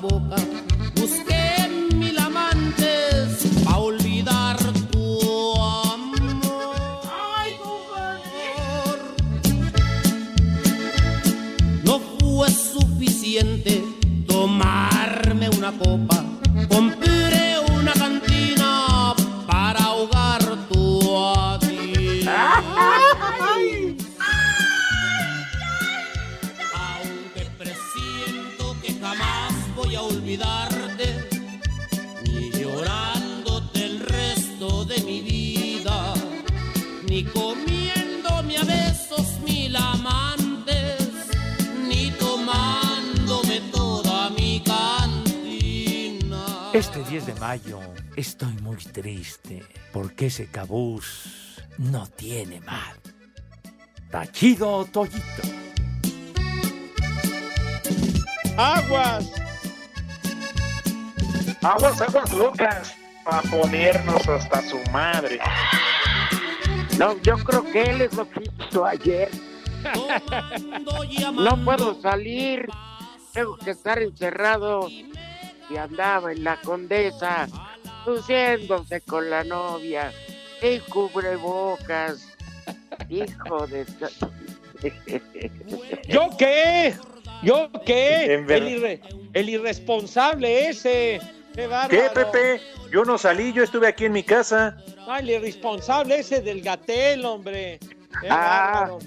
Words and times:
Boca. 0.00 0.49
Triste 48.90 49.62
porque 49.92 50.26
ese 50.26 50.46
cabús 50.46 51.56
no 51.78 52.06
tiene 52.08 52.60
mar. 52.60 52.96
Tachido 54.10 54.84
Toyito. 54.86 55.42
Aguas. 58.56 59.32
Aguas, 61.62 62.00
aguas 62.00 62.32
locas. 62.32 62.94
Para 63.24 63.42
ponernos 63.42 64.28
hasta 64.28 64.62
su 64.62 64.78
madre. 64.90 65.38
No, 66.98 67.20
yo 67.22 67.36
creo 67.38 67.64
que 67.64 67.82
él 67.82 68.00
es 68.00 68.14
lo 68.14 68.28
que 68.28 68.44
hizo 68.68 68.84
ayer. 68.84 69.30
No 71.32 71.64
puedo 71.64 72.00
salir, 72.00 72.66
tengo 73.32 73.56
que 73.56 73.70
estar 73.70 74.02
encerrado. 74.02 74.88
Y 74.88 75.76
andaba 75.76 76.32
en 76.32 76.44
la 76.44 76.60
condesa, 76.60 77.46
luciéndose 78.14 79.00
con 79.02 79.30
la 79.30 79.44
novia, 79.44 80.12
y 80.62 80.78
cubrebocas. 80.80 82.26
Hijo 83.08 83.66
de... 83.66 83.86
¿Yo 86.08 86.28
qué? 86.38 86.94
¿Yo 87.42 87.70
qué? 87.86 88.34
El, 88.34 88.46
irre- 88.48 89.00
el 89.32 89.48
irresponsable 89.48 90.68
ese. 90.68 91.20
Qué, 91.54 91.62
¿Qué, 91.62 91.66
bárbaro. 91.66 92.12
Pepe? 92.14 92.60
Yo 92.92 93.04
no 93.04 93.18
salí, 93.18 93.52
yo 93.52 93.62
estuve 93.62 93.86
aquí 93.88 94.04
en 94.04 94.12
mi 94.12 94.22
casa. 94.22 94.76
Ah, 95.08 95.18
el 95.20 95.30
irresponsable 95.30 96.20
ese 96.20 96.40
del 96.40 96.60
gatel, 96.62 97.24
hombre. 97.24 97.78
Qué 98.20 98.28
Ah. 98.28 98.72
bárbaro. 98.88 98.98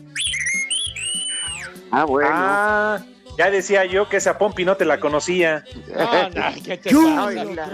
Ah, 1.92 2.06
bueno. 2.06 2.30
Ah, 2.32 3.06
ya 3.38 3.50
decía 3.52 3.86
yo 3.86 4.08
que 4.10 4.18
esa 4.18 4.38
Pompi 4.38 4.66
no 4.66 4.76
te 4.78 4.86
la 4.86 5.00
conocía. 5.00 5.64
No, 5.96 6.30
no, 6.30 6.44
¿qué 6.64 6.78
te 6.78 6.90
Ay, 6.90 7.36
pasa? 7.36 7.44
la- 7.46 7.68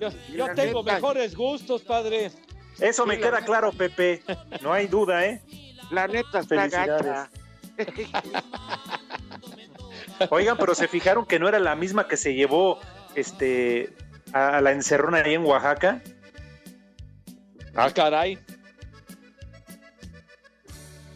Yo, 0.00 0.10
yo 0.34 0.46
la 0.46 0.54
tengo 0.54 0.82
neta. 0.82 0.94
mejores 0.94 1.34
gustos, 1.34 1.82
padre. 1.82 2.30
Eso 2.78 3.04
me 3.06 3.16
Sí, 3.16 3.20
queda 3.22 3.40
la- 3.40 3.44
claro, 3.46 3.72
Pepe. 3.72 4.22
No 4.62 4.72
hay 4.72 4.86
duda, 4.86 5.24
¿eh? 5.26 5.42
La 5.90 6.06
neta 6.06 6.40
está. 6.40 7.30
Oigan, 10.30 10.56
pero 10.56 10.74
se 10.74 10.88
fijaron 10.88 11.24
que 11.26 11.38
no 11.38 11.48
era 11.48 11.58
la 11.60 11.76
misma 11.76 12.08
que 12.08 12.16
se 12.16 12.34
llevó 12.34 12.80
este 13.14 13.92
a, 14.32 14.56
a 14.58 14.60
la 14.60 14.72
encerrona 14.72 15.18
ahí 15.18 15.34
en 15.34 15.44
Oaxaca. 15.44 16.02
Ah, 17.74 17.90
caray. 17.94 18.38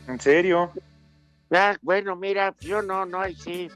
¿En 0.09 0.21
serio? 0.21 0.73
Ah, 1.55 1.77
bueno, 1.83 2.17
mira, 2.17 2.55
yo 2.61 2.81
no, 2.83 3.05
no, 3.05 3.21
ahí 3.21 3.35
sí. 3.37 3.71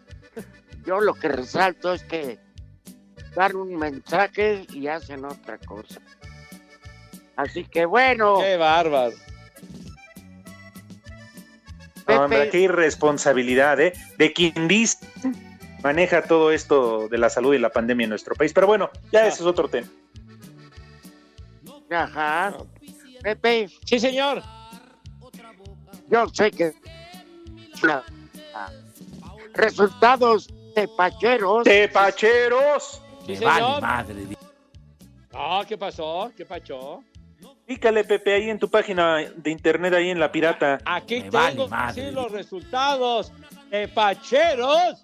Yo 0.84 1.00
lo 1.00 1.14
que 1.14 1.28
resalto 1.28 1.92
es 1.92 2.02
que 2.04 2.38
dan 3.34 3.56
un 3.56 3.76
mensaje 3.76 4.66
y 4.72 4.86
hacen 4.86 5.24
otra 5.24 5.58
cosa. 5.58 6.00
Así 7.36 7.64
que 7.64 7.84
bueno, 7.84 8.38
Qué 8.40 8.56
bárbaro. 8.56 9.14
No, 12.08 12.22
hombre, 12.22 12.38
Pepe. 12.38 12.50
qué 12.52 12.60
irresponsabilidad, 12.60 13.80
¿eh? 13.80 13.92
De 14.16 14.32
quien 14.32 14.68
dice 14.68 14.98
maneja 15.82 16.22
todo 16.22 16.50
esto 16.52 17.08
de 17.08 17.18
la 17.18 17.28
salud 17.30 17.52
y 17.54 17.58
la 17.58 17.70
pandemia 17.70 18.04
en 18.04 18.10
nuestro 18.10 18.34
país. 18.36 18.52
Pero 18.52 18.66
bueno, 18.68 18.90
ya 19.12 19.26
ese 19.26 19.40
es 19.40 19.46
otro 19.46 19.68
tema. 19.68 19.88
ajá. 21.90 22.54
Pepe, 23.22 23.68
Sí, 23.84 23.98
señor. 23.98 24.42
yo 26.08 26.28
sé 26.32 26.50
que 26.52 26.72
la- 27.82 28.02
resultados 29.54 30.48
de 30.74 30.88
Pacheros. 30.88 31.64
¡Tepacheros! 31.64 33.02
Sí, 33.26 33.36
vale 33.36 33.80
madre. 33.80 34.14
Ah, 35.32 35.64
¿qué 35.66 35.76
pasó? 35.76 36.30
¿Qué 36.36 36.44
pasó? 36.46 37.02
Pícale, 37.66 38.04
Pepe, 38.04 38.34
ahí 38.34 38.48
en 38.50 38.58
tu 38.58 38.68
página 38.70 39.16
de 39.36 39.50
internet, 39.50 39.92
ahí 39.94 40.10
en 40.10 40.20
la 40.20 40.30
pirata. 40.30 40.78
Aquí 40.84 41.22
Me 41.22 41.30
vale 41.30 41.50
tengo 41.52 41.64
que 41.64 41.70
madre. 41.70 42.00
decir 42.02 42.14
los 42.14 42.30
resultados 42.30 43.32
de 43.70 43.88
Pacheros, 43.88 45.02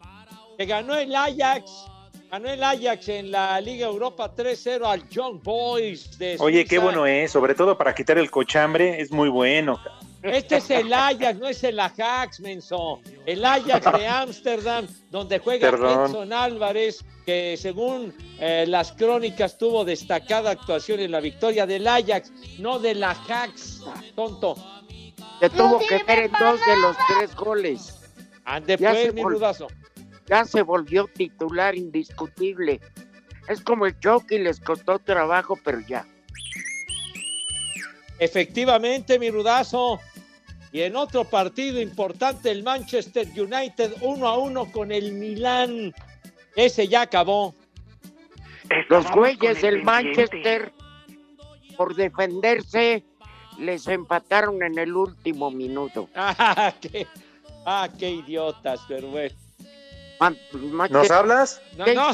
que 0.57 0.65
ganó 0.67 0.95
el 0.95 1.15
Ajax. 1.15 1.87
Ganó 2.31 2.49
el 2.49 2.63
Ajax 2.63 3.09
en 3.09 3.31
la 3.31 3.61
Liga 3.61 3.87
Europa 3.89 4.33
3-0 4.35 4.87
al 4.87 5.07
Young 5.11 5.43
Boys 5.43 6.17
de 6.19 6.37
Oye, 6.39 6.65
qué 6.65 6.79
bueno 6.79 7.05
es, 7.05 7.31
sobre 7.33 7.55
todo 7.55 7.77
para 7.77 7.95
quitar 7.95 8.17
el 8.17 8.31
cochambre, 8.31 9.01
es 9.03 9.11
muy 9.11 9.29
bueno. 9.29 9.79
Este 10.23 10.57
es 10.59 10.71
el 10.71 10.93
Ajax, 10.93 11.39
no 11.39 11.49
es 11.49 11.65
el 11.65 11.81
Ajax, 11.81 12.41
menso. 12.41 13.01
El 13.27 13.45
Ajax 13.45 13.99
de 13.99 14.07
Ámsterdam, 14.07 14.87
donde 15.11 15.39
juega 15.41 15.71
Perdón. 15.71 16.11
Edson 16.11 16.33
Álvarez, 16.33 17.05
que 17.27 17.57
según 17.57 18.15
eh, 18.39 18.65
las 18.69 18.93
crónicas 18.93 19.59
tuvo 19.59 19.85
destacada 19.85 20.53
actuación 20.53 21.01
en 21.01 21.11
la 21.11 21.21
victoria 21.21 21.67
del 21.67 21.89
Ajax, 21.89 22.33
no 22.59 22.79
del 22.79 23.03
Ajax, 23.03 23.83
tonto. 24.15 24.57
Que 25.41 25.51
tuvo 25.51 25.81
que 25.81 26.03
ver 26.05 26.19
en 26.21 26.33
dos 26.33 26.61
de 26.67 26.77
los 26.77 26.97
tres 27.09 27.35
goles. 27.35 27.99
Ande 28.45 28.77
Ya 28.77 28.91
pues, 28.91 29.03
se 29.03 29.13
mi 29.13 29.23
rudazo. 29.23 29.67
Ya 30.29 30.45
se 30.45 30.63
volvió 30.63 31.09
titular 31.09 31.75
indiscutible. 31.75 32.81
Es 33.49 33.61
como 33.61 33.87
el 33.87 33.99
Chucky, 33.99 34.39
les 34.39 34.61
costó 34.61 35.01
trabajo, 35.01 35.59
pero 35.65 35.81
ya. 35.81 36.07
Efectivamente, 38.21 39.19
mi 39.19 39.31
rudazo. 39.31 39.99
Y 40.73 40.81
en 40.83 40.97
otro 40.97 41.25
partido 41.25 41.81
importante, 41.81 42.51
el 42.51 42.63
Manchester 42.63 43.29
United 43.37 43.93
1 44.01 44.27
a 44.27 44.39
1 44.39 44.73
con 44.73 44.91
el 44.91 45.13
Milán. 45.13 45.93
Ese 46.57 46.89
ya 46.89 47.03
acabó. 47.03 47.55
Los 48.89 49.11
güeyes 49.11 49.61
del 49.61 49.83
Manchester, 49.83 50.73
por 51.77 51.95
defenderse, 51.95 53.05
les 53.59 53.87
empataron 53.87 54.63
en 54.63 54.79
el 54.79 54.95
último 54.97 55.51
minuto. 55.51 56.09
Ah, 56.17 56.73
qué, 56.81 57.07
ah, 57.67 57.89
qué 57.99 58.11
idiotas, 58.11 58.81
pero 58.89 59.09
bueno. 59.09 59.35
Man- 60.21 60.39
¿Nos 60.91 61.11
hablas? 61.11 61.61
No, 61.77 61.85
¿Qué 61.85 61.95
no, 61.95 62.11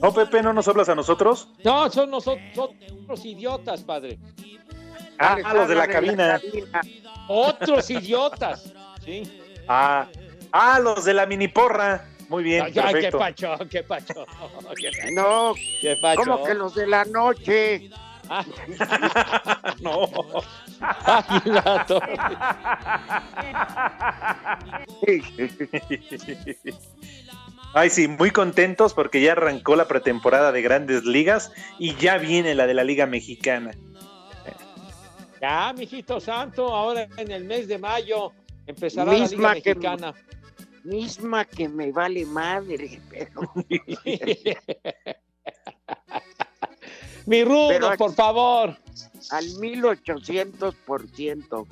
No, 0.00 0.12
Pepe, 0.12 0.42
¿no 0.42 0.52
nos 0.52 0.68
hablas 0.68 0.88
a 0.88 0.94
nosotros? 0.94 1.48
no, 1.64 1.90
son 1.90 2.10
nosotros, 2.10 2.44
son 2.54 2.70
otros 3.02 3.24
idiotas, 3.24 3.82
padre. 3.82 4.18
Ah, 5.18 5.34
Les 5.36 5.52
los 5.52 5.68
de 5.68 5.74
la 5.74 5.88
cabina. 5.88 6.40
cabina. 6.40 6.80
Otros 7.28 7.90
idiotas. 7.90 8.72
Sí. 9.04 9.22
Ah, 9.66 10.06
ah, 10.52 10.78
los 10.78 11.04
de 11.04 11.14
la 11.14 11.26
mini 11.26 11.48
porra. 11.48 12.04
Muy 12.28 12.44
bien, 12.44 12.66
Ay, 12.66 12.68
ay, 12.68 12.74
qué 12.74 12.82
perfecto. 13.10 13.18
pacho, 13.18 13.56
qué 13.70 13.82
pacho. 13.82 14.14
Qué, 14.76 14.90
No, 15.12 15.54
qué 15.80 15.96
pacho. 16.00 16.20
como 16.22 16.44
que 16.44 16.54
los 16.54 16.74
de 16.74 16.86
la 16.86 17.04
noche. 17.06 17.90
Ah, 18.28 18.44
No. 19.80 20.06
ay, 20.80 21.40
la 21.46 21.86
torre. 21.86 22.16
Ay, 27.74 27.90
sí, 27.90 28.08
muy 28.08 28.30
contentos 28.30 28.94
porque 28.94 29.20
ya 29.20 29.32
arrancó 29.32 29.76
la 29.76 29.86
pretemporada 29.86 30.52
de 30.52 30.62
grandes 30.62 31.04
ligas 31.04 31.52
y 31.78 31.94
ya 31.96 32.16
viene 32.18 32.54
la 32.54 32.66
de 32.66 32.72
la 32.74 32.82
Liga 32.84 33.04
Mexicana. 33.06 33.72
Ya, 35.40 35.72
mijito 35.76 36.18
santo, 36.18 36.74
ahora 36.74 37.06
en 37.16 37.30
el 37.30 37.44
mes 37.44 37.68
de 37.68 37.78
mayo 37.78 38.32
empezará 38.66 39.12
Misma 39.12 39.48
la 39.48 39.54
Liga 39.54 39.62
que- 39.62 39.74
Mexicana. 39.74 40.14
Misma 40.84 41.44
que 41.44 41.68
me 41.68 41.92
vale 41.92 42.24
madre, 42.24 43.00
pero 43.10 43.52
Mi 47.26 47.44
rudo, 47.44 47.68
Pero- 47.68 47.96
por 47.98 48.14
favor. 48.14 48.74
al 49.30 49.44
1800%. 49.44 51.66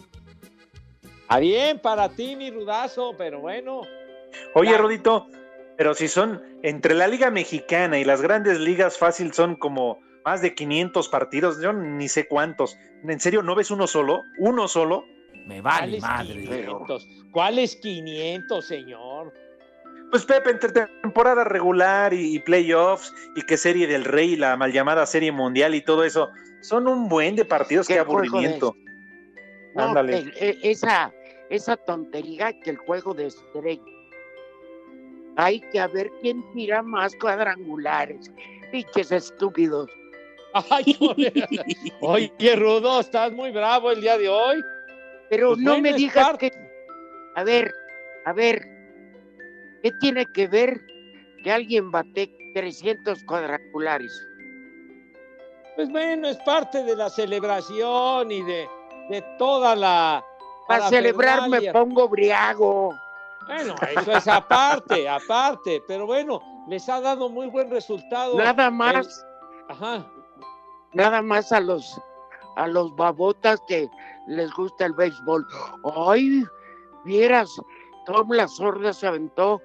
Ah, 1.29 1.39
bien, 1.39 1.79
para 1.81 2.09
ti, 2.11 2.37
mi 2.37 2.51
rudazo, 2.51 3.15
pero 3.17 3.41
bueno. 3.41 3.81
Oye, 4.55 4.73
Ya. 4.73 4.79
Rodito, 4.79 5.27
pero 5.77 5.95
si 5.95 6.09
son 6.09 6.43
entre 6.63 6.95
la 6.95 7.07
Liga 7.09 7.31
Mexicana 7.31 7.99
y 7.99 8.05
las 8.05 8.23
grandes 8.23 8.59
ligas 8.61 8.99
fácil 8.99 9.33
son 9.33 9.57
como 9.57 9.99
más 10.25 10.43
de 10.43 10.55
500 10.55 11.09
partidos, 11.09 11.61
yo 11.63 11.73
ni 11.73 12.09
sé 12.09 12.27
cuántos. 12.27 12.77
¿En 13.07 13.21
serio 13.21 13.43
no 13.43 13.55
ves 13.55 13.71
uno 13.71 13.87
solo? 13.87 14.23
¿Uno 14.39 14.67
solo? 14.69 15.05
Me 15.47 15.61
vale 15.61 15.99
¿Cuáles 15.99 16.03
madre. 16.03 16.35
500? 16.43 17.09
¿Cuáles 17.31 17.77
500, 17.77 18.67
señor? 18.67 19.33
Pues 20.11 20.25
Pepe, 20.25 20.51
entre 20.51 20.71
temporada 21.03 21.45
regular 21.45 22.13
y, 22.15 22.35
y 22.35 22.39
playoffs 22.41 23.13
y 23.37 23.43
que 23.43 23.57
serie 23.57 23.87
del 23.87 24.05
rey, 24.05 24.37
la 24.37 24.57
mal 24.57 24.73
llamada 24.73 25.05
serie 25.07 25.31
mundial 25.33 25.75
y 25.75 25.83
todo 25.83 26.05
eso, 26.05 26.29
son 26.63 26.89
un 26.89 27.09
buen 27.09 27.37
de 27.37 27.45
partidos, 27.45 27.87
qué, 27.87 27.95
¿Qué 27.95 28.01
aburrimiento. 28.01 28.75
No, 29.75 29.83
Ándale. 29.89 30.25
que- 30.33 30.49
e- 30.51 30.59
esa, 30.71 31.13
esa 31.51 31.77
tontería 31.77 32.53
que 32.61 32.71
el 32.71 32.77
juego 32.79 33.15
de 33.15 33.27
estrella. 33.27 33.83
Hay 35.37 35.61
que 35.61 35.79
a 35.81 35.87
ver 35.87 36.11
quién 36.23 36.43
tira 36.53 36.83
más 36.83 37.15
cuadrangulares. 37.17 38.31
Pinches 38.73 39.13
estúpidos. 39.13 39.91
Ay. 40.71 40.97
Oye, 42.01 42.57
Rudo, 42.57 43.01
estás 43.01 43.33
muy 43.33 43.51
bravo 43.51 43.91
el 43.91 44.01
día 44.01 44.17
de 44.17 44.29
hoy. 44.29 44.63
Pero 45.29 45.51
Pues 45.51 45.61
no 45.61 45.79
me 45.81 45.93
digas 45.93 46.25
parte. 46.27 46.51
que. 46.51 46.57
A 47.35 47.45
ver, 47.45 47.73
a 48.25 48.33
ver. 48.33 48.63
¿Qué 49.83 49.93
tiene 50.01 50.27
que 50.33 50.49
ver 50.49 50.81
que 51.45 51.53
alguien 51.53 51.91
bate 51.91 52.31
300 52.55 53.23
cuadrangulares? 53.25 54.11
Pues 55.77 55.91
bueno, 55.91 56.29
es 56.29 56.39
parte 56.39 56.83
de 56.83 56.97
la 56.97 57.11
celebración 57.11 58.33
y 58.33 58.43
de, 58.43 58.67
de 59.11 59.23
toda 59.39 59.77
la. 59.77 60.25
Para 60.67 60.89
celebrar 60.89 61.49
me 61.49 61.71
pongo 61.73 62.09
briago. 62.09 62.95
Bueno, 63.47 63.75
eso 63.97 64.13
es 64.13 64.29
aparte, 64.29 65.09
aparte. 65.09 65.83
Pero 65.87 66.07
bueno, 66.07 66.41
les 66.69 66.89
ha 66.89 67.01
dado 67.01 67.29
muy 67.29 67.47
buen 67.49 67.71
resultado. 67.71 68.37
Nada 68.37 68.71
más, 68.71 69.25
El- 69.69 69.75
Ajá. 69.75 70.07
nada 70.93 71.23
más 71.23 71.53
a 71.53 71.61
los 71.61 72.01
a 72.57 72.67
los 72.67 72.95
babotas 72.97 73.61
que 73.69 73.87
les 74.29 74.51
gusta 74.55 74.87
el 74.87 74.95
béisbol. 74.95 75.47
Ay, 76.09 76.43
vieras, 77.05 77.51
Tom 78.07 78.31
la 78.33 78.49
sorda 78.49 78.93
se 78.95 79.07
aventó 79.07 79.61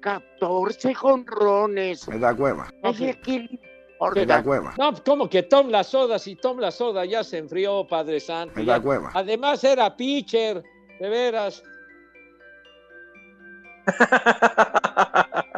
14 0.00 0.92
jonrones. 0.94 2.08
Me 2.08 2.18
da 2.18 2.32
hueva, 2.32 2.68
Oye, 2.82 3.18
¿qué 3.22 3.38
le 3.38 4.10
me 4.14 4.26
da 4.26 4.40
hueva, 4.44 4.74
No, 4.76 4.92
como 5.04 5.28
que 5.28 5.42
Tom 5.44 5.68
la 5.70 5.82
soda, 5.84 6.18
si 6.18 6.36
Tom 6.36 6.58
la 6.58 6.70
soda 6.70 7.04
ya 7.04 7.24
se 7.24 7.38
enfrió, 7.38 7.86
Padre 7.86 8.20
Santo. 8.20 8.54
me 8.56 8.64
da 8.64 8.78
hueva. 8.78 9.10
Además 9.14 9.62
era 9.64 9.96
pitcher, 9.96 10.62
de 11.00 11.08
veras. 11.08 11.62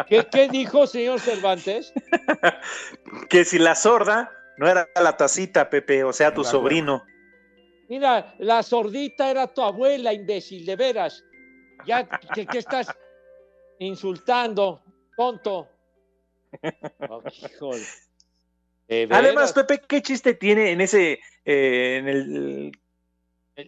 ¿Qué, 0.09 0.27
qué 0.31 0.49
dijo, 0.49 0.87
señor 0.87 1.21
Cervantes? 1.21 1.93
que 3.31 3.45
si 3.45 3.59
la 3.59 3.75
sorda 3.75 4.31
no 4.57 4.69
era 4.69 4.89
la 5.01 5.17
tacita, 5.17 5.71
Pepe, 5.71 6.05
o 6.05 6.13
sea, 6.13 6.35
tu 6.35 6.43
La 6.43 6.51
sobrino. 6.51 7.05
Mira, 7.89 8.35
la 8.39 8.63
sordita 8.63 9.31
era 9.31 9.47
tu 9.47 9.63
abuela, 9.63 10.13
imbécil, 10.13 10.67
de 10.67 10.77
veras. 10.77 11.25
Ya, 11.87 12.07
¿qué, 12.35 12.47
qué 12.47 12.59
estás 12.59 12.89
insultando, 13.79 14.83
tonto? 15.17 15.69
Oh, 17.11 17.23
Además. 19.11 19.53
Pepe, 19.53 19.83
¿qué 19.87 20.01
chiste 20.01 20.33
tiene 20.33 20.71
en 20.71 20.81
ese, 20.81 21.21
eh, 21.45 21.97
en 21.99 22.09
el, 22.09 22.73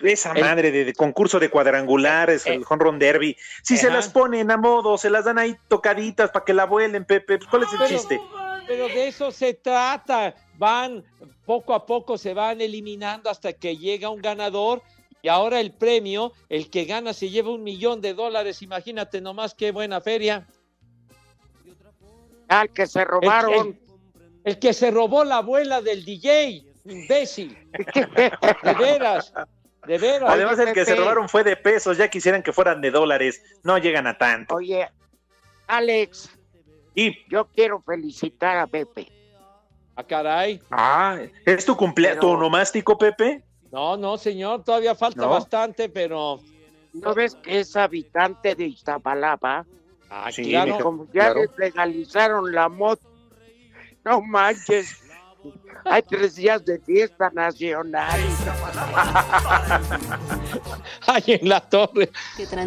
esa 0.02 0.32
El- 0.32 0.40
madre 0.42 0.70
de, 0.70 0.84
de 0.84 0.94
concurso 0.94 1.38
de 1.40 1.50
cuadrangulares, 1.50 2.46
Eh, 2.46 2.54
el 2.54 2.64
home 2.68 2.84
run 2.84 2.98
derby? 2.98 3.36
Si 3.62 3.76
se 3.76 3.90
las 3.90 4.08
ponen 4.08 4.50
a 4.50 4.56
modo, 4.56 4.96
se 4.98 5.10
las 5.10 5.24
dan 5.24 5.38
ahí 5.38 5.56
tocaditas 5.68 6.30
para 6.30 6.44
que 6.44 6.54
la 6.54 6.64
vuelen, 6.66 7.04
Pepe, 7.04 7.38
pues, 7.38 7.50
¿cuál 7.50 7.62
es 7.64 7.72
el 7.72 7.78
Pero- 7.78 7.90
chiste? 7.90 8.20
Pero 8.66 8.86
de 8.88 9.08
eso 9.08 9.30
se 9.32 9.54
trata. 9.54 10.34
Van, 10.56 11.02
poco 11.44 11.74
a 11.74 11.84
poco 11.86 12.16
se 12.16 12.34
van 12.34 12.60
eliminando 12.60 13.28
hasta 13.28 13.52
que 13.52 13.76
llega 13.76 14.10
un 14.10 14.22
ganador. 14.22 14.82
Y 15.22 15.28
ahora 15.28 15.60
el 15.60 15.72
premio, 15.72 16.32
el 16.48 16.70
que 16.70 16.84
gana 16.84 17.12
se 17.12 17.28
lleva 17.28 17.50
un 17.50 17.62
millón 17.64 18.00
de 18.00 18.14
dólares. 18.14 18.62
Imagínate 18.62 19.20
nomás 19.20 19.54
qué 19.54 19.70
buena 19.72 20.00
feria. 20.00 20.46
Al 22.48 22.70
que 22.72 22.86
se 22.86 23.00
El, 23.00 23.06
robaron. 23.06 23.68
el- 23.68 23.80
el 24.44 24.58
que 24.58 24.72
se 24.72 24.90
robó 24.90 25.24
la 25.24 25.38
abuela 25.38 25.82
del 25.82 26.04
DJ, 26.04 26.64
imbécil. 26.86 27.58
De 28.62 28.74
veras, 28.78 29.32
de 29.86 29.98
veras. 29.98 30.30
Además, 30.30 30.58
el 30.58 30.72
que 30.72 30.84
se 30.84 30.94
robaron 30.96 31.28
fue 31.28 31.42
de 31.44 31.56
pesos, 31.56 31.96
ya 31.96 32.08
quisieran 32.08 32.42
que 32.42 32.52
fueran 32.52 32.80
de 32.80 32.90
dólares, 32.90 33.42
no 33.62 33.78
llegan 33.78 34.06
a 34.06 34.16
tanto. 34.18 34.54
Oye, 34.54 34.88
Alex, 35.66 36.30
Y, 36.94 37.16
yo 37.30 37.46
quiero 37.46 37.80
felicitar 37.82 38.58
a 38.58 38.66
Pepe. 38.66 39.10
Ah, 39.96 40.02
caray. 40.04 40.60
ah, 40.70 41.18
¿es 41.46 41.64
tu 41.64 41.76
cumpleaños, 41.76 42.18
Pero- 42.20 42.32
tu 42.32 42.36
onomástico, 42.38 42.98
Pepe? 42.98 43.42
No, 43.70 43.96
no, 43.96 44.16
señor, 44.18 44.64
todavía 44.64 44.94
falta 44.96 45.22
¿No? 45.22 45.30
bastante, 45.30 45.88
pero. 45.88 46.40
¿No 46.92 47.14
ves 47.14 47.36
que 47.36 47.60
es 47.60 47.76
habitante 47.76 48.56
de 48.56 48.64
Iztapalapa? 48.64 49.64
Ah, 50.10 50.32
Sí, 50.32 50.50
claro. 50.50 50.78
Como 50.82 51.04
ya 51.06 51.32
claro. 51.32 51.42
les 51.42 51.56
legalizaron 51.56 52.52
la 52.52 52.68
moto. 52.68 53.08
No 54.04 54.20
manches. 54.22 55.00
Hay 55.84 56.02
tres 56.02 56.36
días 56.36 56.64
de 56.64 56.78
fiesta 56.80 57.30
nacional. 57.32 58.20
Ay, 61.06 61.22
en 61.26 61.48
la 61.48 61.60
torre. 61.60 62.10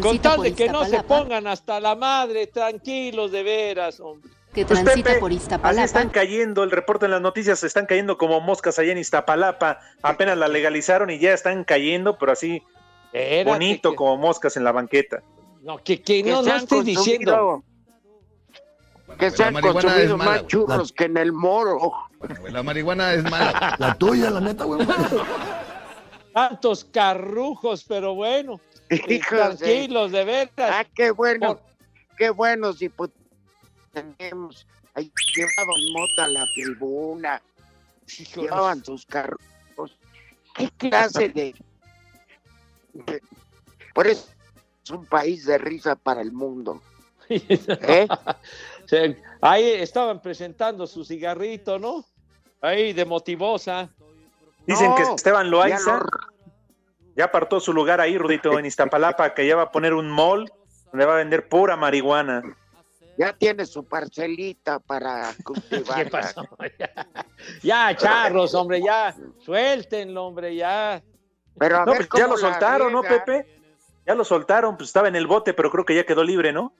Con 0.00 0.18
tal 0.18 0.42
de 0.42 0.54
que 0.54 0.68
no 0.68 0.84
se 0.84 1.02
pongan 1.02 1.46
hasta 1.46 1.78
la 1.80 1.94
madre, 1.94 2.46
tranquilos, 2.48 3.30
de 3.30 3.42
veras, 3.42 4.00
hombre. 4.00 4.30
que 4.52 4.64
Pues, 4.66 4.82
transita 4.82 5.08
Pepe, 5.10 5.20
por 5.20 5.30
Así 5.30 5.38
Iztapalapa. 5.38 5.84
están 5.84 6.08
cayendo, 6.10 6.62
el 6.62 6.70
reporte 6.70 7.04
en 7.06 7.12
las 7.12 7.20
noticias 7.20 7.58
se 7.60 7.66
están 7.66 7.86
cayendo 7.86 8.18
como 8.18 8.40
moscas 8.40 8.78
allá 8.78 8.92
en 8.92 8.98
Iztapalapa. 8.98 9.78
Apenas 10.02 10.36
la 10.38 10.48
legalizaron 10.48 11.10
y 11.10 11.18
ya 11.18 11.32
están 11.32 11.64
cayendo, 11.64 12.18
pero 12.18 12.32
así 12.32 12.62
Espérate, 13.12 13.44
bonito 13.44 13.90
que- 13.90 13.96
como 13.96 14.16
moscas 14.16 14.56
en 14.56 14.64
la 14.64 14.72
banqueta. 14.72 15.22
No, 15.62 15.78
que, 15.78 16.02
que 16.02 16.22
Que 16.22 16.30
no, 16.30 16.42
no 16.42 16.56
estés 16.56 16.84
diciendo. 16.84 17.62
Que 19.18 19.30
se 19.30 19.44
han 19.44 19.54
consumido 19.60 20.16
mala, 20.16 20.30
más 20.30 20.46
churros 20.46 20.92
que 20.92 21.04
en 21.04 21.16
el 21.16 21.32
moro. 21.32 21.92
Güey, 22.40 22.52
La 22.52 22.62
marihuana 22.62 23.12
es 23.14 23.22
mala. 23.24 23.76
La 23.78 23.94
tuya, 23.94 24.30
la 24.30 24.40
neta, 24.40 24.64
güey. 24.64 24.86
Tantos 26.32 26.84
carrujos, 26.84 27.84
pero 27.84 28.14
bueno. 28.14 28.60
Hijos 28.90 29.58
de- 29.58 29.66
Tranquilos, 29.66 30.12
de 30.12 30.24
veras. 30.24 30.50
Ah, 30.58 30.84
qué 30.94 31.10
bueno. 31.10 31.60
Qué 32.16 32.30
bueno 32.30 32.72
si 32.72 32.88
pu- 32.88 33.10
tenemos. 33.92 34.66
Ahí 34.94 35.10
llevaban 35.34 35.92
mota 35.92 36.24
a 36.24 36.28
la 36.28 36.46
tribuna. 36.54 37.42
Llevaban 38.36 38.84
sus 38.84 39.06
carros. 39.06 39.40
¿Qué 40.54 40.70
clase 40.78 41.28
de, 41.30 41.54
de- 42.92 43.22
Por 43.92 44.06
eso 44.06 44.28
es 44.84 44.90
un 44.90 45.04
país 45.06 45.46
de 45.46 45.58
risa 45.58 45.96
para 45.96 46.20
el 46.20 46.30
mundo. 46.32 46.80
¿Eh? 47.28 48.06
Ahí 49.40 49.64
estaban 49.64 50.20
presentando 50.22 50.86
su 50.86 51.04
cigarrito, 51.04 51.78
¿no? 51.78 52.04
Ahí 52.60 52.92
de 52.92 53.04
motivosa. 53.04 53.90
Dicen 54.66 54.90
No, 54.90 54.96
que 54.96 55.02
Esteban 55.02 55.50
Loaiza 55.50 55.98
ya 55.98 56.34
ya, 57.16 57.24
apartó 57.26 57.60
su 57.60 57.72
lugar 57.72 58.00
ahí, 58.00 58.18
Rudito, 58.18 58.58
en 58.58 58.66
Iztapalapa, 58.66 59.34
que 59.34 59.46
ya 59.46 59.54
va 59.54 59.62
a 59.62 59.70
poner 59.70 59.94
un 59.94 60.10
mall 60.10 60.50
donde 60.90 61.06
va 61.06 61.14
a 61.14 61.16
vender 61.18 61.48
pura 61.48 61.76
marihuana. 61.76 62.42
Ya 63.16 63.32
tiene 63.32 63.64
su 63.66 63.84
parcelita 63.84 64.80
para 64.80 65.32
cultivar. 65.44 66.04
¿Qué 66.04 66.10
pasó? 66.10 66.48
Ya, 67.62 67.94
charros, 67.96 68.54
hombre, 68.54 68.82
ya. 68.82 69.14
Suéltenlo, 69.44 70.24
hombre, 70.26 70.56
ya. 70.56 71.02
Pero 71.56 71.76
a 71.76 71.84
No, 71.84 71.92
ver 71.92 72.08
pues 72.08 72.20
ya 72.20 72.26
lo 72.26 72.36
soltaron, 72.36 72.92
¿no. 72.92 73.02
Pepe? 73.02 73.60
Ya 74.06 74.14
lo 74.14 74.24
soltaron, 74.24 74.76
pues 74.76 74.88
estaba 74.88 75.08
en 75.08 75.16
el 75.16 75.26
bote, 75.26 75.54
pero 75.54 75.70
creo 75.70 75.84
que 75.84 75.94
ya 75.94 76.04
quedó 76.04 76.24
libre, 76.24 76.52
¿no? 76.52 76.72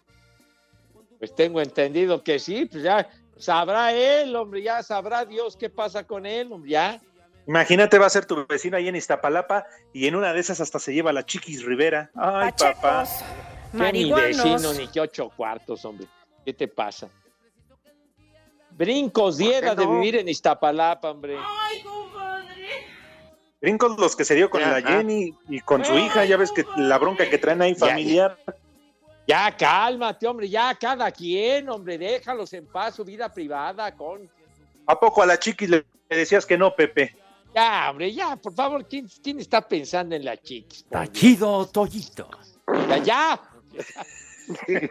Pues 1.19 1.35
tengo 1.35 1.61
entendido 1.61 2.23
que 2.23 2.38
sí, 2.38 2.66
pues 2.66 2.83
ya 2.83 3.09
sabrá 3.36 3.92
él, 3.92 4.34
hombre, 4.36 4.62
ya 4.62 4.82
sabrá 4.82 5.24
Dios 5.24 5.56
qué 5.56 5.70
pasa 5.70 6.06
con 6.06 6.26
él, 6.26 6.52
hombre, 6.52 6.70
ya. 6.70 7.00
Imagínate, 7.46 7.98
va 7.98 8.06
a 8.06 8.10
ser 8.10 8.24
tu 8.24 8.46
vecino 8.46 8.76
ahí 8.76 8.88
en 8.88 8.96
Iztapalapa 8.96 9.66
y 9.92 10.06
en 10.06 10.16
una 10.16 10.32
de 10.32 10.40
esas 10.40 10.60
hasta 10.60 10.78
se 10.78 10.94
lleva 10.94 11.12
la 11.12 11.26
Chiquis 11.26 11.62
Rivera. 11.64 12.10
Ay, 12.14 12.50
papá. 12.58 13.04
Que 13.72 13.92
ni 13.92 14.12
vecino 14.12 14.72
ni 14.72 14.88
que 14.88 15.00
ocho 15.00 15.30
cuartos, 15.36 15.84
hombre. 15.84 16.06
¿Qué 16.44 16.54
te 16.54 16.68
pasa? 16.68 17.08
Brincos 18.70 19.38
diera 19.38 19.74
de 19.74 19.86
vivir 19.86 20.16
en 20.16 20.28
Iztapalapa, 20.28 21.10
hombre. 21.10 21.36
Brincos 23.60 23.98
los 23.98 24.16
que 24.16 24.24
se 24.24 24.34
dio 24.34 24.50
con 24.50 24.60
la. 24.60 24.82
Jenny 24.82 25.34
y 25.48 25.60
con 25.60 25.84
su 25.84 25.94
hija, 25.94 26.24
ya 26.24 26.36
ves 26.36 26.50
que 26.50 26.64
la 26.76 26.98
bronca 26.98 27.28
que 27.28 27.38
traen 27.38 27.62
ahí 27.62 27.74
familiar. 27.74 28.36
Ya, 28.46 28.54
cálmate, 29.57 30.26
hombre, 30.26 30.49
ya 30.49 30.75
cada 30.75 31.11
quien, 31.11 31.69
hombre, 31.69 31.99
déjalos 31.99 32.52
en 32.52 32.66
paz 32.66 32.97
su 32.97 33.04
vida 33.04 33.33
privada 33.33 33.95
con... 33.95 34.28
¿A 34.87 34.99
poco 34.99 35.23
a 35.23 35.26
la 35.26 35.38
Chiquis 35.38 35.71
le 35.71 35.85
le 36.09 36.16
decías 36.16 36.47
que 36.47 36.59
no, 36.59 36.75
Pepe? 36.75 37.16
Ya, 37.54 37.90
hombre, 37.90 38.12
ya, 38.12 38.37
por 38.37 38.52
favor, 38.52 38.87
¿quién, 38.87 39.09
quién 39.23 39.40
está 39.40 39.66
pensando 39.66 40.14
en 40.14 40.25
la 40.25 40.37
chiquis? 40.37 40.85
Tachido 40.87 41.66
Toyito. 41.66 42.28
Ya, 42.88 42.99
ya. 42.99 43.40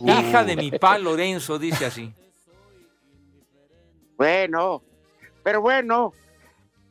Hija 0.00 0.44
de 0.44 0.56
mi 0.56 0.70
pa 0.72 0.98
Lorenzo, 0.98 1.58
dice 1.58 1.86
así. 1.86 2.12
Bueno, 4.16 4.82
pero 5.44 5.60
bueno, 5.60 6.12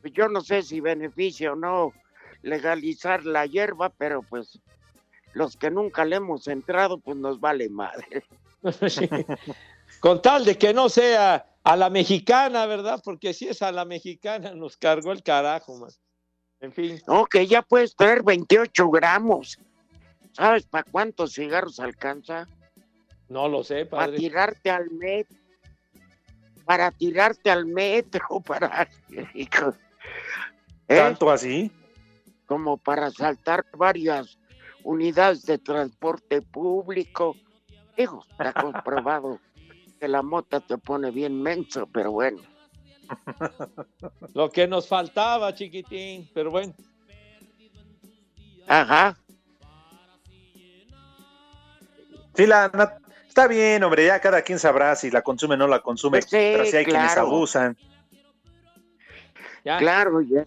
yo 0.02 0.28
no 0.28 0.40
sé 0.40 0.62
si 0.62 0.80
beneficia 0.80 1.52
o 1.52 1.56
no 1.56 1.92
legalizar 2.42 3.24
la 3.24 3.44
hierba, 3.44 3.90
pero 3.90 4.22
pues 4.22 4.58
los 5.38 5.56
que 5.56 5.70
nunca 5.70 6.04
le 6.04 6.16
hemos 6.16 6.48
entrado, 6.48 6.98
pues 6.98 7.16
nos 7.16 7.40
vale 7.40 7.68
madre. 7.70 8.24
Sí. 8.88 9.08
Con 10.00 10.20
tal 10.20 10.44
de 10.44 10.58
que 10.58 10.74
no 10.74 10.88
sea 10.88 11.46
a 11.62 11.76
la 11.76 11.90
mexicana, 11.90 12.66
¿verdad? 12.66 13.00
Porque 13.04 13.32
si 13.32 13.46
es 13.46 13.62
a 13.62 13.70
la 13.70 13.84
mexicana, 13.84 14.52
nos 14.52 14.76
cargó 14.76 15.12
el 15.12 15.22
carajo, 15.22 15.76
man. 15.78 15.90
En 16.58 16.72
fin. 16.72 17.00
No, 17.06 17.24
que 17.26 17.46
ya 17.46 17.62
puedes 17.62 17.94
traer 17.94 18.24
28 18.24 18.90
gramos. 18.90 19.60
¿Sabes 20.32 20.66
para 20.66 20.82
cuántos 20.90 21.34
cigarros 21.34 21.78
alcanza? 21.78 22.48
No 23.28 23.48
lo 23.48 23.62
sé, 23.62 23.86
Para 23.86 24.06
padre. 24.06 24.18
tirarte 24.18 24.70
al 24.70 24.90
metro. 24.90 25.36
Para 26.64 26.90
tirarte 26.90 27.48
al 27.48 27.64
metro, 27.64 28.40
para... 28.44 28.88
¿Eh? 29.08 29.46
¿Tanto 30.88 31.30
así? 31.30 31.70
Como 32.46 32.76
para 32.76 33.12
saltar 33.12 33.64
varias 33.76 34.36
unidades 34.88 35.42
de 35.44 35.58
transporte 35.58 36.40
público. 36.40 37.36
Digo, 37.96 38.24
está 38.30 38.54
comprobado 38.54 39.38
que 40.00 40.08
la 40.08 40.22
mota 40.22 40.60
te 40.60 40.78
pone 40.78 41.10
bien 41.10 41.42
menso, 41.42 41.86
pero 41.92 42.12
bueno. 42.12 42.40
Lo 44.34 44.50
que 44.50 44.66
nos 44.66 44.88
faltaba, 44.88 45.54
chiquitín, 45.54 46.30
pero 46.32 46.50
bueno. 46.50 46.74
Ajá. 48.66 49.18
Sí, 52.34 52.46
la, 52.46 52.70
está 53.26 53.46
bien, 53.46 53.82
hombre, 53.84 54.06
ya 54.06 54.20
cada 54.20 54.40
quien 54.40 54.58
sabrá 54.58 54.94
si 54.96 55.10
la 55.10 55.20
consume 55.20 55.54
o 55.54 55.58
no 55.58 55.66
la 55.66 55.80
consume, 55.80 56.20
Pues 56.20 56.30
sí, 56.30 56.36
pero 56.36 56.64
sí 56.64 56.76
hay 56.76 56.84
quienes 56.84 57.16
abusan. 57.16 57.76
Ya, 59.64 59.76
Claro, 59.78 60.22
ya. 60.22 60.46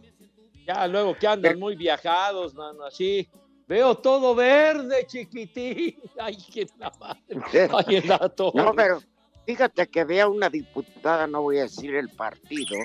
ya 0.66 0.88
luego 0.88 1.16
que 1.16 1.28
andan 1.28 1.60
muy 1.60 1.76
viajados, 1.76 2.56
mano, 2.56 2.86
así. 2.86 3.30
Veo 3.72 3.96
todo 3.96 4.36
verde, 4.36 5.08
chiquitín. 5.08 5.96
Ay, 6.20 6.36
qué 6.54 6.68
la 6.78 6.92
madre. 7.00 7.70
Ay, 7.72 7.96
el 7.96 8.06
dato. 8.06 8.52
No, 8.54 8.74
pero 8.74 9.02
fíjate 9.46 9.88
que 9.88 10.02
había 10.02 10.28
una 10.28 10.50
diputada, 10.50 11.26
no 11.26 11.44
voy 11.44 11.60
a 11.60 11.62
decir 11.62 11.96
el 11.96 12.10
partido, 12.10 12.76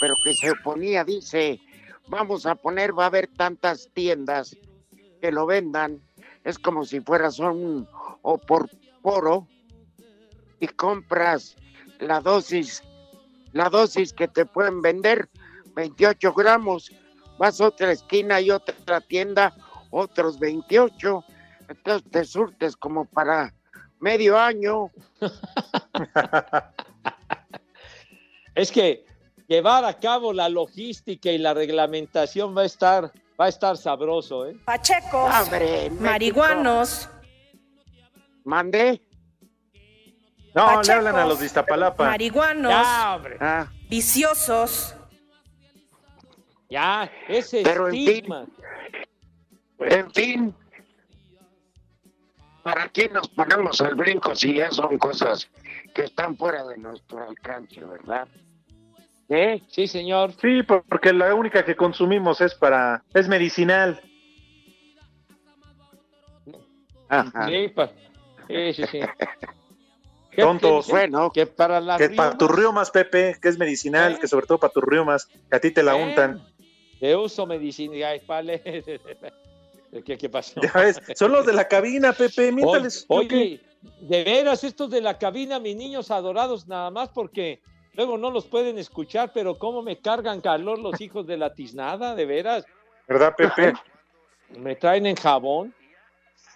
pero 0.00 0.14
que 0.24 0.32
se 0.32 0.52
oponía, 0.52 1.04
dice, 1.04 1.60
vamos 2.08 2.46
a 2.46 2.54
poner, 2.54 2.98
va 2.98 3.02
a 3.02 3.06
haber 3.08 3.26
tantas 3.26 3.90
tiendas 3.92 4.56
que 5.20 5.30
lo 5.30 5.44
vendan, 5.44 6.00
es 6.44 6.58
como 6.58 6.86
si 6.86 7.02
fueras 7.02 7.38
un 7.38 7.86
o 8.22 8.38
por 8.38 8.70
poro 9.02 9.46
y 10.60 10.66
compras 10.66 11.56
la 11.98 12.22
dosis, 12.22 12.82
la 13.52 13.68
dosis 13.68 14.14
que 14.14 14.28
te 14.28 14.46
pueden 14.46 14.80
vender, 14.80 15.28
28 15.74 16.32
gramos, 16.32 16.90
vas 17.36 17.60
a 17.60 17.66
otra 17.66 17.92
esquina 17.92 18.40
y 18.40 18.50
otra 18.50 19.02
tienda, 19.02 19.54
otros 19.90 20.38
28, 20.38 21.24
entonces 21.68 22.10
te 22.10 22.24
surtes 22.24 22.76
como 22.76 23.04
para 23.04 23.52
medio 24.00 24.38
año. 24.38 24.90
Es 28.54 28.72
que 28.72 29.04
llevar 29.48 29.84
a 29.84 29.92
cabo 29.98 30.32
la 30.32 30.48
logística 30.48 31.30
y 31.30 31.36
la 31.38 31.52
reglamentación 31.52 32.56
va 32.56 32.62
a 32.62 32.64
estar, 32.64 33.12
va 33.38 33.44
a 33.44 33.48
estar 33.48 33.76
sabroso, 33.76 34.46
¿eh? 34.46 34.56
Pachecos, 34.64 35.30
en 35.52 35.92
México. 35.92 36.02
marihuanos, 36.02 37.08
Mandé. 38.44 39.02
No, 40.54 40.70
le 40.70 40.76
Pachecos. 40.76 40.88
hablan 40.88 41.16
a 41.16 41.26
los 41.26 41.40
de 41.40 41.46
Iztapalapa. 41.46 42.04
marihuanos, 42.06 42.72
Ya, 42.72 43.14
hombre. 43.16 43.36
Ah, 43.40 43.66
viciosos. 43.90 44.94
Ya, 46.70 47.10
ese 47.28 47.62
Pero 47.62 47.88
en 47.88 47.92
fin. 47.92 48.24
En 49.80 50.10
fin. 50.12 50.54
¿Para 52.62 52.88
qué 52.88 53.08
nos 53.08 53.28
ponemos 53.28 53.80
al 53.80 53.94
brinco 53.94 54.34
si 54.34 54.54
ya 54.54 54.70
son 54.72 54.98
cosas 54.98 55.48
que 55.94 56.02
están 56.02 56.36
fuera 56.36 56.64
de 56.66 56.76
nuestro 56.78 57.22
alcance, 57.22 57.80
verdad? 57.84 58.26
¿Eh? 59.28 59.62
Sí, 59.68 59.86
señor. 59.86 60.32
Sí, 60.40 60.62
por- 60.64 60.82
porque 60.84 61.12
la 61.12 61.34
única 61.34 61.64
que 61.64 61.76
consumimos 61.76 62.40
es 62.40 62.54
para, 62.54 63.04
es 63.14 63.28
medicinal. 63.28 64.00
Ajá. 67.08 67.46
Sí, 67.48 67.68
pa- 67.68 67.90
sí, 68.48 68.72
sí, 68.74 68.82
sí. 68.90 69.00
¿Qué- 70.32 70.42
Tontos. 70.42 70.88
Bueno, 70.88 71.30
Que 71.30 71.46
para 71.46 71.80
la 71.80 71.96
Que 71.98 72.10
para 72.10 72.36
tus 72.36 72.50
riomas, 72.50 72.90
Pepe, 72.90 73.36
que 73.40 73.48
es 73.48 73.58
medicinal, 73.58 74.14
¿Eh? 74.14 74.18
que 74.20 74.26
sobre 74.28 74.46
todo 74.46 74.58
para 74.58 74.72
tus 74.72 74.82
riomas, 74.84 75.26
que 75.26 75.56
a 75.56 75.60
ti 75.60 75.70
te 75.70 75.82
la 75.84 75.96
¿Eh? 75.98 76.02
untan. 76.04 76.42
De 77.00 77.14
uso 77.14 77.46
medicina, 77.46 78.08
ay, 78.08 78.22
vale. 78.26 78.60
¿Qué, 80.04 80.16
qué 80.18 80.28
pasó? 80.28 80.60
Ya 80.60 80.72
ves, 80.72 81.00
son 81.14 81.32
los 81.32 81.46
de 81.46 81.52
la 81.52 81.68
cabina, 81.68 82.12
Pepe, 82.12 82.42
Oye, 82.42 82.52
miéntales. 82.52 83.04
oye, 83.08 83.60
de 84.00 84.24
veras, 84.24 84.64
estos 84.64 84.90
de 84.90 85.00
la 85.00 85.18
cabina, 85.18 85.58
mis 85.58 85.76
niños 85.76 86.10
adorados, 86.10 86.66
nada 86.66 86.90
más 86.90 87.08
porque 87.10 87.60
luego 87.92 88.18
no 88.18 88.30
los 88.30 88.46
pueden 88.46 88.78
escuchar, 88.78 89.30
pero 89.32 89.58
cómo 89.58 89.82
me 89.82 90.00
cargan 90.00 90.40
calor 90.40 90.78
los 90.78 91.00
hijos 91.00 91.26
de 91.26 91.36
la 91.36 91.54
tiznada, 91.54 92.14
de 92.14 92.26
veras. 92.26 92.64
¿Verdad, 93.08 93.34
Pepe? 93.36 93.72
Me 94.58 94.76
traen 94.76 95.06
en 95.06 95.16
jabón. 95.16 95.74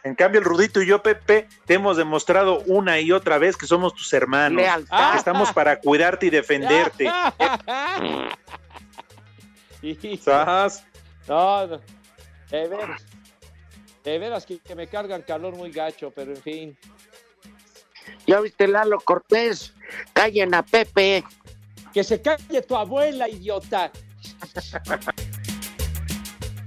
En 0.02 0.14
cambio, 0.14 0.40
el 0.40 0.46
Rudito 0.46 0.80
y 0.80 0.86
yo, 0.86 1.02
Pepe, 1.02 1.46
te 1.66 1.74
hemos 1.74 1.98
demostrado 1.98 2.62
una 2.66 2.98
y 3.00 3.12
otra 3.12 3.36
vez 3.38 3.56
que 3.56 3.66
somos 3.66 3.94
tus 3.94 4.12
hermanos. 4.14 4.62
Lealtad. 4.62 5.12
Que 5.12 5.18
estamos 5.18 5.52
para 5.52 5.78
cuidarte 5.78 6.26
y 6.26 6.30
defenderte. 6.30 7.04
¿Sabes? 10.22 10.84
No, 11.28 11.66
no. 11.66 11.80
De 12.50 12.68
veras. 12.68 13.06
De 14.04 14.18
veras 14.18 14.46
que, 14.46 14.58
que 14.58 14.74
me 14.74 14.86
cargan 14.86 15.22
calor 15.22 15.54
muy 15.56 15.70
gacho, 15.70 16.10
pero 16.10 16.32
en 16.32 16.42
fin. 16.42 16.78
¿Ya 18.26 18.40
viste 18.40 18.66
Lalo 18.66 18.98
Cortés? 19.00 19.74
Callen 20.12 20.54
a 20.54 20.62
Pepe. 20.62 21.24
Que 21.92 22.04
se 22.04 22.20
calle 22.22 22.62
tu 22.62 22.76
abuela, 22.76 23.28
idiota. 23.28 23.90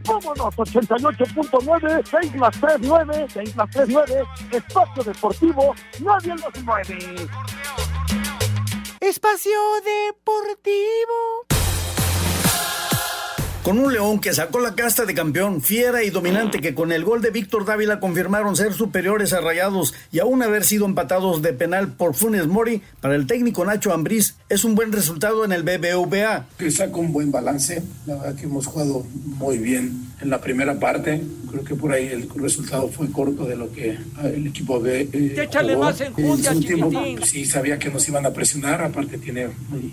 Vámonos, 0.05 0.53
88.9, 0.55 2.03
6 2.05 2.35
más 2.35 2.59
3, 2.59 2.77
9, 2.81 3.25
6 3.33 3.55
más 3.55 3.69
3, 3.71 3.87
9, 3.87 4.23
Espacio 4.51 5.03
Deportivo, 5.03 5.73
nadie 6.01 6.35
los 6.35 6.63
mueve. 6.63 7.15
Espacio 8.99 9.59
Deportivo. 9.85 11.62
Con 13.63 13.79
un 13.79 13.93
León 13.93 14.19
que 14.19 14.33
sacó 14.33 14.59
la 14.59 14.75
casta 14.75 15.05
de 15.05 15.13
campeón, 15.13 15.61
fiera 15.61 16.03
y 16.03 16.09
dominante 16.09 16.59
que 16.59 16.75
con 16.75 16.91
el 16.91 17.05
gol 17.05 17.21
de 17.21 17.31
Víctor 17.31 17.63
Dávila 17.63 18.01
confirmaron 18.01 18.57
ser 18.57 18.73
superiores 18.73 19.31
a 19.31 19.39
Rayados 19.39 19.93
y 20.11 20.19
aún 20.19 20.43
haber 20.43 20.65
sido 20.65 20.85
empatados 20.85 21.41
de 21.41 21.53
penal 21.53 21.93
por 21.93 22.13
Funes 22.13 22.45
Mori, 22.45 22.81
para 22.99 23.15
el 23.15 23.25
técnico 23.25 23.63
Nacho 23.63 23.93
Ambriz 23.93 24.35
es 24.49 24.65
un 24.65 24.75
buen 24.75 24.91
resultado 24.91 25.45
en 25.45 25.53
el 25.53 25.63
BBVA. 25.63 26.45
Que 26.57 26.71
saca 26.71 26.97
un 26.97 27.13
buen 27.13 27.31
balance, 27.31 27.81
la 28.05 28.15
verdad 28.15 28.35
que 28.35 28.43
hemos 28.43 28.67
jugado 28.67 29.05
muy 29.37 29.57
bien 29.59 30.12
en 30.23 30.29
la 30.29 30.39
primera 30.39 30.79
parte, 30.79 31.21
creo 31.51 31.63
que 31.63 31.75
por 31.75 31.91
ahí 31.91 32.07
el 32.07 32.29
resultado 32.29 32.87
fue 32.87 33.11
corto 33.11 33.45
de 33.45 33.55
lo 33.57 33.71
que 33.71 33.97
el 34.23 34.47
equipo 34.47 34.79
B 34.79 35.09
eh, 35.11 35.33
jugó. 36.11 36.37
más 36.37 36.47
En 36.47 36.61
chiquitín. 36.61 36.89
tiempo, 36.89 37.25
sí 37.25 37.45
sabía 37.45 37.77
que 37.77 37.89
nos 37.89 38.07
iban 38.07 38.25
a 38.25 38.31
presionar, 38.31 38.81
aparte 38.81 39.17
tiene 39.17 39.49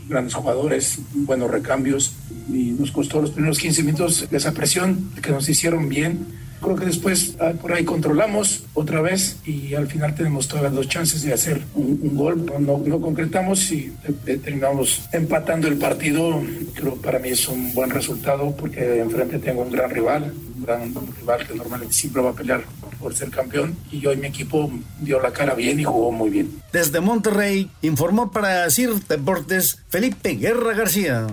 grandes 0.09 0.35
jugadores, 0.35 0.99
buenos 1.13 1.51
recambios 1.51 2.15
y 2.49 2.71
nos 2.79 2.93
costó 2.93 3.21
los 3.21 3.33
primeros 3.33 3.59
15 3.59 3.83
minutos 3.83 4.29
esa 4.31 4.53
presión 4.53 5.11
que 5.21 5.31
nos 5.31 5.49
hicieron 5.49 5.89
bien. 5.89 6.27
Creo 6.61 6.77
que 6.77 6.87
después 6.87 7.37
ah, 7.41 7.53
por 7.61 7.73
ahí 7.73 7.85
controlamos 7.85 8.65
otra 8.75 9.01
vez 9.01 9.37
y 9.45 9.75
al 9.75 9.87
final 9.87 10.15
tenemos 10.15 10.47
todas 10.49 10.65
las 10.65 10.75
dos 10.75 10.89
chances 10.89 11.23
de 11.23 11.33
hacer 11.33 11.63
un, 11.75 11.99
un 12.03 12.17
gol. 12.17 12.47
No, 12.61 12.79
no 12.79 13.01
concretamos 13.01 13.71
y 13.73 13.93
eh, 14.27 14.37
terminamos 14.37 15.03
empatando 15.13 15.69
el 15.69 15.77
partido. 15.77 16.43
Creo 16.75 16.95
que 16.95 17.01
para 17.01 17.19
mí 17.19 17.31
es 17.31 17.49
un 17.49 17.73
buen 17.75 17.91
resultado 17.91 18.55
porque 18.57 19.01
enfrente 19.01 19.39
tengo 19.39 19.63
un 19.63 19.71
gran 19.71 19.91
rival, 19.91 20.33
un 20.57 20.63
gran 20.63 20.95
rival 21.19 21.47
que 21.47 21.55
normalmente 21.55 21.95
siempre 21.95 22.23
va 22.23 22.31
a 22.31 22.35
pelear 22.35 22.63
por 23.01 23.15
ser 23.15 23.31
campeón 23.31 23.77
y 23.91 24.05
hoy 24.07 24.17
mi 24.17 24.27
equipo 24.27 24.71
dio 25.01 25.21
la 25.21 25.33
cara 25.33 25.55
bien 25.55 25.81
y 25.81 25.85
jugó 25.85 26.13
muy 26.13 26.31
bien. 26.31 26.61
Desde 26.73 27.01
Monterrey 27.01 27.71
informó 27.83 28.31
para 28.31 28.69
CIR 28.71 29.01
Deportes 29.09 29.79
Felipe 29.89 30.35
Guerra 30.35 30.75
García. 30.75 31.27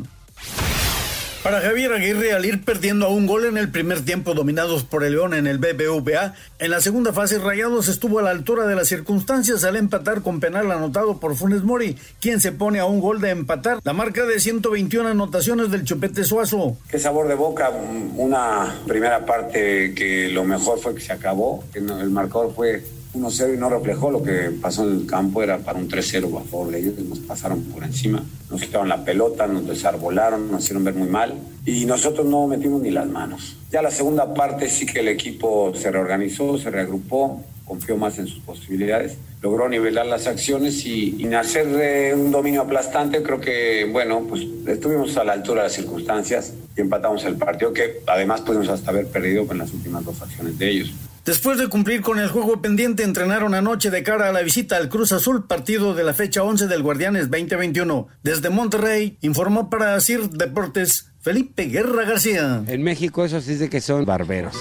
Para 1.48 1.62
Javier 1.62 1.94
Aguirre, 1.94 2.34
al 2.34 2.46
ir 2.46 2.62
perdiendo 2.66 3.06
a 3.06 3.10
un 3.10 3.26
gol 3.26 3.46
en 3.46 3.58
el 3.58 3.72
primer 3.72 4.02
tiempo 4.02 4.34
dominados 4.34 4.84
por 4.84 5.06
el 5.06 5.14
León 5.14 5.34
en 5.34 5.48
el 5.48 5.60
BBVA, 5.60 6.34
en 6.60 6.72
la 6.72 6.82
segunda 6.82 7.14
fase 7.14 7.40
Rayados 7.40 7.88
estuvo 7.88 8.20
a 8.20 8.22
la 8.22 8.32
altura 8.32 8.68
de 8.68 8.76
las 8.76 8.90
circunstancias 8.90 9.64
al 9.64 9.78
empatar 9.78 10.24
con 10.24 10.42
penal 10.42 10.70
anotado 10.70 11.22
por 11.22 11.38
Funes 11.38 11.64
Mori, 11.64 11.96
quien 12.20 12.42
se 12.42 12.52
pone 12.52 12.80
a 12.80 12.86
un 12.86 13.00
gol 13.00 13.22
de 13.22 13.30
empatar 13.30 13.80
la 13.82 13.94
marca 13.94 14.26
de 14.26 14.42
121 14.42 15.08
anotaciones 15.08 15.72
del 15.72 15.86
Chupete 15.86 16.26
Suazo. 16.26 16.76
Qué 16.90 17.00
sabor 17.00 17.30
de 17.30 17.36
boca, 17.36 17.72
una 18.18 18.82
primera 18.86 19.26
parte 19.26 19.94
que 19.94 20.28
lo 20.28 20.44
mejor 20.44 20.80
fue 20.80 20.96
que 20.96 21.02
se 21.02 21.14
acabó, 21.14 21.64
el 21.74 22.10
marcador 22.10 22.54
fue 22.54 22.84
1-0 23.20 23.56
y 23.56 23.58
no 23.58 23.70
reflejó 23.70 24.12
lo 24.12 24.22
que 24.22 24.52
pasó 24.62 24.88
en 24.88 25.00
el 25.00 25.06
campo, 25.06 25.42
era 25.44 25.58
para 25.60 25.80
un 25.80 25.90
3-0 25.90 26.40
a 26.40 26.44
favor 26.44 26.72
de 26.72 26.80
ellos, 26.80 27.00
nos 27.00 27.20
pasaron 27.20 27.64
por 27.64 27.84
encima, 27.84 28.24
nos 28.50 28.62
quitaron 28.62 28.90
la 28.90 29.04
pelota, 29.04 29.48
nos 29.48 29.68
desarbolaron, 29.68 30.52
nos 30.52 30.64
hicieron 30.64 30.84
ver 30.84 30.96
muy 30.96 31.10
mal 31.10 31.34
y 31.66 31.86
nosotros 31.86 32.26
no 32.26 32.48
metimos 32.48 32.82
ni 32.82 32.92
las 32.92 33.08
manos. 33.08 33.58
Ya 33.72 33.82
la 33.82 33.92
segunda 33.92 34.34
parte 34.34 34.70
sí 34.70 34.86
que 34.86 35.00
el 35.00 35.08
equipo 35.08 35.74
se 35.76 35.92
reorganizó, 35.92 36.58
se 36.58 36.70
reagrupó, 36.70 37.44
confió 37.66 37.98
más 37.98 38.18
en 38.18 38.28
sus 38.28 38.40
posibilidades, 38.40 39.18
logró 39.42 39.68
nivelar 39.68 40.06
las 40.06 40.26
acciones 40.26 40.86
y, 40.86 41.16
y 41.20 41.34
hacer 41.34 41.68
eh, 41.82 42.14
un 42.16 42.32
dominio 42.32 42.62
aplastante. 42.62 43.22
Creo 43.22 43.42
que, 43.42 43.86
bueno, 43.92 44.26
pues 44.28 44.44
estuvimos 44.68 45.18
a 45.18 45.26
la 45.26 45.34
altura 45.34 45.64
de 45.64 45.68
las 45.68 45.74
circunstancias 45.76 46.54
y 46.78 46.82
empatamos 46.82 47.26
el 47.26 47.36
partido, 47.36 47.74
que 47.74 48.02
además 48.08 48.42
pudimos 48.42 48.70
hasta 48.70 48.92
haber 48.92 49.08
perdido 49.08 49.46
con 49.46 49.58
las 49.58 49.74
últimas 49.74 50.06
dos 50.06 50.22
acciones 50.22 50.58
de 50.58 50.70
ellos. 50.70 50.94
Después 51.28 51.58
de 51.58 51.68
cumplir 51.68 52.02
con 52.02 52.20
el 52.20 52.30
juego 52.30 52.62
pendiente, 52.62 53.04
entrenaron 53.04 53.54
anoche 53.54 53.90
de 53.90 54.02
cara 54.02 54.30
a 54.30 54.32
la 54.32 54.44
visita 54.44 54.78
al 54.78 54.88
Cruz 54.88 55.12
Azul, 55.12 55.46
partido 55.46 55.94
de 55.94 56.06
la 56.06 56.14
fecha 56.14 56.42
11 56.42 56.68
del 56.68 56.82
Guardianes 56.82 57.30
2021. 57.30 58.08
Desde 58.24 58.50
Monterrey, 58.50 59.18
informó 59.20 59.70
para 59.70 60.00
CIR 60.00 60.30
Deportes 60.30 61.12
Felipe 61.20 61.66
Guerra 61.66 62.06
García. 62.06 62.64
En 62.66 62.82
México 62.82 63.26
eso 63.26 63.42
sí 63.42 63.56
de 63.56 63.70
que 63.70 63.82
son 63.82 64.06
barberos. 64.06 64.56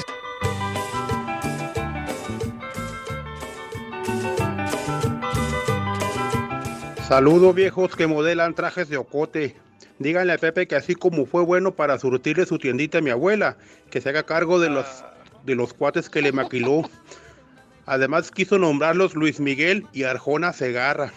Saludos 7.06 7.54
viejos 7.54 7.94
que 7.94 8.08
modelan 8.08 8.56
trajes 8.56 8.88
de 8.88 8.96
ocote. 8.96 9.54
Díganle 10.00 10.32
a 10.32 10.38
Pepe 10.38 10.66
que 10.66 10.74
así 10.74 10.96
como 10.96 11.26
fue 11.26 11.44
bueno 11.44 11.76
para 11.76 11.96
surtirle 12.00 12.44
su 12.44 12.58
tiendita 12.58 12.98
a 12.98 13.02
mi 13.02 13.10
abuela, 13.10 13.56
que 13.88 14.00
se 14.00 14.08
haga 14.08 14.24
cargo 14.24 14.58
de 14.58 14.68
los, 14.68 15.04
de 15.46 15.54
los 15.54 15.72
cuates 15.72 16.10
que 16.10 16.20
le 16.20 16.32
maquiló. 16.32 16.82
Además 17.86 18.30
quiso 18.30 18.58
nombrarlos 18.58 19.14
Luis 19.14 19.40
Miguel 19.40 19.86
y 19.92 20.02
Arjona 20.02 20.52
Segarra. 20.52 21.12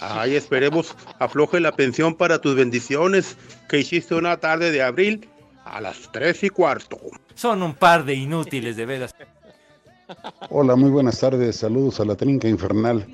Ay, 0.00 0.34
esperemos 0.34 0.94
afloje 1.18 1.60
la 1.60 1.72
pensión 1.72 2.14
para 2.14 2.40
tus 2.40 2.56
bendiciones 2.56 3.36
que 3.68 3.78
hiciste 3.78 4.14
una 4.14 4.38
tarde 4.38 4.70
de 4.70 4.82
abril 4.82 5.28
a 5.64 5.80
las 5.80 6.10
tres 6.12 6.42
y 6.42 6.50
cuarto. 6.50 6.98
Son 7.34 7.62
un 7.62 7.74
par 7.74 8.04
de 8.04 8.14
inútiles, 8.14 8.76
de 8.76 8.86
veras. 8.86 9.14
Hola, 10.50 10.76
muy 10.76 10.90
buenas 10.90 11.18
tardes. 11.18 11.56
Saludos 11.56 12.00
a 12.00 12.04
la 12.04 12.14
trinca 12.14 12.48
infernal. 12.48 13.06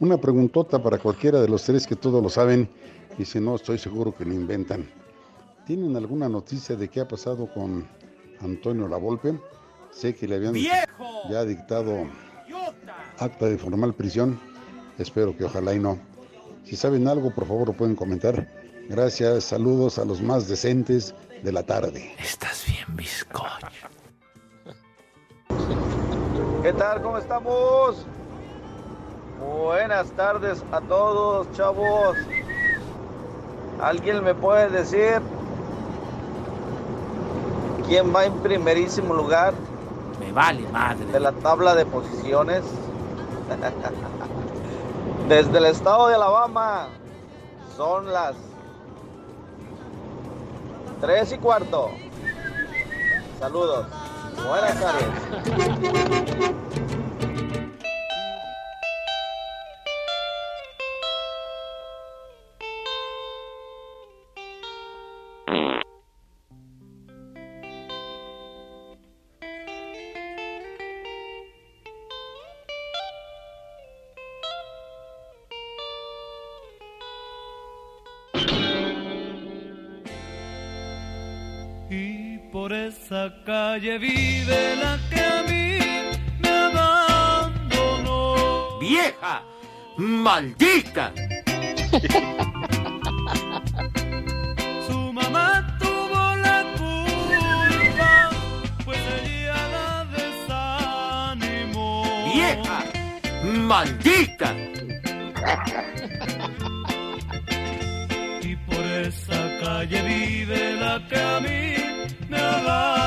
Una 0.00 0.16
preguntota 0.16 0.80
para 0.82 0.98
cualquiera 0.98 1.40
de 1.40 1.48
los 1.48 1.64
tres 1.64 1.86
que 1.86 1.96
todos 1.96 2.22
lo 2.22 2.30
saben 2.30 2.68
y 3.18 3.24
si 3.24 3.40
no, 3.40 3.56
estoy 3.56 3.78
seguro 3.78 4.14
que 4.14 4.24
lo 4.24 4.32
inventan. 4.32 4.88
¿Tienen 5.66 5.96
alguna 5.96 6.28
noticia 6.28 6.76
de 6.76 6.88
qué 6.88 7.00
ha 7.00 7.08
pasado 7.08 7.52
con 7.52 7.86
Antonio 8.40 8.86
Lavolpe? 8.86 9.38
Sé 9.98 10.14
que 10.14 10.28
le 10.28 10.36
habían 10.36 10.54
ya 11.28 11.44
dictado 11.44 12.06
acta 13.18 13.46
de 13.46 13.58
formal 13.58 13.92
prisión. 13.94 14.40
Espero 14.96 15.36
que 15.36 15.42
ojalá 15.42 15.74
y 15.74 15.80
no. 15.80 15.98
Si 16.62 16.76
saben 16.76 17.08
algo, 17.08 17.34
por 17.34 17.48
favor, 17.48 17.66
lo 17.66 17.72
pueden 17.72 17.96
comentar. 17.96 18.46
Gracias, 18.88 19.42
saludos 19.42 19.98
a 19.98 20.04
los 20.04 20.22
más 20.22 20.46
decentes 20.46 21.16
de 21.42 21.50
la 21.50 21.64
tarde. 21.64 22.14
Estás 22.16 22.64
bien, 22.68 22.96
bizcocho. 22.96 23.66
¿Qué 26.62 26.72
tal? 26.74 27.02
¿Cómo 27.02 27.18
estamos? 27.18 28.06
Buenas 29.40 30.12
tardes 30.12 30.62
a 30.70 30.80
todos, 30.80 31.50
chavos. 31.54 32.16
¿Alguien 33.80 34.22
me 34.22 34.34
puede 34.36 34.68
decir 34.70 35.20
quién 37.88 38.14
va 38.14 38.26
en 38.26 38.34
primerísimo 38.42 39.12
lugar 39.12 39.54
vale 40.38 40.68
madre. 40.68 41.04
de 41.06 41.18
la 41.18 41.32
tabla 41.32 41.74
de 41.74 41.84
posiciones? 41.84 42.62
Desde 45.28 45.58
el 45.58 45.64
estado 45.64 46.06
de 46.06 46.14
Alabama 46.14 46.86
son 47.76 48.12
las 48.12 48.36
3 51.00 51.32
y 51.32 51.38
cuarto. 51.38 51.90
Saludos. 53.40 53.86
Buenas 54.48 54.80
tardes. 54.80 55.08
Esa 83.08 83.32
calle 83.42 83.96
vive 83.96 84.76
la 84.76 84.98
que 85.08 85.20
a 85.20 85.42
mí 85.48 85.78
me 86.42 86.50
abandonó. 86.50 88.34
¡Vieja! 88.80 89.42
¡Maldita! 89.96 91.12
Su 94.86 95.10
mamá 95.10 95.74
tuvo 95.78 96.36
la 96.36 96.64
culpa, 96.76 98.28
pues 98.84 98.98
ella 99.24 99.60
la 99.76 99.88
maldita. 103.70 104.54
Y 108.42 108.54
por 108.66 108.84
esa 109.06 109.40
calle 109.62 110.02
vive 110.02 110.74
la 110.74 110.94
que 111.08 111.16
a 111.16 111.40
mí 111.40 111.74
me 112.28 112.38
abandonó. 112.38 112.97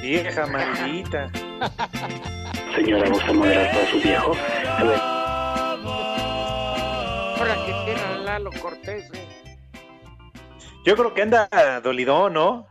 Vieja 0.00 0.46
maldita. 0.46 1.30
Señora, 2.74 3.08
¿gusta 3.10 3.32
moderar 3.32 3.70
para 3.72 3.86
su 3.90 4.00
viejo? 4.00 4.32
A 4.66 4.84
ver. 4.84 4.98
Ahora 7.38 7.54
que 7.66 7.72
tiene 7.84 8.00
a 8.00 8.16
Lalo 8.24 8.50
Cortés. 8.60 9.10
eh. 9.12 9.28
Yo 10.84 10.96
creo 10.96 11.12
que 11.14 11.22
anda 11.22 11.48
dolidón, 11.82 12.32
¿no? 12.32 12.66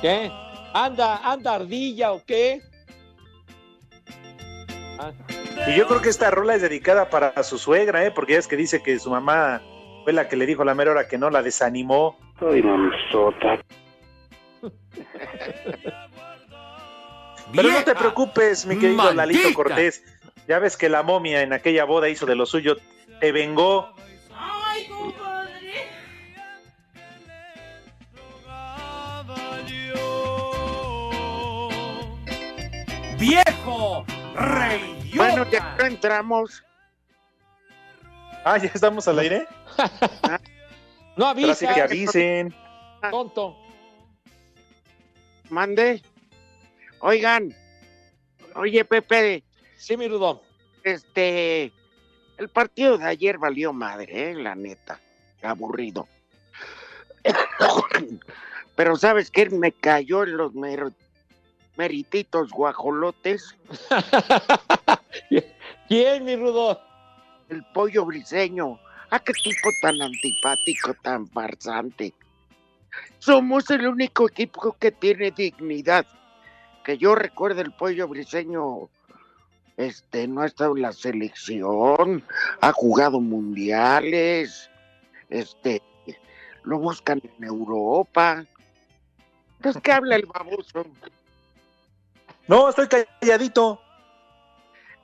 ¿Qué? 0.00 0.30
¿Anda, 0.72 1.18
anda 1.30 1.54
ardilla 1.56 2.12
o 2.12 2.24
qué? 2.24 2.62
Ah, 4.98 5.12
Y 5.68 5.76
yo 5.76 5.86
creo 5.86 6.00
que 6.00 6.08
esta 6.08 6.30
rola 6.30 6.54
es 6.54 6.62
dedicada 6.62 7.10
para 7.10 7.42
su 7.42 7.58
suegra, 7.58 8.04
¿eh? 8.04 8.10
Porque 8.10 8.32
ya 8.32 8.38
es 8.38 8.46
que 8.48 8.56
dice 8.56 8.82
que 8.82 8.98
su 8.98 9.10
mamá 9.10 9.60
fue 10.04 10.12
la 10.14 10.26
que 10.28 10.36
le 10.36 10.46
dijo 10.46 10.62
a 10.62 10.64
la 10.64 10.74
mera 10.74 10.92
hora 10.92 11.06
que 11.06 11.18
no, 11.18 11.28
la 11.30 11.42
desanimó. 11.42 12.16
Ay, 12.40 12.62
mamzota. 12.62 13.60
Pero 17.54 17.70
no 17.70 17.84
te 17.84 17.94
preocupes, 17.94 18.64
mi 18.64 18.78
querido 18.78 18.96
maldita. 18.96 19.26
Lalito 19.26 19.54
Cortés. 19.54 20.02
Ya 20.48 20.58
ves 20.58 20.76
que 20.76 20.88
la 20.88 21.02
momia 21.02 21.42
en 21.42 21.52
aquella 21.52 21.84
boda 21.84 22.08
hizo 22.08 22.26
de 22.26 22.34
lo 22.34 22.46
suyo, 22.46 22.76
te 23.20 23.32
vengó. 23.32 23.92
Ay, 24.34 24.86
compadre. 24.86 25.88
¡Viejo! 33.18 34.04
¡Reyota! 34.34 35.16
Bueno, 35.16 35.50
ya 35.50 35.76
entramos. 35.80 36.64
Ah, 38.44 38.56
ya 38.56 38.70
estamos 38.72 39.06
al 39.06 39.18
aire. 39.18 39.46
No 41.20 41.34
que 41.34 41.82
avisen. 41.82 42.54
tonto. 43.10 43.54
Mande. 45.50 46.02
Oigan. 47.00 47.54
Oye, 48.54 48.86
Pepe. 48.86 49.44
Sí, 49.76 49.98
mi 49.98 50.08
Rudo. 50.08 50.42
Este. 50.82 51.72
El 52.38 52.48
partido 52.48 52.96
de 52.96 53.04
ayer 53.04 53.36
valió 53.36 53.70
madre, 53.74 54.30
¿eh? 54.30 54.34
la 54.34 54.54
neta. 54.54 54.98
Aburrido. 55.42 56.08
Pero 58.74 58.96
¿sabes 58.96 59.30
qué? 59.30 59.50
Me 59.50 59.72
cayó 59.72 60.22
en 60.22 60.38
los 60.38 60.54
mer- 60.54 60.92
merititos 61.76 62.48
guajolotes. 62.50 63.54
¿Quién, 65.86 66.24
mi 66.24 66.34
Rudo? 66.36 66.80
El 67.50 67.62
pollo 67.74 68.06
briseño. 68.06 68.80
Ah, 69.10 69.18
qué 69.18 69.32
tipo 69.32 69.68
tan 69.82 70.00
antipático, 70.00 70.94
tan 71.02 71.26
farsante. 71.26 72.14
Somos 73.18 73.68
el 73.70 73.86
único 73.86 74.28
equipo 74.28 74.76
que 74.78 74.92
tiene 74.92 75.30
dignidad. 75.30 76.06
Que 76.84 76.96
yo 76.96 77.14
recuerde 77.14 77.62
el 77.62 77.72
pollo 77.72 78.08
briseño. 78.08 78.88
Este, 79.76 80.28
no 80.28 80.42
ha 80.42 80.46
estado 80.46 80.76
en 80.76 80.82
la 80.82 80.92
selección, 80.92 82.22
ha 82.60 82.70
jugado 82.72 83.18
mundiales, 83.18 84.68
este, 85.30 85.80
lo 86.64 86.78
buscan 86.78 87.22
en 87.24 87.44
Europa. 87.44 88.44
Entonces, 89.56 89.80
¿qué 89.82 89.92
habla 89.92 90.16
el 90.16 90.26
baboso? 90.26 90.84
No, 92.46 92.68
estoy 92.68 92.88
calladito. 92.88 93.80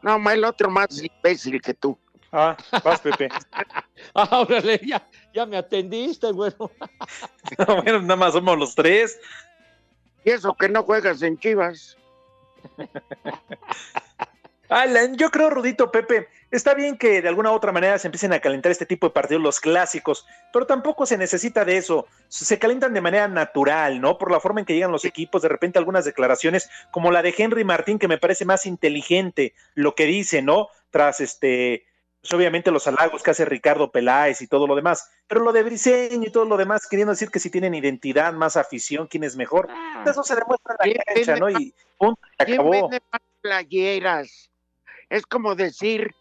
No, 0.03 0.31
el 0.31 0.45
otro 0.45 0.71
más 0.71 1.03
imbécil 1.03 1.61
que 1.63 1.73
tú. 1.73 1.99
Ah, 2.33 2.57
vas, 2.85 3.01
Pepe. 3.01 3.29
Ah, 4.15 4.41
órale, 4.41 4.81
ya, 4.85 5.07
ya 5.35 5.47
me 5.47 5.57
atendiste, 5.57 6.31
bueno. 6.31 6.71
bueno, 7.67 8.03
nada 8.03 8.17
más 8.17 8.33
somos 8.35 8.59
los 8.59 8.75
tres. 8.75 9.19
Y 10.25 10.31
eso 10.31 10.55
que 10.55 10.69
no 10.69 10.83
juegas 10.83 11.23
en 11.23 11.39
Chivas. 11.39 11.97
Alan, 14.69 15.17
yo 15.17 15.31
creo, 15.31 15.51
Rudito 15.51 15.93
Pepe, 15.93 16.29
está 16.51 16.75
bien 16.75 16.99
que 16.99 17.23
de 17.23 17.29
alguna 17.29 17.53
u 17.53 17.55
otra 17.55 17.71
manera 17.71 17.99
se 17.99 18.09
empiecen 18.09 18.33
a 18.33 18.41
calentar 18.41 18.73
este 18.73 18.87
tipo 18.87 19.07
de 19.07 19.13
partidos, 19.13 19.43
los 19.43 19.61
clásicos, 19.61 20.27
pero 20.53 20.67
tampoco 20.67 21.07
se 21.07 21.17
necesita 21.17 21.65
de 21.65 21.77
eso. 21.77 22.07
Se 22.29 22.59
calientan 22.59 22.93
de 22.93 23.01
manera 23.01 23.29
natural, 23.29 24.01
¿no? 24.01 24.19
Por 24.19 24.33
la 24.33 24.41
forma 24.41 24.61
en 24.61 24.67
que 24.67 24.75
llegan 24.75 24.91
los 24.91 25.05
equipos, 25.05 25.43
de 25.43 25.49
repente 25.49 25.79
algunas 25.79 26.05
declaraciones, 26.05 26.69
como 26.91 27.13
la 27.13 27.23
de 27.23 27.35
Henry 27.37 27.65
Martín, 27.65 27.99
que 27.99 28.09
me 28.09 28.19
parece 28.19 28.45
más 28.45 28.67
inteligente 28.67 29.55
lo 29.75 29.95
que 29.95 30.07
dice, 30.07 30.43
¿no? 30.43 30.69
Tras 30.91 31.21
este, 31.21 31.87
pues 32.27 32.37
obviamente 32.37 32.73
los 32.73 32.89
halagos 32.89 33.23
que 33.23 33.31
hace 33.31 33.45
Ricardo 33.45 33.93
Peláez 33.93 34.43
y 34.43 34.49
todo 34.49 34.67
lo 34.67 34.75
demás, 34.75 35.09
pero 35.29 35.45
lo 35.45 35.53
de 35.53 35.63
Briseño 35.63 36.27
y 36.27 36.33
todo 36.33 36.45
lo 36.45 36.57
demás, 36.57 36.89
queriendo 36.89 37.13
decir 37.13 37.31
que 37.31 37.39
si 37.39 37.51
tienen 37.51 37.73
identidad, 37.73 38.33
más 38.33 38.57
afición, 38.57 39.07
quién 39.07 39.23
es 39.23 39.37
mejor, 39.37 39.69
eso 40.05 40.25
se 40.25 40.35
demuestra 40.35 40.75
en 40.83 40.95
la 40.95 41.05
cancha, 41.05 41.37
¿no? 41.37 41.49
Y 41.49 41.73
punto, 41.97 42.21
se 42.37 42.47
¿Quién 42.47 42.59
acabó. 42.59 42.71
vende 42.71 43.01
más 43.13 43.23
playeras? 43.41 44.51
Es 45.09 45.25
como 45.25 45.55
decir, 45.55 46.17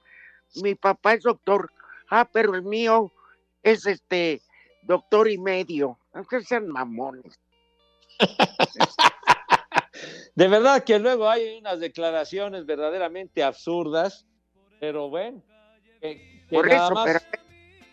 mi 0.61 0.75
papá 0.75 1.15
es 1.15 1.23
doctor, 1.23 1.71
ah, 2.11 2.29
pero 2.31 2.53
el 2.53 2.61
mío 2.61 3.11
es 3.63 3.87
este 3.87 4.43
doctor 4.83 5.27
y 5.27 5.39
medio. 5.39 5.97
Aunque 6.13 6.41
sean 6.41 6.67
mamones. 6.67 7.39
De 10.35 10.47
verdad 10.47 10.83
que 10.83 10.99
luego 10.99 11.27
hay 11.27 11.57
unas 11.57 11.79
declaraciones 11.79 12.67
verdaderamente 12.67 13.43
absurdas, 13.43 14.27
pero 14.79 15.09
bueno. 15.09 15.41
Que- 16.13 16.41
que 16.49 16.55
Por 16.55 16.69
eso, 16.69 16.91
más- 16.91 17.05
pero 17.05 17.19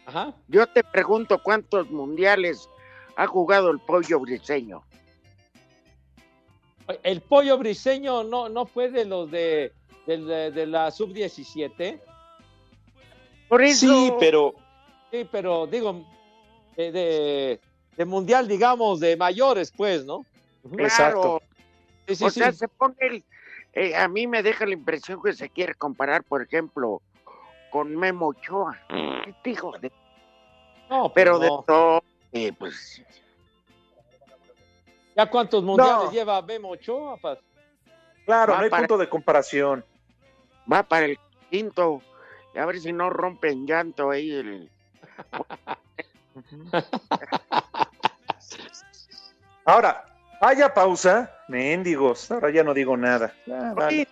Ajá. 0.06 0.34
yo 0.48 0.66
te 0.66 0.84
pregunto 0.84 1.38
cuántos 1.42 1.90
mundiales 1.90 2.68
ha 3.16 3.26
jugado 3.26 3.70
el 3.70 3.78
pollo 3.80 4.20
briseño. 4.20 4.82
El 7.02 7.20
pollo 7.20 7.56
briseño 7.58 8.24
no, 8.24 8.48
no 8.48 8.66
fue 8.66 8.90
de 8.90 9.04
los 9.04 9.30
de, 9.30 9.72
del- 10.06 10.26
de, 10.26 10.50
de 10.50 10.66
la 10.66 10.90
sub-17. 10.90 12.00
Por 13.48 13.62
eso. 13.62 13.86
Sí, 13.86 14.12
pero 14.18 14.54
Sí, 15.10 15.28
pero 15.30 15.66
digo, 15.66 16.04
de, 16.76 16.90
de, 16.90 17.60
de 17.98 18.04
mundial, 18.06 18.48
digamos, 18.48 18.98
de 18.98 19.14
mayores, 19.16 19.70
pues, 19.76 20.04
¿no? 20.06 20.24
Claro. 20.76 21.42
Sí, 22.08 22.16
sí, 22.16 22.24
o 22.24 22.30
sea, 22.30 22.50
se 22.52 22.66
pone 22.66 22.94
el- 23.00 23.24
eh, 23.74 23.94
a 23.94 24.08
mí 24.08 24.26
me 24.26 24.42
deja 24.42 24.64
la 24.66 24.72
impresión 24.72 25.20
que 25.22 25.34
se 25.34 25.50
quiere 25.50 25.74
comparar, 25.74 26.24
por 26.24 26.42
ejemplo, 26.42 27.02
con 27.72 27.96
Memo 27.96 28.28
Ochoa. 28.28 28.78
Este 29.26 29.50
hijo 29.50 29.72
de- 29.78 29.90
No, 30.90 31.04
pues 31.04 31.12
Pero 31.14 31.38
de 31.38 31.48
todo, 31.66 32.04
eh, 32.32 32.52
pues 32.52 33.02
¿Ya 35.16 35.28
cuántos 35.28 35.62
mundiales 35.64 36.04
No. 36.04 36.12
lleva 36.12 36.40
Memo 36.42 36.68
Ochoa? 36.70 37.16
pa? 37.16 37.38
claro, 38.24 38.52
Va 38.52 38.58
no 38.58 38.64
hay 38.64 38.70
para- 38.70 38.82
punto 38.82 38.98
de 38.98 39.08
comparación. 39.08 39.84
va 40.70 40.82
para 40.84 41.06
el 41.06 41.18
quinto. 41.50 42.00
Y 42.54 42.58
a 42.58 42.66
ver 42.66 42.78
si 42.80 42.92
no 42.92 43.08
rompe 43.10 43.50
en 43.50 43.66
llanto 43.66 44.10
ahí 44.10 44.30
el. 44.30 44.70
Ahora, 49.64 50.04
haya 50.40 50.72
pausa, 50.74 51.30
mendigos. 51.48 52.30
Ahora 52.30 52.50
ya 52.50 52.62
no 52.64 52.74
digo 52.74 52.96
nada. 52.96 53.32
Ah, 53.50 53.72
vale. 53.74 54.06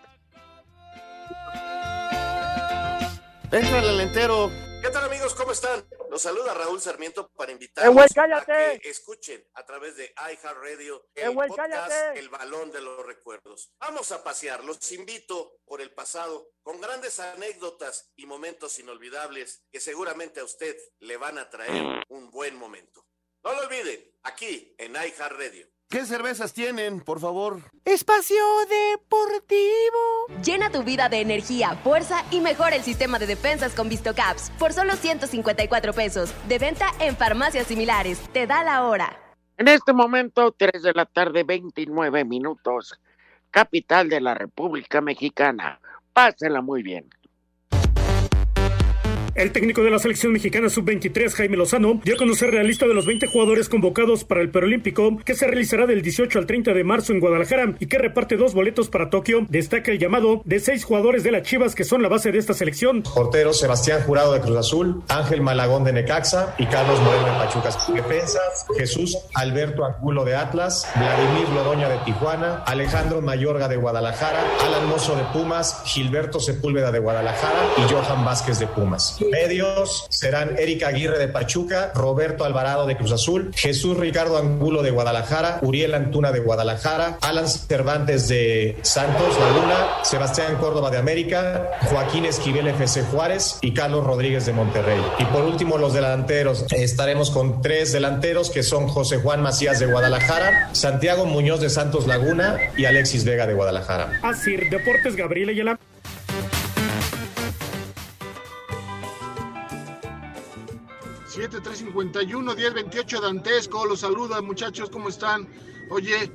Entra 3.53 3.81
el 3.81 4.01
entero. 4.01 4.51
¿Qué 4.81 4.89
tal 4.91 5.05
amigos? 5.05 5.35
¿Cómo 5.35 5.53
están? 5.53 5.85
Los 6.09 6.23
saluda 6.23 6.55
Raúl 6.55 6.81
Sarmiento 6.81 7.29
para 7.37 7.51
¡Eh, 7.51 7.55
invitarlos 7.55 7.95
güey, 7.95 8.07
a 8.07 8.15
cállate! 8.15 8.81
que 8.81 8.91
escuchen 8.91 9.45
a 9.55 9.65
través 9.67 9.97
de 9.97 10.13
iHeartRadio 10.17 11.09
¡Eh, 11.15 11.23
el 11.25 11.35
güey, 11.35 11.49
podcast 11.49 11.73
cállate! 11.73 12.19
El 12.19 12.29
Balón 12.29 12.71
de 12.71 12.81
los 12.81 13.05
Recuerdos. 13.05 13.73
Vamos 13.81 14.11
a 14.13 14.23
pasear, 14.25 14.65
los 14.65 14.91
invito 14.93 15.59
por 15.65 15.81
el 15.81 15.93
pasado 15.93 16.49
con 16.63 16.81
grandes 16.81 17.21
anécdotas 17.21 18.11
y 18.17 18.27
momentos 18.27 18.79
inolvidables 18.79 19.65
que 19.71 19.81
seguramente 19.81 20.41
a 20.41 20.45
usted 20.45 20.77
le 21.01 21.17
van 21.17 21.39
a 21.39 21.51
traer 21.51 22.05
un 22.09 22.31
buen 22.31 22.57
momento. 22.57 23.05
No 23.43 23.53
lo 23.53 23.63
olviden, 23.63 24.13
aquí 24.23 24.75
en 24.79 24.93
iHeartRadio. 24.93 25.69
¿Qué 25.91 26.07
cervezas 26.07 26.55
tienen, 26.55 27.01
por 27.01 27.19
favor? 27.19 27.63
Espacio 27.85 28.37
Deportivo. 28.93 30.41
Llena 30.41 30.71
tu 30.71 30.85
vida 30.85 31.09
de 31.09 31.21
energía, 31.21 31.75
fuerza 31.83 32.25
y 32.31 32.39
mejora 32.41 32.77
el 32.77 32.83
sistema 32.85 33.19
de 33.19 33.27
defensas 33.27 33.75
con 33.75 33.89
VistoCaps 33.89 34.53
por 34.57 34.73
solo 34.73 34.95
154 34.95 35.93
pesos. 35.93 36.33
De 36.47 36.61
venta 36.61 36.87
en 37.01 37.17
farmacias 37.17 37.67
similares. 37.67 38.21
Te 38.33 38.47
da 38.47 38.63
la 38.63 38.85
hora. 38.85 39.19
En 39.57 39.67
este 39.67 39.93
momento, 39.93 40.55
3 40.57 40.81
de 40.81 40.93
la 40.93 41.07
tarde, 41.07 41.43
29 41.43 42.25
minutos. 42.25 43.01
capital 43.51 44.09
de 44.09 44.21
la 44.21 44.35
República 44.35 45.01
Mexicana. 45.01 45.81
Pásenla 46.13 46.61
muy 46.61 46.85
bien. 46.85 47.11
El 49.35 49.53
técnico 49.53 49.83
de 49.83 49.91
la 49.91 49.99
selección 49.99 50.33
mexicana 50.33 50.69
sub-23, 50.69 51.33
Jaime 51.33 51.57
Lozano, 51.57 52.01
dio 52.05 52.15
a 52.15 52.19
conocer 52.19 52.53
la 52.53 52.63
lista 52.63 52.87
de 52.87 52.95
los 52.95 53.07
20 53.07 53.27
jugadores 53.29 53.69
convocados 53.69 54.25
para 54.25 54.41
el 54.41 54.51
Perolímpico, 54.51 55.19
que 55.25 55.35
se 55.35 55.47
realizará 55.47 55.87
del 55.87 56.03
18 56.03 56.39
al 56.39 56.47
30 56.47 56.75
de 56.75 56.85
marzo 56.85 57.13
en 57.13 57.21
Guadalajara 57.21 57.75
y 57.79 57.87
que 57.87 57.99
reparte 57.99 58.37
dos 58.37 58.55
boletos 58.55 58.89
para 58.89 59.09
Tokio. 59.09 59.47
Destaca 59.49 59.93
el 59.93 59.99
llamado 59.99 60.43
de 60.45 60.59
seis 60.59 60.85
jugadores 60.85 61.23
de 61.23 61.31
las 61.31 61.43
Chivas 61.43 61.75
que 61.75 61.85
son 61.85 62.03
la 62.03 62.09
base 62.09 62.33
de 62.33 62.39
esta 62.39 62.55
selección. 62.55 63.03
Portero 63.03 63.53
Sebastián 63.53 64.03
Jurado 64.05 64.33
de 64.33 64.41
Cruz 64.41 64.57
Azul, 64.57 65.03
Ángel 65.09 65.43
Malagón 65.43 65.85
de 65.85 65.93
Necaxa 65.93 66.55
y 66.59 66.67
Carlos 66.67 67.01
Moreno 67.01 67.27
de 67.27 67.33
Pachuca. 67.33 67.71
Defensas, 67.95 68.67
Jesús 68.77 69.17
Alberto 69.35 69.85
Angulo 69.85 70.25
de 70.25 70.35
Atlas, 70.35 70.89
Vladimir 70.97 71.49
Lodoña 71.51 71.89
de 71.89 71.99
Tijuana, 71.99 72.65
Alejandro 72.67 73.21
Mayorga 73.21 73.69
de 73.69 73.77
Guadalajara, 73.77 74.43
Alan 74.65 74.89
Mozo 74.89 75.15
de 75.15 75.23
Pumas, 75.33 75.83
Gilberto 75.85 76.41
Sepúlveda 76.41 76.91
de 76.91 76.99
Guadalajara 76.99 77.61
y 77.79 77.93
Johan 77.93 78.25
Vázquez 78.25 78.59
de 78.59 78.67
Pumas. 78.67 79.20
Medios 79.21 80.07
serán 80.11 80.57
Erika 80.59 80.89
Aguirre 80.89 81.19
de 81.19 81.29
Pachuca, 81.29 81.93
Roberto 81.95 82.45
Alvarado 82.45 82.87
de 82.87 82.97
Cruz 82.97 83.13
Azul, 83.13 83.53
Jesús 83.55 83.97
Ricardo 83.97 84.39
Angulo 84.39 84.83
de 84.83 84.91
Guadalajara, 84.91 85.59
Uriel 85.63 85.95
Antuna 85.95 86.33
de 86.33 86.41
Guadalajara, 86.41 87.19
Alan 87.21 87.49
Cervantes 87.49 88.29
de 88.29 88.79
Santos 88.83 89.39
Laguna, 89.39 90.05
Sebastián 90.05 90.57
Córdoba 90.57 90.91
de 90.91 90.99
América, 90.99 91.71
Joaquín 91.83 92.25
Esquivel 92.25 92.69
FC 92.69 93.03
Juárez 93.03 93.59
y 93.61 93.75
Carlos 93.75 94.05
Rodríguez 94.05 94.47
de 94.47 94.53
Monterrey. 94.53 95.01
Y 95.19 95.25
por 95.27 95.45
último 95.45 95.79
los 95.79 95.95
delanteros. 95.95 96.67
Estaremos 96.71 97.31
con 97.31 97.63
tres 97.63 97.93
delanteros 97.93 98.51
que 98.51 98.63
son 98.63 98.89
José 98.89 99.19
Juan 99.19 99.43
Macías 99.43 99.81
de 99.81 99.87
Guadalajara, 99.87 100.71
Santiago 100.73 101.27
Muñoz 101.27 101.61
de 101.61 101.71
Santos 101.71 102.07
Laguna 102.07 102.59
y 102.77 102.85
Alexis 102.85 103.25
Vega 103.25 103.47
de 103.47 103.55
Guadalajara. 103.55 104.21
Así, 104.23 104.57
Deportes 104.57 105.17
Gabriel 105.17 105.51
Ayala. 105.51 105.79
7351 111.31 112.57
1028 112.57 113.21
Dantesco, 113.21 113.87
los 113.87 114.01
saluda 114.01 114.43
muchachos, 114.43 114.91
¿cómo 114.91 115.09
están? 115.09 115.47
Oye, 115.89 116.29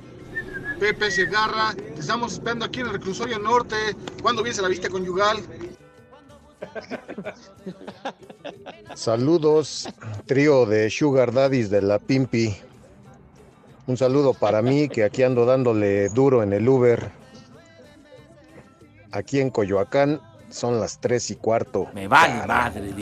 Pepe 0.80 1.10
Segarra, 1.10 1.74
te 1.74 2.00
estamos 2.00 2.32
esperando 2.32 2.64
aquí 2.64 2.80
en 2.80 2.86
el 2.86 2.94
reclusorio 2.94 3.38
norte. 3.38 3.76
¿Cuándo 4.22 4.42
vienes 4.42 4.58
a 4.58 4.62
la 4.62 4.68
vista 4.68 4.88
conyugal? 4.88 5.36
Saludos, 8.94 9.86
trío 10.24 10.64
de 10.64 10.88
Sugar 10.88 11.30
Daddies 11.30 11.68
de 11.68 11.82
la 11.82 11.98
Pimpi. 11.98 12.56
Un 13.86 13.98
saludo 13.98 14.32
para 14.32 14.62
mí, 14.62 14.88
que 14.88 15.04
aquí 15.04 15.22
ando 15.22 15.44
dándole 15.44 16.08
duro 16.08 16.42
en 16.42 16.54
el 16.54 16.66
Uber. 16.66 17.12
Aquí 19.12 19.40
en 19.40 19.50
Coyoacán 19.50 20.22
son 20.48 20.80
las 20.80 21.00
3 21.00 21.32
y 21.32 21.36
cuarto. 21.36 21.86
Me 21.94 22.08
vale 22.08 22.46
madre. 22.46 22.94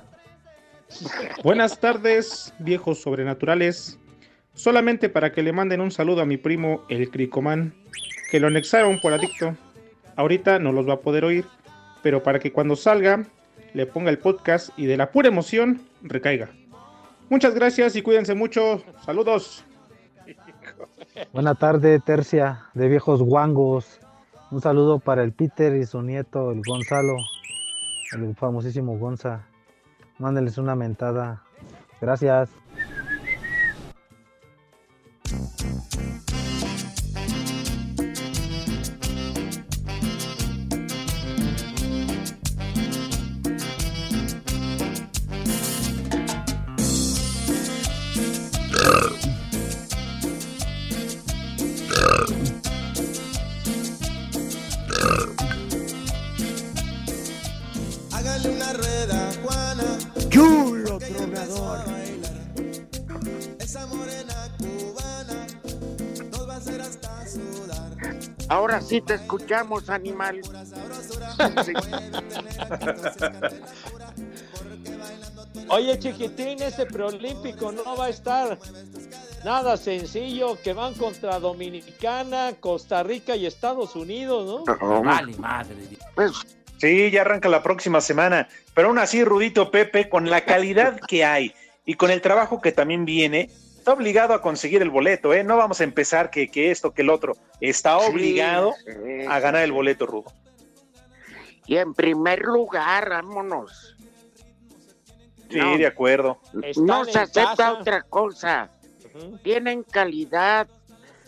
Buenas 1.42 1.78
tardes, 1.80 2.54
viejos 2.58 3.00
sobrenaturales. 3.00 3.98
Solamente 4.54 5.08
para 5.08 5.32
que 5.32 5.42
le 5.42 5.52
manden 5.52 5.80
un 5.80 5.90
saludo 5.90 6.22
a 6.22 6.26
mi 6.26 6.36
primo, 6.36 6.82
el 6.88 7.10
Cricomán, 7.10 7.74
que 8.30 8.38
lo 8.38 8.46
anexaron 8.46 9.00
por 9.00 9.12
adicto. 9.12 9.56
Ahorita 10.16 10.58
no 10.58 10.72
los 10.72 10.88
va 10.88 10.94
a 10.94 11.00
poder 11.00 11.24
oír, 11.24 11.44
pero 12.02 12.22
para 12.22 12.38
que 12.38 12.52
cuando 12.52 12.76
salga 12.76 13.24
le 13.72 13.86
ponga 13.86 14.10
el 14.10 14.18
podcast 14.18 14.70
y 14.76 14.86
de 14.86 14.96
la 14.96 15.10
pura 15.10 15.28
emoción 15.28 15.82
recaiga. 16.02 16.50
Muchas 17.28 17.54
gracias 17.54 17.96
y 17.96 18.02
cuídense 18.02 18.34
mucho. 18.34 18.82
Saludos. 19.04 19.64
Buena 21.32 21.54
tarde, 21.54 21.98
tercia 21.98 22.66
de 22.74 22.88
viejos 22.88 23.22
guangos. 23.22 24.00
Un 24.50 24.60
saludo 24.60 25.00
para 25.00 25.24
el 25.24 25.32
Peter 25.32 25.74
y 25.74 25.84
su 25.84 26.00
nieto, 26.02 26.52
el 26.52 26.62
Gonzalo, 26.64 27.16
el 28.12 28.36
famosísimo 28.36 28.96
Gonza. 28.98 29.48
Mándenles 30.24 30.56
una 30.56 30.74
mentada. 30.74 31.42
Gracias. 32.00 32.48
Ahora 68.84 68.96
sí 68.96 69.00
te 69.00 69.14
escuchamos, 69.14 69.88
animal. 69.88 70.42
Oye, 75.70 75.98
chiquitín, 75.98 76.60
ese 76.62 76.84
preolímpico 76.84 77.72
no 77.72 77.96
va 77.96 78.06
a 78.06 78.08
estar 78.10 78.58
nada 79.42 79.78
sencillo, 79.78 80.58
que 80.62 80.74
van 80.74 80.92
contra 80.94 81.40
Dominicana, 81.40 82.52
Costa 82.60 83.02
Rica 83.02 83.34
y 83.34 83.46
Estados 83.46 83.96
Unidos, 83.96 84.64
¿no? 84.66 85.02
Vale 85.02 85.34
madre. 85.38 85.76
Sí, 86.76 87.10
ya 87.10 87.22
arranca 87.22 87.48
la 87.48 87.62
próxima 87.62 88.02
semana, 88.02 88.48
pero 88.74 88.88
aún 88.88 88.98
así, 88.98 89.24
Rudito 89.24 89.70
Pepe, 89.70 90.10
con 90.10 90.28
la 90.28 90.44
calidad 90.44 91.00
que 91.08 91.24
hay 91.24 91.54
y 91.86 91.94
con 91.94 92.10
el 92.10 92.20
trabajo 92.20 92.60
que 92.60 92.72
también 92.72 93.06
viene, 93.06 93.50
está 93.84 93.92
obligado 93.92 94.32
a 94.32 94.40
conseguir 94.40 94.80
el 94.80 94.88
boleto, 94.88 95.34
¿eh? 95.34 95.44
No 95.44 95.58
vamos 95.58 95.82
a 95.82 95.84
empezar 95.84 96.30
que, 96.30 96.50
que 96.50 96.70
esto, 96.70 96.94
que 96.94 97.02
el 97.02 97.10
otro. 97.10 97.36
Está 97.60 97.98
obligado 97.98 98.72
sí, 98.82 99.26
a 99.28 99.38
ganar 99.40 99.62
el 99.62 99.72
boleto, 99.72 100.06
Rudo. 100.06 100.32
Y 101.66 101.76
en 101.76 101.92
primer 101.92 102.40
lugar, 102.40 103.10
vámonos. 103.10 103.94
Sí, 105.50 105.58
No. 105.58 105.76
de 105.76 105.86
acuerdo. 105.86 106.40
no 106.76 107.04
se 107.04 107.18
acepta 107.18 107.74
otra 107.74 108.00
cosa. 108.00 108.70
Tienen 109.42 109.82
calidad. 109.82 110.66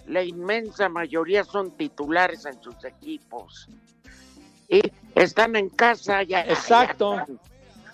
La 0.06 0.22
inmensa 0.22 0.88
mayoría 0.88 1.44
son 1.44 1.72
titulares 1.72 2.46
en 2.46 2.62
sus 2.62 2.82
equipos. 2.86 3.68
Y 4.66 4.80
están 5.14 5.56
en 5.56 5.68
casa 5.68 6.22
ya. 6.22 6.40
Exacto. 6.40 7.16
ya. 7.16 7.26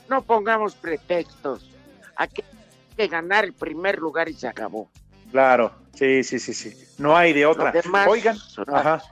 No 0.09 0.23
pongamos 0.23 0.77
pretextos. 0.77 1.69
Aquí 2.15 2.45
que 3.03 3.09
ganar 3.09 3.45
el 3.45 3.53
primer 3.53 3.99
lugar 3.99 4.29
y 4.29 4.35
se 4.35 4.47
acabó. 4.47 4.89
Claro, 5.31 5.73
sí, 5.95 6.23
sí, 6.23 6.39
sí, 6.39 6.55
sí. 6.55 6.73
No 6.99 7.17
hay 7.17 7.33
de 7.33 7.47
otra. 7.47 7.73
Demás, 7.73 8.07
Oigan, 8.07 8.37
ajá. 8.69 9.03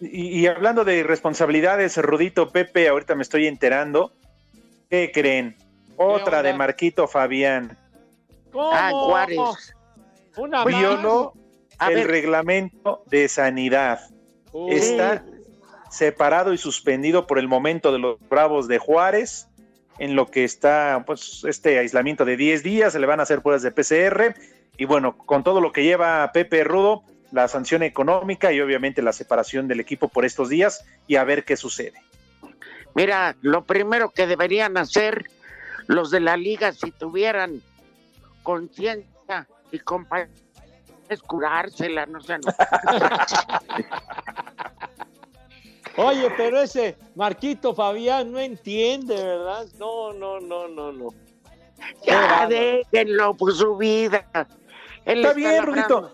Y, 0.00 0.40
y 0.40 0.46
hablando 0.46 0.84
de 0.84 1.02
responsabilidades, 1.02 1.96
Rudito 1.96 2.50
Pepe, 2.50 2.88
ahorita 2.88 3.14
me 3.14 3.22
estoy 3.22 3.46
enterando. 3.46 4.12
¿Qué 4.90 5.10
creen? 5.12 5.56
Otra 5.96 6.42
de 6.42 6.52
Marquito 6.52 7.08
Fabián. 7.08 7.76
¿Cómo? 8.52 8.70
Ah, 8.72 8.90
Juárez. 8.92 9.74
Una 10.36 10.64
Violó 10.64 11.34
A 11.78 11.88
el 11.88 11.94
ver. 11.96 12.06
reglamento 12.08 13.02
de 13.06 13.28
sanidad. 13.28 14.00
Uy. 14.52 14.72
Está 14.74 15.24
separado 15.90 16.52
y 16.52 16.58
suspendido 16.58 17.26
por 17.26 17.38
el 17.38 17.48
momento 17.48 17.92
de 17.92 17.98
los 17.98 18.18
Bravos 18.28 18.66
de 18.68 18.78
Juárez, 18.78 19.48
en 20.02 20.16
lo 20.16 20.26
que 20.26 20.42
está 20.42 21.04
pues 21.06 21.44
este 21.44 21.78
aislamiento 21.78 22.24
de 22.24 22.36
10 22.36 22.64
días, 22.64 22.92
se 22.92 22.98
le 22.98 23.06
van 23.06 23.20
a 23.20 23.22
hacer 23.22 23.40
pruebas 23.40 23.62
de 23.62 23.70
PCR 23.70 24.34
y 24.76 24.84
bueno, 24.84 25.16
con 25.16 25.44
todo 25.44 25.60
lo 25.60 25.70
que 25.70 25.84
lleva 25.84 26.32
Pepe 26.32 26.64
Rudo, 26.64 27.04
la 27.30 27.46
sanción 27.46 27.84
económica 27.84 28.52
y 28.52 28.60
obviamente 28.60 29.00
la 29.00 29.12
separación 29.12 29.68
del 29.68 29.78
equipo 29.78 30.08
por 30.08 30.24
estos 30.24 30.48
días 30.48 30.84
y 31.06 31.14
a 31.14 31.22
ver 31.22 31.44
qué 31.44 31.56
sucede. 31.56 32.02
Mira, 32.96 33.36
lo 33.42 33.62
primero 33.62 34.10
que 34.10 34.26
deberían 34.26 34.76
hacer 34.76 35.30
los 35.86 36.10
de 36.10 36.18
la 36.18 36.36
liga 36.36 36.72
si 36.72 36.90
tuvieran 36.90 37.62
conciencia 38.42 39.46
y 39.70 39.78
compañía 39.78 40.34
es 41.08 41.22
curársela, 41.22 42.06
no 42.06 42.20
sé. 42.20 42.38
Oye, 45.96 46.30
pero 46.36 46.60
ese 46.60 46.96
Marquito 47.14 47.74
Fabián 47.74 48.32
no 48.32 48.38
entiende, 48.38 49.14
¿verdad? 49.14 49.66
No, 49.78 50.12
no, 50.12 50.40
no, 50.40 50.68
no, 50.68 50.92
no. 50.92 51.08
Ya 52.06 52.46
déjenlo 52.46 53.34
por 53.34 53.54
su 53.54 53.76
vida. 53.76 54.26
Él 55.04 55.18
Está 55.18 55.34
bien. 55.34 55.64
Rudito. 55.64 56.12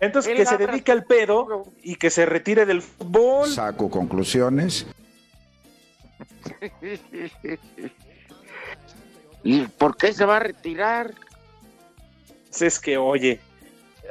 Entonces 0.00 0.32
Él 0.32 0.38
que 0.38 0.46
se 0.46 0.56
dedique 0.56 0.92
al 0.92 1.04
pedo 1.04 1.64
y 1.82 1.96
que 1.96 2.10
se 2.10 2.26
retire 2.26 2.66
del 2.66 2.82
fútbol. 2.82 3.48
Saco 3.48 3.90
conclusiones. 3.90 4.86
¿Y 9.42 9.62
por 9.62 9.96
qué 9.96 10.12
se 10.12 10.24
va 10.24 10.36
a 10.36 10.40
retirar? 10.40 11.14
Es 12.58 12.80
que, 12.80 12.96
oye, 12.96 13.40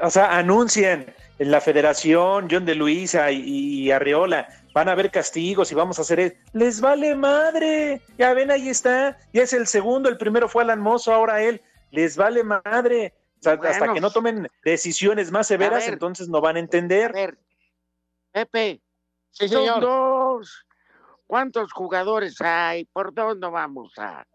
o 0.01 0.09
sea, 0.09 0.37
anuncian 0.37 1.05
en 1.39 1.51
la 1.51 1.59
federación, 1.61 2.47
John 2.49 2.65
de 2.65 2.75
Luisa 2.75 3.31
y, 3.31 3.41
y 3.41 3.91
Arreola, 3.91 4.47
van 4.75 4.89
a 4.89 4.91
haber 4.91 5.09
castigos 5.09 5.71
y 5.71 5.75
vamos 5.75 5.97
a 5.97 6.01
hacer 6.01 6.19
eso. 6.19 6.35
Les 6.51 6.81
vale 6.81 7.15
madre. 7.15 8.01
Ya 8.17 8.33
ven, 8.33 8.51
ahí 8.51 8.67
está. 8.67 9.17
Ya 9.31 9.43
es 9.43 9.53
el 9.53 9.67
segundo, 9.67 10.09
el 10.09 10.17
primero 10.17 10.49
fue 10.49 10.63
Alan 10.63 10.81
Mozo, 10.81 11.13
ahora 11.13 11.41
él. 11.41 11.61
Les 11.91 12.17
vale 12.17 12.43
madre. 12.43 13.13
O 13.39 13.43
sea, 13.43 13.53
hasta 13.53 13.93
que 13.93 14.01
no 14.01 14.11
tomen 14.11 14.49
decisiones 14.65 15.31
más 15.31 15.47
severas, 15.47 15.85
ver. 15.85 15.93
entonces 15.93 16.27
no 16.27 16.41
van 16.41 16.57
a 16.57 16.59
entender. 16.59 17.37
Pepe, 18.33 18.81
Sí, 19.31 19.47
son 19.47 19.59
señor. 19.61 19.79
dos. 19.79 20.65
¿Cuántos 21.25 21.71
jugadores 21.71 22.41
hay? 22.41 22.83
¿Por 22.85 23.13
dónde 23.13 23.47
vamos 23.47 23.93
a? 23.97 24.25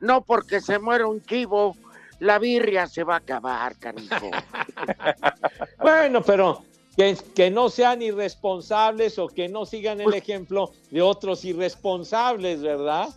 No 0.00 0.24
porque 0.24 0.60
se 0.60 0.80
muera 0.80 1.06
un 1.06 1.22
chivo, 1.22 1.76
la 2.18 2.40
birria 2.40 2.88
se 2.88 3.04
va 3.04 3.14
a 3.14 3.18
acabar, 3.18 3.78
canijo. 3.78 4.16
Bueno, 5.80 6.22
pero 6.22 6.64
que, 6.98 7.16
que 7.36 7.48
no 7.48 7.70
sean 7.70 8.02
irresponsables 8.02 9.20
o 9.20 9.28
que 9.28 9.48
no 9.48 9.64
sigan 9.64 10.00
el 10.00 10.12
ejemplo 10.14 10.72
de 10.90 11.00
otros 11.00 11.44
irresponsables, 11.44 12.60
¿verdad? 12.60 13.08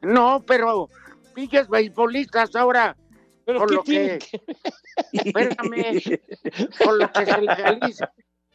No, 0.00 0.42
pero 0.46 0.88
pinches 1.34 1.68
beisbolistas 1.68 2.56
ahora. 2.56 2.96
¿Pero 3.44 3.58
con 3.58 3.68
qué 3.68 3.74
lo 3.74 3.82
tiene 3.82 4.18
que, 4.18 4.42
espérame, 5.12 6.20
con 6.82 6.98
lo 6.98 7.12
que 7.12 7.26
se 7.26 7.40
legaliza, 7.42 8.12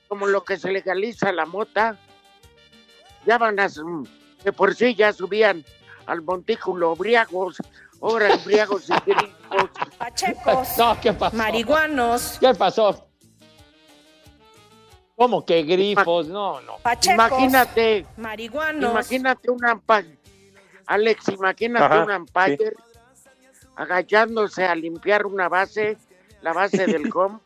como 0.08 0.26
lo 0.26 0.44
que 0.44 0.58
se 0.58 0.72
legaliza 0.72 1.32
la 1.32 1.46
mota, 1.46 2.00
ya 3.28 3.38
van 3.38 3.60
a, 3.60 3.68
de 3.68 4.54
por 4.54 4.74
sí 4.74 4.96
ya 4.96 5.14
subían 5.14 5.64
al 6.08 6.24
montículo 6.24 6.96
briagos, 6.96 7.58
ahora 8.02 8.38
briagos 8.44 8.90
y 8.90 8.94
grifos. 9.12 9.70
Pachecos. 10.00 10.78
No, 10.80 11.00
¿qué 11.00 11.14
pasó? 11.14 11.38
Marihuanos. 11.38 12.38
¿Qué 12.40 12.54
pasó? 12.56 13.13
¿Cómo 15.16 15.46
que 15.46 15.64
grifos? 15.64 16.28
No, 16.28 16.60
no. 16.62 16.78
Pachecos. 16.78 17.28
Imagínate, 17.28 18.06
Marihuanos. 18.18 18.92
imagínate 18.92 19.52
un 19.52 19.64
umpire, 19.64 20.18
Alex, 20.88 21.30
imagínate 21.30 21.86
Ajá, 21.86 22.04
un 22.04 22.12
umpire 22.12 22.74
agachándose 23.76 24.66
a 24.66 24.76
limpiar 24.76 25.26
una 25.26 25.50
base, 25.50 25.98
la 26.42 26.54
base 26.54 26.86
del 26.86 27.10
com, 27.14 27.40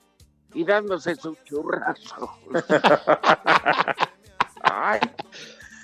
y 0.54 0.64
dándose 0.64 1.16
su 1.16 1.36
churrazo. 1.44 2.38
Ay, 4.62 5.00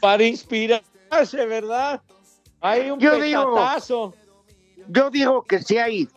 Para 0.01 0.23
inspirarse, 0.23 1.45
¿verdad? 1.45 2.01
Hay 2.61 2.89
un 2.89 2.99
Yo 2.99 3.19
digo-. 3.19 4.13
Yo 4.87 5.09
digo 5.09 5.43
que 5.43 5.59
sí 5.59 5.77
hay. 5.77 6.09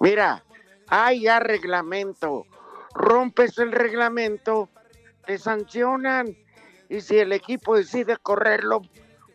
Mira, 0.00 0.42
hay 0.88 1.22
ya 1.22 1.40
reglamento. 1.40 2.46
Rompes 2.94 3.58
el 3.58 3.72
reglamento, 3.72 4.68
te 5.26 5.38
sancionan. 5.38 6.36
Y 6.88 7.00
si 7.00 7.18
el 7.18 7.32
equipo 7.32 7.76
decide 7.76 8.16
correrlo, 8.16 8.82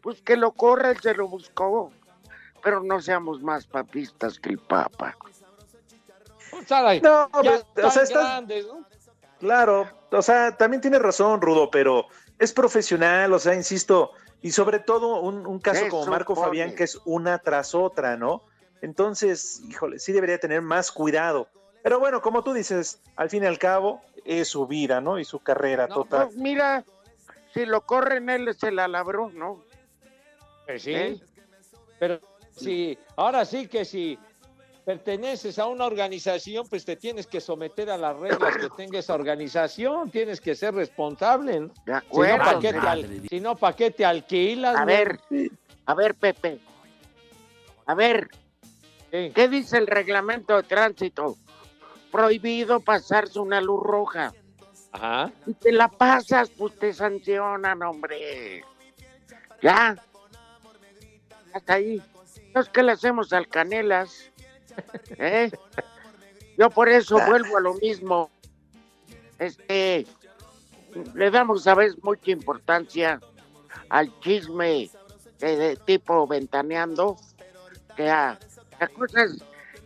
pues 0.01 0.21
que 0.21 0.37
lo 0.37 0.51
corra, 0.51 0.91
él 0.91 0.99
se 1.01 1.13
lo 1.13 1.27
buscó. 1.27 1.91
Pero 2.63 2.81
no 2.83 3.01
seamos 3.01 3.41
más 3.41 3.65
papistas 3.67 4.39
que 4.39 4.49
el 4.49 4.59
Papa. 4.59 5.15
Caray, 6.67 7.01
No, 7.01 7.29
ya 7.43 7.63
pues, 7.73 7.85
o 7.85 7.91
sea, 7.91 8.03
están 8.03 8.03
estás- 8.03 8.23
grandes, 8.23 8.67
¿no? 8.67 8.85
Claro, 9.39 9.87
o 10.11 10.21
sea, 10.21 10.57
también 10.57 10.81
tienes 10.81 11.01
razón, 11.01 11.41
Rudo, 11.41 11.71
pero 11.71 12.07
es 12.37 12.51
profesional, 12.51 13.31
o 13.31 13.39
sea, 13.39 13.55
insisto, 13.55 14.11
y 14.41 14.51
sobre 14.51 14.79
todo 14.79 15.21
un, 15.21 15.47
un 15.47 15.59
caso 15.59 15.87
como 15.89 16.07
Marco. 16.07 16.35
Fabián, 16.35 16.75
que 16.75 16.83
es 16.83 16.99
una 17.05 17.39
tras 17.39 17.73
otra, 17.73 18.17
¿no? 18.17 18.43
Entonces, 18.81 19.61
híjole, 19.69 19.99
sí 19.99 20.11
debería 20.11 20.39
tener 20.39 20.61
más 20.61 20.91
cuidado. 20.91 21.49
Pero 21.83 21.99
bueno, 21.99 22.21
como 22.21 22.43
tú 22.43 22.53
dices, 22.53 22.99
al 23.15 23.29
fin 23.29 23.43
y 23.43 23.47
al 23.47 23.57
cabo, 23.57 24.01
es 24.25 24.47
su 24.49 24.67
vida, 24.67 24.99
¿no? 25.01 25.17
Y 25.19 25.25
su 25.25 25.39
carrera 25.39 25.87
total. 25.87 26.27
Pues 26.27 26.37
mira, 26.37 26.83
si 27.53 27.65
lo 27.65 27.81
corren, 27.81 28.29
él 28.29 28.53
se 28.55 28.71
la 28.71 28.87
labró, 28.87 29.29
¿no? 29.31 29.63
Pues 30.65 30.83
sí. 30.83 30.93
¿Eh? 30.93 31.19
Pero 31.99 32.19
sí, 32.55 32.97
ahora 33.15 33.45
sí 33.45 33.67
que 33.67 33.85
si 33.85 34.17
perteneces 34.85 35.59
a 35.59 35.67
una 35.67 35.85
organización, 35.85 36.67
pues 36.67 36.83
te 36.83 36.95
tienes 36.95 37.27
que 37.27 37.39
someter 37.39 37.89
a 37.91 37.97
las 37.97 38.17
reglas 38.17 38.57
que 38.57 38.69
tenga 38.75 38.99
esa 38.99 39.13
organización, 39.13 40.09
tienes 40.09 40.41
que 40.41 40.55
ser 40.55 40.73
responsable. 40.73 41.59
¿no? 41.59 41.67
De 41.67 41.73
Si 41.75 41.89
no, 41.91 41.97
acuerdo. 41.97 42.37
¿para 42.37 42.59
qué, 42.59 42.71
te 42.73 42.79
al- 42.87 43.21
si 43.29 43.39
no, 43.39 43.55
¿pa' 43.55 43.75
qué 43.75 43.91
te 43.91 44.03
alquilas? 44.05 44.75
A 44.75 44.85
ver, 44.85 45.19
a 45.85 45.93
ver, 45.93 46.15
Pepe. 46.15 46.59
A 47.85 47.93
ver, 47.95 48.29
Sí. 49.11 49.31
¿qué 49.33 49.47
dice 49.47 49.77
el 49.79 49.87
reglamento 49.87 50.55
de 50.55 50.63
tránsito? 50.63 51.35
Prohibido 52.11 52.79
pasarse 52.79 53.39
una 53.39 53.61
luz 53.61 53.81
roja. 53.83 54.33
Ajá. 54.91 55.31
Si 55.45 55.53
te 55.53 55.71
la 55.71 55.87
pasas, 55.87 56.49
pues 56.49 56.77
te 56.77 56.93
sancionan, 56.93 57.81
hombre. 57.83 58.63
Ya. 59.61 59.95
Hasta 61.53 61.73
ahí. 61.73 62.01
No 62.53 62.61
es 62.61 62.69
que 62.69 62.83
le 62.83 62.93
hacemos 62.93 63.31
al 63.33 63.47
Canelas. 63.47 64.31
¿eh? 65.17 65.51
Yo 66.57 66.69
por 66.69 66.89
eso 66.89 67.19
vuelvo 67.27 67.57
a 67.57 67.61
lo 67.61 67.73
mismo. 67.75 68.29
Este, 69.37 70.05
le 71.13 71.31
damos 71.31 71.67
a 71.67 71.75
veces 71.75 72.03
mucha 72.03 72.31
importancia 72.31 73.19
al 73.89 74.19
chisme 74.19 74.89
de, 75.39 75.55
de 75.55 75.75
tipo 75.77 76.27
ventaneando, 76.27 77.17
que 77.95 78.09
a, 78.09 78.37
a 78.79 78.87
cosas, 78.87 79.37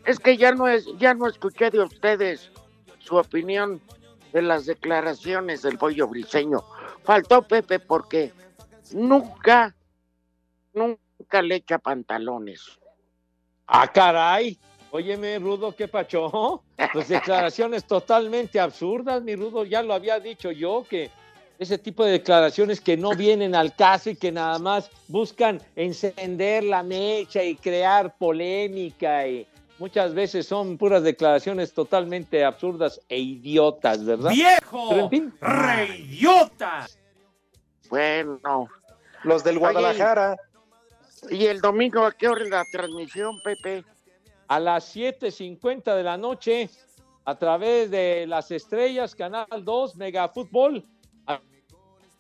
es 0.06 0.20
que 0.20 0.38
ya 0.38 0.52
no 0.52 0.68
es, 0.68 0.86
ya 0.98 1.14
no 1.14 1.28
escuché 1.28 1.70
de 1.70 1.82
ustedes 1.82 2.52
su 3.00 3.16
opinión 3.16 3.82
de 4.32 4.42
las 4.42 4.66
declaraciones 4.66 5.62
del 5.62 5.78
pollo 5.78 6.08
briseño. 6.08 6.64
Faltó 7.04 7.42
Pepe 7.44 7.80
porque 7.80 8.34
nunca, 8.94 9.76
nunca 10.74 11.42
le 11.42 11.56
echa 11.56 11.78
pantalones. 11.78 12.80
Ah, 13.68 13.88
caray. 13.88 14.58
Óyeme, 14.92 15.40
Rudo, 15.40 15.76
¿qué 15.76 15.88
pacho? 15.88 16.64
Pues 16.94 17.08
declaraciones 17.08 17.86
totalmente 17.86 18.60
absurdas, 18.60 19.24
mi 19.24 19.36
Rudo. 19.36 19.66
Ya 19.66 19.82
lo 19.82 19.94
había 19.94 20.20
dicho 20.20 20.52
yo, 20.52 20.86
que 20.88 21.10
ese 21.58 21.78
tipo 21.78 22.04
de 22.04 22.12
declaraciones 22.12 22.80
que 22.80 22.96
no 22.98 23.16
vienen 23.16 23.56
al 23.56 23.76
caso 23.76 24.10
y 24.10 24.16
que 24.16 24.32
nada 24.32 24.60
más 24.60 24.92
buscan 25.08 25.62
encender 25.76 26.64
la 26.64 26.84
mecha 26.84 27.44
y 27.44 27.56
crear 27.56 28.16
polémica 28.18 29.28
y 29.28 29.48
muchas 29.80 30.14
veces 30.14 30.48
son 30.48 30.78
puras 30.78 31.04
declaraciones 31.04 31.74
totalmente 31.74 32.44
absurdas 32.44 33.02
e 33.10 33.20
idiotas, 33.20 34.04
¿verdad? 34.06 34.32
¡Viejo! 34.32 34.94
En 34.94 35.10
fin. 35.10 35.34
¡Reidiota! 35.42 36.88
Bueno, 37.90 38.68
Los 39.24 39.44
del 39.44 39.60
Guadalajara, 39.60 40.36
¿y 41.30 41.46
el 41.46 41.62
domingo 41.62 42.06
a 42.06 42.12
qué 42.12 42.28
hora 42.28 42.44
la 42.46 42.66
transmisión, 42.72 43.40
Pepe? 43.44 43.84
a 44.48 44.60
las 44.60 44.96
7.50 44.96 45.96
de 45.96 46.04
la 46.04 46.18
noche 46.18 46.70
a 47.26 47.36
través 47.36 47.90
de 47.90 48.28
las 48.28 48.52
estrellas, 48.52 49.16
Canal 49.16 49.64
2, 49.64 49.96
Mega 49.96 50.30
Fútbol. 50.30 50.86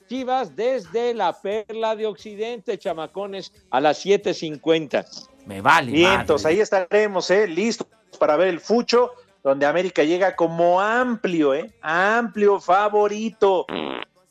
Chivas 0.07 0.55
desde 0.55 1.13
la 1.13 1.39
Perla 1.39 1.95
de 1.95 2.05
Occidente, 2.05 2.77
chamacones, 2.77 3.51
a 3.69 3.79
las 3.79 4.05
7.50. 4.05 5.29
Me 5.45 5.61
vale. 5.61 5.91
vientos, 5.91 6.43
madre. 6.43 6.55
ahí 6.55 6.61
estaremos, 6.61 7.29
¿eh? 7.31 7.47
Listos 7.47 7.87
para 8.19 8.37
ver 8.37 8.47
el 8.47 8.59
Fucho, 8.59 9.11
donde 9.43 9.65
América 9.65 10.03
llega 10.03 10.35
como 10.35 10.79
amplio, 10.79 11.53
¿eh? 11.53 11.73
Amplio 11.81 12.59
favorito. 12.59 13.65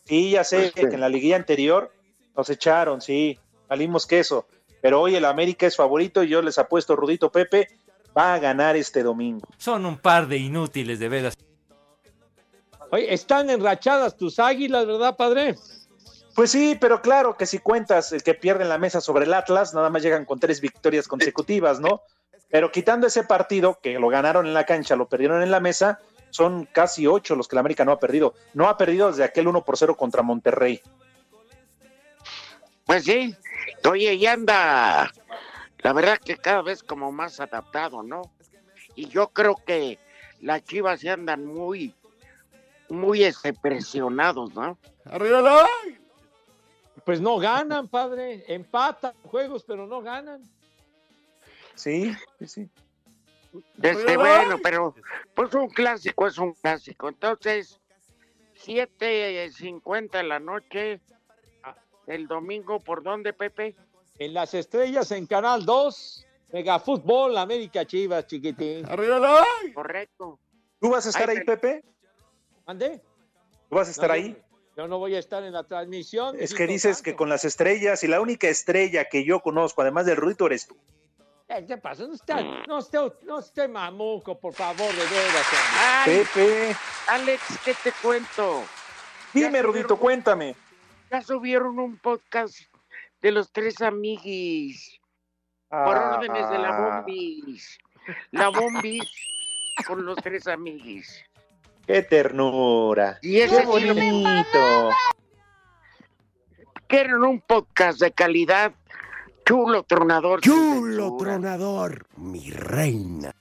Sí, 0.04 0.30
ya 0.30 0.44
sé 0.44 0.72
que 0.72 0.82
en 0.82 1.00
la 1.00 1.08
liguilla 1.08 1.36
anterior 1.36 1.92
nos 2.36 2.48
echaron, 2.50 3.00
sí, 3.00 3.38
salimos 3.68 4.06
queso. 4.06 4.46
Pero 4.80 5.00
hoy 5.00 5.14
el 5.14 5.24
América 5.24 5.66
es 5.66 5.76
favorito 5.76 6.24
y 6.24 6.28
yo 6.28 6.42
les 6.42 6.58
apuesto, 6.58 6.96
Rudito 6.96 7.30
Pepe, 7.30 7.68
va 8.16 8.34
a 8.34 8.38
ganar 8.38 8.76
este 8.76 9.02
domingo. 9.02 9.46
Son 9.56 9.86
un 9.86 9.98
par 9.98 10.26
de 10.26 10.38
inútiles, 10.38 10.98
de 10.98 11.08
veras. 11.08 11.34
Oye, 12.90 13.14
están 13.14 13.48
enrachadas 13.48 14.16
tus 14.16 14.38
águilas, 14.38 14.86
¿verdad, 14.86 15.16
padre? 15.16 15.54
Pues 16.34 16.50
sí, 16.50 16.78
pero 16.80 17.02
claro 17.02 17.36
que 17.36 17.46
si 17.46 17.58
cuentas 17.58 18.12
el 18.12 18.22
que 18.22 18.34
pierde 18.34 18.62
en 18.62 18.70
la 18.70 18.78
mesa 18.78 19.00
sobre 19.00 19.26
el 19.26 19.34
Atlas, 19.34 19.74
nada 19.74 19.90
más 19.90 20.02
llegan 20.02 20.24
con 20.24 20.40
tres 20.40 20.60
victorias 20.60 21.06
consecutivas, 21.06 21.78
¿no? 21.78 22.02
Pero 22.48 22.72
quitando 22.72 23.06
ese 23.06 23.24
partido, 23.24 23.78
que 23.82 23.98
lo 23.98 24.08
ganaron 24.08 24.46
en 24.46 24.54
la 24.54 24.64
cancha, 24.64 24.96
lo 24.96 25.08
perdieron 25.08 25.42
en 25.42 25.50
la 25.50 25.60
mesa, 25.60 26.00
son 26.30 26.66
casi 26.72 27.06
ocho 27.06 27.36
los 27.36 27.48
que 27.48 27.56
la 27.56 27.60
América 27.60 27.84
no 27.84 27.92
ha 27.92 27.98
perdido. 27.98 28.34
No 28.54 28.68
ha 28.68 28.78
perdido 28.78 29.08
desde 29.08 29.24
aquel 29.24 29.48
1 29.48 29.64
por 29.64 29.76
0 29.76 29.96
contra 29.96 30.22
Monterrey. 30.22 30.80
Pues 32.86 33.04
sí, 33.04 33.34
oye, 33.88 34.14
y 34.14 34.26
anda, 34.26 35.10
la 35.78 35.92
verdad 35.92 36.18
que 36.18 36.36
cada 36.36 36.62
vez 36.62 36.82
como 36.82 37.12
más 37.12 37.40
adaptado, 37.40 38.02
¿no? 38.02 38.22
Y 38.94 39.08
yo 39.08 39.28
creo 39.28 39.56
que 39.66 39.98
las 40.40 40.64
chivas 40.64 41.00
se 41.00 41.10
andan 41.10 41.46
muy, 41.46 41.94
muy 42.88 43.24
este, 43.24 43.52
presionados, 43.52 44.54
¿no? 44.54 44.78
Pues 47.04 47.20
no 47.20 47.38
ganan, 47.38 47.88
padre. 47.88 48.44
Empatan 48.46 49.14
juegos, 49.24 49.64
pero 49.64 49.86
no 49.86 50.00
ganan. 50.00 50.42
Sí, 51.74 52.14
sí, 52.38 52.46
sí. 52.46 52.70
Este, 53.82 54.16
bueno, 54.16 54.58
pero 54.62 54.94
pues 55.34 55.52
un 55.54 55.68
clásico 55.68 56.26
es 56.26 56.38
un 56.38 56.54
clásico. 56.54 57.08
Entonces, 57.08 57.80
7.50 58.64 60.10
de 60.10 60.22
la 60.22 60.38
noche, 60.38 61.00
el 62.06 62.26
domingo, 62.26 62.80
¿por 62.80 63.02
dónde, 63.02 63.32
Pepe? 63.32 63.74
En 64.18 64.34
las 64.34 64.54
estrellas 64.54 65.10
en 65.12 65.26
Canal 65.26 65.64
2, 65.64 66.26
Mega 66.52 66.78
Fútbol, 66.78 67.36
América 67.36 67.84
Chivas, 67.84 68.26
chiquitín. 68.26 68.86
Correcto. 69.74 70.38
¿Tú 70.80 70.90
vas 70.90 71.06
a 71.06 71.10
estar 71.10 71.28
ahí, 71.28 71.44
Pepe? 71.44 71.84
¿Mande? 72.66 73.00
¿Tú 73.68 73.76
vas 73.76 73.88
a 73.88 73.90
estar 73.90 74.08
No, 74.08 74.14
ahí? 74.14 74.36
Yo 74.76 74.88
no 74.88 74.98
voy 74.98 75.14
a 75.14 75.18
estar 75.18 75.42
en 75.44 75.52
la 75.52 75.64
transmisión. 75.64 76.36
Es 76.38 76.54
que 76.54 76.66
dices 76.66 77.02
que 77.02 77.14
con 77.14 77.28
las 77.28 77.44
estrellas 77.44 78.02
y 78.04 78.08
la 78.08 78.20
única 78.20 78.48
estrella 78.48 79.04
que 79.06 79.24
yo 79.24 79.40
conozco, 79.40 79.82
además 79.82 80.06
del 80.06 80.16
Rudito, 80.16 80.46
eres 80.46 80.66
tú. 80.66 80.76
Eh, 81.48 81.64
¿Qué 81.68 81.76
pasa? 81.76 82.04
No 82.06 82.14
esté, 82.14 82.34
no 82.66 82.78
esté, 82.78 82.98
no 83.24 83.38
esté 83.40 83.68
mamuco, 83.68 84.38
por 84.38 84.54
favor, 84.54 84.88
de 84.88 85.04
veras. 85.04 85.46
Ay, 85.78 86.24
Pepe, 86.34 86.74
Alex, 87.08 87.42
¿qué 87.64 87.74
te 87.84 87.92
cuento? 88.02 88.64
dime, 89.34 89.52
Ya 89.58 89.62
Rudito, 89.62 89.88
subieron- 89.88 89.98
cuéntame. 89.98 90.56
Ya 91.10 91.20
subieron 91.20 91.78
un 91.78 91.98
podcast 91.98 92.58
de 93.20 93.30
los 93.32 93.52
tres 93.52 93.80
amiguis. 93.82 94.98
Por 95.68 95.96
Ah, 95.96 96.16
órdenes 96.18 96.48
de 96.50 96.58
la 96.58 96.78
Bombis. 96.80 97.78
La 98.30 98.48
Bombis 98.48 99.04
con 99.86 100.04
los 100.06 100.16
tres 100.22 100.46
amiguis. 100.46 101.22
¡Qué 101.86 102.02
ternura! 102.02 103.18
Y 103.22 103.40
ese 103.40 103.60
¡Qué 103.60 103.66
bonito! 103.66 104.90
Quieren 106.86 107.24
un 107.24 107.40
podcast 107.40 108.00
de 108.00 108.12
calidad. 108.12 108.72
Chulo, 109.44 109.82
tronador. 109.82 110.40
Chulo 110.40 111.16
tronador, 111.16 112.06
mi 112.16 112.50
reina. 112.50 113.34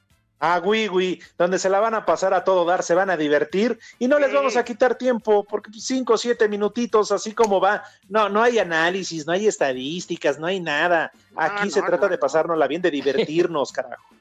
Ah, 0.43 0.59
Wiwi, 0.63 1.21
donde 1.37 1.59
se 1.59 1.69
la 1.69 1.79
van 1.79 1.93
a 1.93 2.03
pasar 2.03 2.33
a 2.33 2.43
todo 2.43 2.65
dar, 2.65 2.81
se 2.81 2.95
van 2.95 3.11
a 3.11 3.17
divertir 3.17 3.77
y 3.99 4.07
no 4.07 4.17
les 4.17 4.33
vamos 4.33 4.57
a 4.57 4.65
quitar 4.65 4.95
tiempo, 4.95 5.43
porque 5.43 5.69
cinco 5.79 6.13
o 6.13 6.17
siete 6.17 6.49
minutitos, 6.49 7.11
así 7.11 7.33
como 7.33 7.61
va, 7.61 7.83
no, 8.09 8.27
no 8.27 8.41
hay 8.41 8.57
análisis, 8.57 9.27
no 9.27 9.33
hay 9.33 9.45
estadísticas, 9.45 10.39
no 10.39 10.47
hay 10.47 10.59
nada. 10.59 11.11
Aquí 11.35 11.65
no, 11.65 11.69
se 11.71 11.81
trata 11.83 12.07
no, 12.07 12.09
de 12.09 12.17
pasárnosla 12.17 12.65
bien, 12.65 12.81
de 12.81 12.89
divertirnos, 12.91 13.71
carajo. 13.71 14.15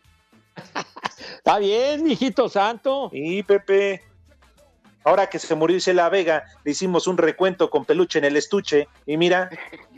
Está 1.39 1.59
bien, 1.59 2.05
mijito 2.05 2.51
santo. 2.51 3.09
Y 3.15 3.43
Pepe, 3.43 4.03
ahora 5.05 5.29
que 5.29 5.39
se 5.39 5.55
murió 5.55 5.77
Isela 5.77 6.09
Vega, 6.09 6.45
le 6.65 6.73
hicimos 6.73 7.07
un 7.07 7.17
recuento 7.17 7.71
con 7.71 7.85
peluche 7.85 8.19
en 8.19 8.25
el 8.27 8.37
estuche 8.37 8.89
y 9.07 9.17
mira, 9.17 9.49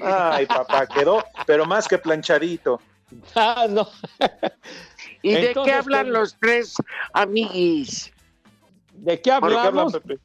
ay 0.02 0.46
papá, 0.46 0.86
quedó, 0.86 1.24
pero 1.46 1.66
más 1.66 1.88
que 1.88 1.98
planchadito. 1.98 2.80
Ah, 3.34 3.66
no. 3.68 3.88
¿Y 5.22 5.34
de 5.34 5.52
qué 5.64 5.72
hablan 5.72 6.06
¿qué- 6.06 6.10
los 6.12 6.36
tres 6.40 6.74
amiguis? 7.12 8.12
¿De 8.94 9.20
qué 9.20 9.32
¿Por 9.38 9.50
qué 9.50 9.56
hablan, 9.56 9.66
hablamos? 9.66 9.92
Pepe? 9.94 10.18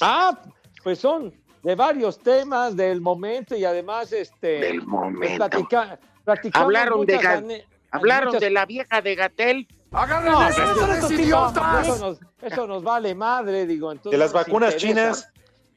Ah, 0.00 0.38
pues 0.82 0.98
son 0.98 1.32
de 1.62 1.74
varios 1.74 2.18
temas 2.18 2.76
del 2.76 3.00
momento 3.00 3.54
y 3.56 3.64
además 3.64 4.12
este 4.12 4.60
Del 4.60 4.76
pues, 4.78 4.86
momento. 4.86 5.36
platica- 5.48 5.98
platicamos 6.24 6.64
Hablaron 6.66 7.06
de, 7.06 7.64
hablaron 7.90 8.26
muchas- 8.28 8.40
de 8.40 8.50
la 8.50 8.66
vieja 8.66 9.00
de 9.00 9.14
Gatel. 9.14 9.68
No, 9.94 10.00
¡Agárrenles 10.00 10.56
pero 10.56 10.72
esos 10.72 11.10
eso, 11.10 11.12
idiotas! 11.12 11.86
eso 11.88 11.98
nos, 11.98 12.18
eso 12.42 12.66
nos 12.66 12.82
vale 12.82 13.14
madre, 13.14 13.64
digo. 13.64 13.92
Entonces 13.92 14.10
De 14.10 14.18
las 14.18 14.32
vacunas 14.32 14.76
chinas. 14.76 15.28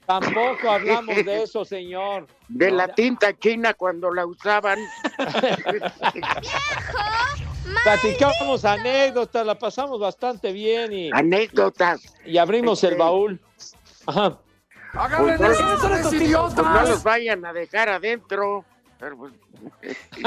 Tampoco 0.07 0.71
hablamos 0.71 1.15
de 1.17 1.43
eso, 1.43 1.63
señor. 1.63 2.25
De 2.47 2.71
No, 2.71 2.77
la 2.77 2.87
tinta 2.87 3.37
china 3.37 3.75
cuando 3.75 4.11
la 4.11 4.25
usaban. 4.25 4.79
Platicamos 7.83 8.65
anécdotas, 8.65 9.45
la 9.45 9.59
pasamos 9.59 9.99
bastante 9.99 10.51
bien 10.51 10.91
y, 10.93 11.11
Anécdotas. 11.11 12.01
y 12.25 12.39
abrimos 12.39 12.83
el 12.83 12.95
baúl. 12.95 13.39
Ajá. 14.07 14.31
Pues 14.31 14.93
no, 14.93 15.01
¡Agárrenles 15.01 15.51
esos 15.59 15.79
pues 15.81 16.11
no 16.11 16.13
idiotas! 16.13 16.89
los 16.89 17.03
vayan 17.03 17.45
a 17.45 17.53
dejar 17.53 17.89
adentro. 17.89 18.65
Pero, 18.97 19.15
pues, 19.17 19.33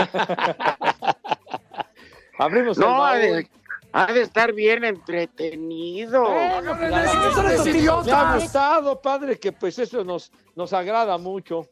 Abrimos 2.39 2.79
el 2.79 2.85
no, 2.85 2.99
baúl. 2.99 3.49
Ha 3.93 4.13
de 4.13 4.23
estar 4.23 4.53
bien 4.53 4.85
entretenido. 4.85 6.23
Bueno, 6.23 6.77
pues, 6.79 6.91
la 6.91 7.03
¡Agárrenles 7.03 7.35
verdad 7.35 7.53
esos 7.53 7.53
es 7.53 7.61
que 7.63 7.73
Me 7.73 7.79
ha 7.79 7.83
idiotas! 7.83 8.43
gustado, 8.43 9.01
padre, 9.01 9.39
que 9.39 9.53
pues 9.53 9.79
eso 9.79 10.05
nos, 10.05 10.31
nos 10.55 10.73
agrada 10.73 11.19
mucho. 11.19 11.69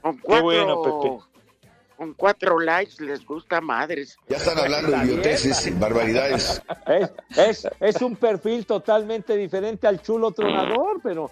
Con 0.00 0.18
cuatro, 0.18 0.42
bueno, 0.44 0.82
Pepe. 0.82 1.18
con 1.96 2.14
cuatro 2.14 2.58
likes 2.58 3.02
les 3.04 3.24
gusta 3.24 3.60
madres. 3.60 4.16
Ya 4.28 4.36
están 4.38 4.58
hablando 4.58 4.90
de 4.90 5.04
idioteces, 5.04 5.78
barbaridades. 5.78 6.62
Es, 6.86 7.12
es, 7.38 7.68
es 7.78 8.02
un 8.02 8.16
perfil 8.16 8.66
totalmente 8.66 9.36
diferente 9.36 9.86
al 9.86 10.02
chulo 10.02 10.32
tronador, 10.32 11.00
pero 11.02 11.30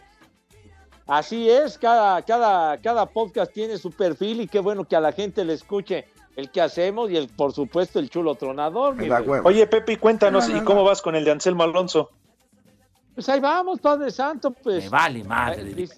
así 1.06 1.50
es, 1.50 1.76
cada, 1.78 2.22
cada, 2.22 2.80
cada 2.80 3.06
podcast 3.06 3.52
tiene 3.52 3.76
su 3.78 3.90
perfil 3.90 4.42
y 4.42 4.46
qué 4.46 4.60
bueno 4.60 4.84
que 4.84 4.94
a 4.94 5.00
la 5.00 5.10
gente 5.12 5.44
le 5.44 5.54
escuche 5.54 6.06
el 6.40 6.50
que 6.50 6.60
hacemos 6.60 7.10
y 7.10 7.16
el, 7.16 7.28
por 7.28 7.52
supuesto, 7.52 7.98
el 7.98 8.10
chulo 8.10 8.34
tronador. 8.34 8.96
Oye, 9.44 9.66
Pepe, 9.66 9.98
cuéntanos, 9.98 10.48
¿y 10.48 10.60
cómo 10.62 10.82
vas 10.84 11.00
con 11.00 11.14
el 11.14 11.24
de 11.24 11.30
Anselmo 11.30 11.62
Alonso? 11.62 12.10
Pues 13.14 13.28
ahí 13.28 13.40
vamos, 13.40 13.80
Padre 13.80 14.10
Santo, 14.10 14.50
pues. 14.50 14.84
Me 14.84 14.90
vale 14.90 15.22
madre. 15.24 15.62
Ahí, 15.62 15.88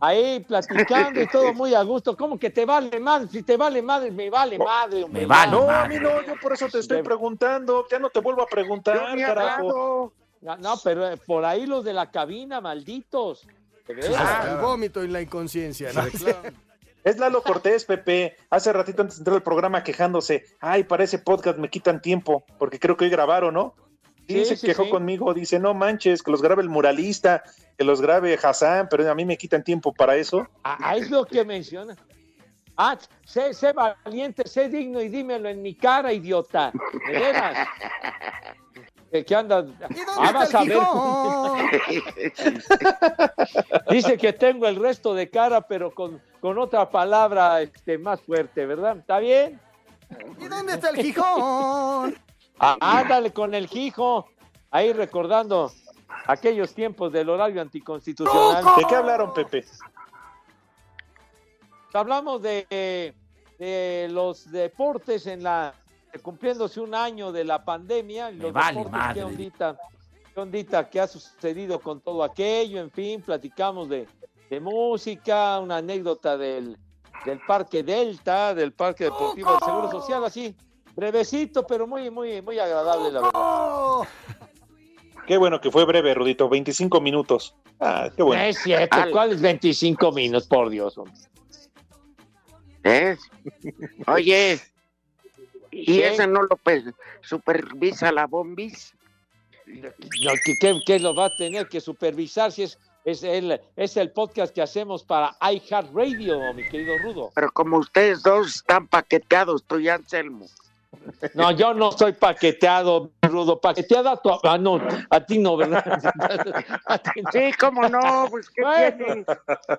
ahí 0.00 0.40
platicando 0.40 1.20
y 1.20 1.26
todo 1.26 1.52
muy 1.52 1.74
a 1.74 1.82
gusto. 1.82 2.16
¿Cómo 2.16 2.38
que 2.38 2.50
te 2.50 2.64
vale 2.64 2.98
madre? 3.00 3.28
Si 3.28 3.42
te 3.42 3.56
vale 3.56 3.82
madre, 3.82 4.10
me 4.10 4.30
vale 4.30 4.58
madre. 4.58 5.04
hombre, 5.04 5.20
Me 5.22 5.26
vale. 5.26 5.52
No, 5.52 5.62
a 5.62 5.66
madre. 5.66 5.88
mí 5.98 6.02
no, 6.02 6.22
yo 6.24 6.34
por 6.40 6.52
eso 6.52 6.68
te 6.68 6.78
estoy 6.78 7.02
preguntando, 7.02 7.86
ya 7.90 7.98
no 7.98 8.08
te 8.10 8.20
vuelvo 8.20 8.42
a 8.42 8.44
Yo 8.44 8.50
preguntar, 8.50 9.00
carajo. 9.16 10.12
No, 10.42 10.56
no, 10.56 10.74
pero 10.82 11.08
eh, 11.08 11.16
por 11.18 11.44
ahí 11.44 11.66
los 11.66 11.84
de 11.84 11.92
la 11.92 12.10
cabina, 12.10 12.60
malditos. 12.60 13.46
Ah, 14.16 14.46
el 14.52 14.58
vómito 14.58 15.02
y 15.02 15.08
la 15.08 15.20
inconsciencia. 15.20 15.92
¿no? 15.92 16.02
Es 17.04 17.18
Lalo 17.18 17.42
Cortés, 17.42 17.84
Pepe. 17.84 18.36
Hace 18.50 18.72
ratito 18.72 19.02
antes 19.02 19.16
de 19.16 19.20
entrar 19.20 19.36
al 19.36 19.42
programa 19.42 19.82
quejándose. 19.82 20.44
Ay, 20.60 20.84
para 20.84 21.04
ese 21.04 21.18
podcast 21.18 21.58
me 21.58 21.70
quitan 21.70 22.02
tiempo, 22.02 22.44
porque 22.58 22.78
creo 22.78 22.96
que 22.96 23.04
hoy 23.04 23.10
grabaron, 23.10 23.54
¿no? 23.54 23.74
Sí, 24.28 24.44
Sí, 24.44 24.56
se 24.56 24.66
quejó 24.66 24.84
sí. 24.84 24.90
conmigo. 24.90 25.32
Dice, 25.34 25.58
no 25.58 25.74
manches, 25.74 26.22
que 26.22 26.30
los 26.30 26.42
grabe 26.42 26.62
el 26.62 26.68
muralista, 26.68 27.42
que 27.76 27.84
los 27.84 28.00
grabe 28.00 28.38
Hassan, 28.40 28.88
pero 28.88 29.10
a 29.10 29.14
mí 29.14 29.24
me 29.24 29.36
quitan 29.36 29.64
tiempo 29.64 29.92
para 29.92 30.14
eso. 30.16 30.46
Ah, 30.62 30.78
ah, 30.80 30.96
es 30.96 31.10
lo 31.10 31.24
que 31.24 31.44
menciona. 31.44 31.96
Ah, 32.76 32.96
sé, 33.24 33.52
sé 33.54 33.72
valiente, 33.72 34.46
sé 34.46 34.68
digno 34.68 35.00
y 35.00 35.08
dímelo 35.08 35.48
en 35.48 35.60
mi 35.62 35.74
cara, 35.74 36.12
idiota. 36.12 36.72
De 37.08 37.12
veras. 37.18 37.66
¿De 39.10 39.24
qué 39.24 39.34
andas? 39.34 39.66
¿Y 39.90 40.04
dónde 40.04 40.32
vas 40.32 40.44
está 40.44 40.60
a 40.60 40.62
el 40.62 40.68
ver. 40.68 40.78
Gijón? 40.78 41.58
Dice 43.90 44.16
que 44.16 44.32
tengo 44.32 44.68
el 44.68 44.76
resto 44.76 45.14
de 45.14 45.28
cara, 45.28 45.62
pero 45.62 45.92
con, 45.92 46.22
con 46.40 46.58
otra 46.58 46.88
palabra 46.88 47.60
este, 47.60 47.98
más 47.98 48.20
fuerte, 48.20 48.66
¿verdad? 48.66 48.98
¿Está 48.98 49.18
bien? 49.18 49.60
¿Y 50.38 50.46
dónde 50.46 50.74
está 50.74 50.90
el 50.90 50.96
Gijón? 50.96 52.16
Ah, 52.62 52.76
ándale 52.78 53.32
con 53.32 53.54
el 53.54 53.68
Gijo. 53.68 54.28
Ahí 54.70 54.92
recordando 54.92 55.72
aquellos 56.26 56.74
tiempos 56.74 57.10
del 57.10 57.30
horario 57.30 57.62
anticonstitucional. 57.62 58.62
¿De 58.76 58.84
qué 58.86 58.96
hablaron, 58.96 59.32
Pepe? 59.32 59.64
Hablamos 61.94 62.42
de, 62.42 63.14
de 63.58 64.08
los 64.10 64.52
deportes 64.52 65.26
en 65.26 65.42
la 65.42 65.72
cumpliéndose 66.22 66.80
un 66.80 66.94
año 66.94 67.32
de 67.32 67.44
la 67.44 67.64
pandemia. 67.64 68.30
Los 68.30 68.52
vale 68.52 68.78
deportes, 68.78 68.92
madre. 68.92 69.14
qué 69.14 69.24
ondita, 69.24 69.78
qué 70.34 70.40
ondita 70.40 70.90
que 70.90 71.00
ha 71.00 71.06
sucedido 71.06 71.80
con 71.80 72.00
todo 72.00 72.22
aquello. 72.22 72.80
En 72.80 72.90
fin, 72.90 73.22
platicamos 73.22 73.88
de, 73.88 74.06
de 74.48 74.60
música, 74.60 75.58
una 75.60 75.78
anécdota 75.78 76.36
del, 76.36 76.76
del 77.24 77.40
Parque 77.46 77.82
Delta, 77.82 78.54
del 78.54 78.72
Parque 78.72 79.04
Deportivo 79.04 79.50
del 79.52 79.60
Seguro 79.60 79.90
Social, 79.90 80.24
así 80.24 80.54
brevecito, 80.94 81.66
pero 81.66 81.86
muy, 81.86 82.10
muy, 82.10 82.42
muy 82.42 82.58
agradable, 82.58 83.10
la 83.10 83.20
verdad. 83.22 84.08
Qué 85.26 85.36
bueno 85.36 85.60
que 85.60 85.70
fue 85.70 85.84
breve, 85.84 86.12
Rudito, 86.14 86.48
25 86.48 87.00
minutos. 87.00 87.54
Ah, 87.78 88.10
qué 88.16 88.22
bueno. 88.22 88.42
Es 88.42 88.58
cierto, 88.58 88.96
¿cuáles 89.12 89.40
25 89.40 90.12
minutos? 90.12 90.48
Por 90.48 90.70
Dios, 90.70 90.98
hombre. 90.98 91.14
¿Eh? 92.82 93.16
Oye, 94.06 94.60
¿y 95.70 95.84
¿Qué? 95.86 96.08
ese 96.08 96.26
no 96.26 96.42
lo 96.42 96.56
pe- 96.56 96.84
supervisa 97.22 98.12
la 98.12 98.26
bombis? 98.26 98.94
No, 99.66 99.88
¿qué, 100.44 100.54
qué- 100.60 100.80
qué 100.84 100.98
lo 100.98 101.14
va 101.14 101.26
a 101.26 101.36
tener 101.36 101.68
que 101.68 101.80
supervisar 101.80 102.50
si 102.50 102.64
es, 102.64 102.78
es, 103.04 103.22
el, 103.22 103.60
es 103.76 103.96
el 103.96 104.10
podcast 104.10 104.52
que 104.54 104.62
hacemos 104.62 105.04
para 105.04 105.36
iHeartRadio, 105.40 106.52
mi 106.54 106.68
querido 106.68 106.98
Rudo? 106.98 107.30
Pero 107.34 107.52
como 107.52 107.78
ustedes 107.78 108.22
dos 108.22 108.56
están 108.56 108.88
paqueteados, 108.88 109.62
tú 109.64 109.78
y 109.78 109.88
Anselmo. 109.88 110.46
No, 111.34 111.50
yo 111.52 111.72
no 111.74 111.92
soy 111.92 112.12
paqueteado, 112.12 113.12
Rudo. 113.22 113.60
Paqueteada 113.60 114.12
a 114.12 114.16
tu... 114.16 114.30
Ah, 114.42 114.58
no, 114.58 114.80
a 115.10 115.20
ti 115.24 115.38
no, 115.38 115.56
¿verdad? 115.56 115.84
A 116.86 116.98
ti 116.98 117.22
no. 117.22 117.30
Sí, 117.32 117.52
cómo 117.58 117.88
no, 117.88 118.26
pues 118.30 118.48
¿qué 118.50 118.62
Bueno, 118.62 118.96
tiene? 118.96 119.24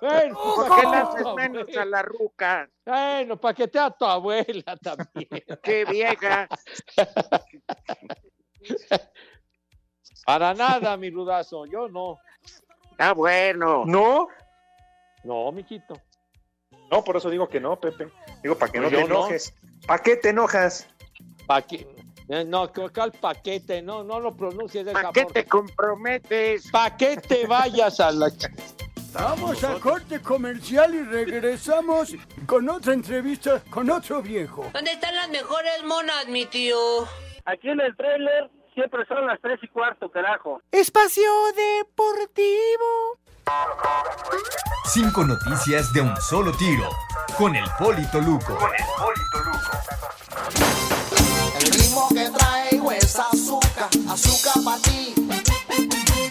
Bueno, 0.01 0.37
¿Por 0.55 0.75
qué 0.75 0.87
le 0.87 0.95
haces 0.97 1.25
menos 1.35 1.77
a 1.77 1.85
la 1.85 2.01
ruca? 2.01 2.69
Bueno, 2.85 3.37
paquetea 3.37 3.85
a 3.87 3.91
tu 3.91 4.05
abuela 4.05 4.77
también. 4.81 5.27
Qué 5.61 5.85
vieja. 5.85 6.47
Para 10.25 10.53
nada, 10.53 10.95
mi 10.97 11.09
rudazo, 11.09 11.65
yo 11.65 11.87
no. 11.89 12.17
Está 12.91 13.13
bueno. 13.13 13.83
¿No? 13.85 14.27
No, 15.23 15.51
mijito. 15.51 15.95
No, 16.91 17.03
por 17.03 17.17
eso 17.17 17.29
digo 17.29 17.47
que 17.47 17.59
no, 17.59 17.79
Pepe. 17.79 18.09
Digo, 18.43 18.55
para 18.57 18.71
que 18.71 18.79
Pues 18.79 18.91
no 18.91 18.97
te 18.97 19.01
yo 19.03 19.07
no. 19.07 19.15
enojes. 19.21 19.53
¿Para 19.87 20.03
qué 20.03 20.15
te 20.17 20.29
enojas? 20.29 20.87
Pa' 21.47 21.61
que- 21.61 21.87
eh, 22.29 22.45
No, 22.45 22.71
que 22.71 22.83
acá 22.85 23.03
el 23.05 23.11
paquete, 23.11 23.81
no, 23.81 24.03
no 24.03 24.19
lo 24.19 24.35
pronuncies 24.35 24.85
de 24.85 24.91
esa 24.91 25.01
¿Para 25.01 25.11
qué 25.13 25.21
forma. 25.23 25.33
te 25.33 25.45
comprometes? 25.45 26.71
¿Para 26.71 26.95
qué 26.97 27.17
te 27.17 27.45
vayas 27.47 27.99
a 27.99 28.11
la... 28.11 28.31
Vamos 29.13 29.61
a 29.65 29.77
corte 29.79 30.21
comercial 30.21 30.95
y 30.95 31.03
regresamos 31.03 32.15
con 32.45 32.69
otra 32.69 32.93
entrevista 32.93 33.61
con 33.69 33.89
otro 33.89 34.21
viejo. 34.21 34.69
¿Dónde 34.73 34.91
están 34.93 35.13
las 35.15 35.27
mejores 35.29 35.83
monas, 35.85 36.27
mi 36.29 36.45
tío? 36.45 36.77
Aquí 37.43 37.67
en 37.69 37.81
el 37.81 37.93
trailer 37.97 38.49
siempre 38.73 39.05
son 39.07 39.27
las 39.27 39.37
tres 39.41 39.59
y 39.61 39.67
cuarto, 39.67 40.09
carajo. 40.09 40.61
Espacio 40.71 41.29
Deportivo. 41.53 43.17
Cinco 44.85 45.25
noticias 45.25 45.91
de 45.91 45.99
un 46.01 46.15
solo 46.15 46.53
tiro. 46.53 46.87
Con 47.37 47.53
el 47.53 47.65
Polito 47.77 48.21
Luco. 48.21 48.57
El 50.55 51.00
ritmo 51.69 52.07
que 52.09 52.29
traigo 52.29 52.91
es 52.91 53.19
azúcar, 53.19 53.89
azúcar 54.09 54.63
para 54.63 54.81
ti. 54.81 55.13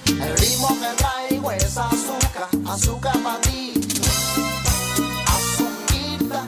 El 0.08 0.36
ritmo 0.38 0.68
que 0.80 0.96
traigo 0.96 1.52
es 1.52 1.76
azúcar, 1.76 2.48
azúcar 2.66 3.16
para 3.22 3.40
ti. 3.42 3.74
Azuquita. 5.26 6.46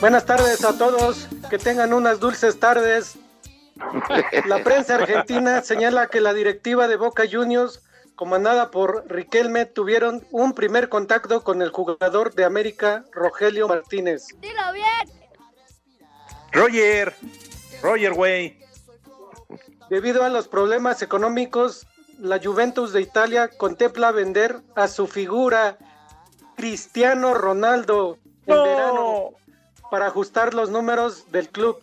Buenas 0.00 0.26
tardes 0.26 0.64
a 0.64 0.76
todos, 0.76 1.28
que 1.48 1.58
tengan 1.58 1.94
unas 1.94 2.20
dulces 2.20 2.58
tardes. 2.60 3.16
La 4.46 4.62
prensa 4.62 4.96
argentina 4.96 5.62
señala 5.62 6.08
que 6.08 6.20
la 6.20 6.34
directiva 6.34 6.88
de 6.88 6.96
Boca 6.96 7.24
Juniors, 7.30 7.82
comandada 8.14 8.70
por 8.70 9.04
Riquelme, 9.06 9.66
tuvieron 9.66 10.26
un 10.30 10.54
primer 10.54 10.88
contacto 10.88 11.44
con 11.44 11.62
el 11.62 11.70
jugador 11.70 12.34
de 12.34 12.44
América, 12.44 13.04
Rogelio 13.12 13.68
Martínez. 13.68 14.28
Dilo 14.40 14.72
bien. 14.72 15.16
Roger. 16.52 17.14
Roger, 17.82 18.12
güey. 18.14 18.58
Debido 19.90 20.24
a 20.24 20.28
los 20.28 20.48
problemas 20.48 21.02
económicos, 21.02 21.86
la 22.18 22.40
Juventus 22.42 22.92
de 22.92 23.02
Italia 23.02 23.48
contempla 23.48 24.10
vender 24.10 24.60
a 24.74 24.88
su 24.88 25.06
figura 25.06 25.78
Cristiano 26.56 27.34
Ronaldo 27.34 28.18
en 28.46 28.54
No. 28.56 28.62
verano 28.64 29.30
para 29.90 30.06
ajustar 30.06 30.54
los 30.54 30.70
números 30.70 31.30
del 31.30 31.48
club. 31.48 31.80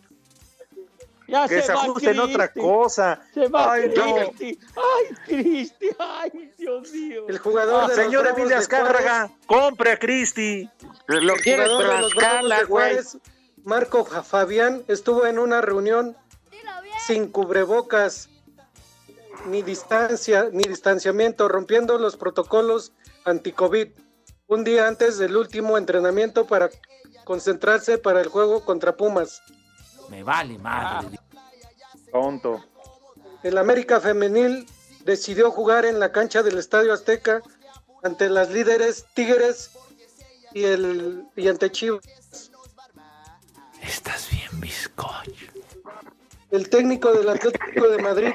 Ya 1.26 1.48
Que 1.48 1.62
se 1.62 1.72
va 1.72 1.80
ajusten 1.84 2.20
otra 2.20 2.52
cosa. 2.52 3.22
Se 3.32 3.48
va 3.48 3.72
Ay, 3.72 3.90
no. 3.96 4.14
Cristi. 4.16 4.58
Ay, 4.76 5.16
Cristi. 5.26 5.88
Ay, 5.98 6.52
Dios 6.58 6.92
mío. 6.92 7.24
El 7.28 7.38
jugador 7.38 7.88
de 7.88 7.96
los 7.96 8.04
Señor 8.04 8.26
Emilia 8.26 8.48
de 8.48 8.54
Azcárraga, 8.56 9.30
compre 9.46 9.92
a 9.92 9.98
Cristi. 9.98 10.68
Lo 11.06 11.34
quiere 11.36 11.62
de 11.62 11.68
de 11.70 12.64
güey. 12.66 12.66
Juárez, 12.66 13.16
Marco 13.64 14.04
Fa- 14.04 14.22
Fabián, 14.22 14.84
estuvo 14.88 15.26
en 15.26 15.38
una 15.38 15.60
reunión 15.60 16.16
sin 17.06 17.28
cubrebocas, 17.28 18.28
ni 19.46 19.62
distancia, 19.62 20.48
ni 20.52 20.64
distanciamiento, 20.64 21.48
rompiendo 21.48 21.98
los 21.98 22.16
protocolos 22.16 22.92
anti-COVID. 23.24 23.88
Un 24.46 24.64
día 24.64 24.86
antes 24.86 25.18
del 25.18 25.36
último 25.36 25.78
entrenamiento 25.78 26.46
para 26.46 26.70
concentrarse 27.24 27.98
para 27.98 28.20
el 28.20 28.28
juego 28.28 28.64
contra 28.64 28.96
Pumas. 28.96 29.42
Me 30.10 30.22
vale 30.22 30.58
madre. 30.58 31.18
Tonto. 32.12 32.62
El 33.42 33.56
América 33.58 34.00
Femenil 34.00 34.66
decidió 35.04 35.50
jugar 35.50 35.84
en 35.86 35.98
la 35.98 36.12
cancha 36.12 36.42
del 36.42 36.58
Estadio 36.58 36.92
Azteca 36.92 37.42
ante 38.02 38.28
las 38.28 38.50
líderes 38.50 39.06
Tigres 39.14 39.70
y, 40.52 40.64
el, 40.64 41.26
y 41.36 41.48
ante 41.48 41.70
Chivas. 41.72 42.04
Estás 43.94 44.28
bien, 44.28 44.60
bizcocho. 44.60 45.46
El 46.50 46.68
técnico 46.68 47.12
del 47.12 47.28
Atlético 47.28 47.88
de 47.88 48.02
Madrid, 48.02 48.32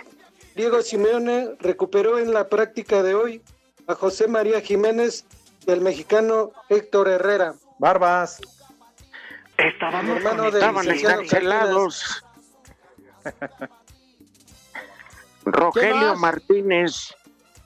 Diego 0.55 0.81
Simeone, 0.81 1.57
recuperó 1.59 2.17
en 2.17 2.33
la 2.33 2.47
práctica 2.47 3.03
de 3.03 3.13
hoy 3.13 3.41
a 3.85 3.93
José 3.93 4.29
María 4.29 4.61
Jiménez 4.61 5.25
y 5.67 5.71
al 5.71 5.81
mexicano 5.81 6.53
Héctor 6.69 7.09
Herrera. 7.09 7.55
Barbas. 7.77 8.39
Estábamos 9.57 10.15
hermano 10.15 10.47
estaban 10.47 10.89
encarcelados. 10.89 12.23
Rogelio? 15.43 16.15
Martínez. 16.15 17.13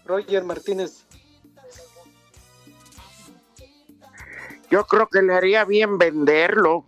Roger 0.03 0.43
Martínez. 0.43 1.05
Yo 4.71 4.83
creo 4.87 5.07
que 5.07 5.21
le 5.21 5.35
haría 5.35 5.63
bien 5.63 5.99
venderlo. 5.99 6.87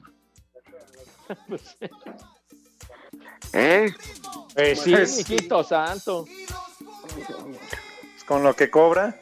¿Eh? 3.53 3.91
Pues 4.53 4.81
sí, 4.81 4.95
Pues- 5.47 5.67
santo. 5.67 6.25
Con 8.27 8.43
lo 8.43 8.55
que 8.55 8.69
cobra. 8.69 9.19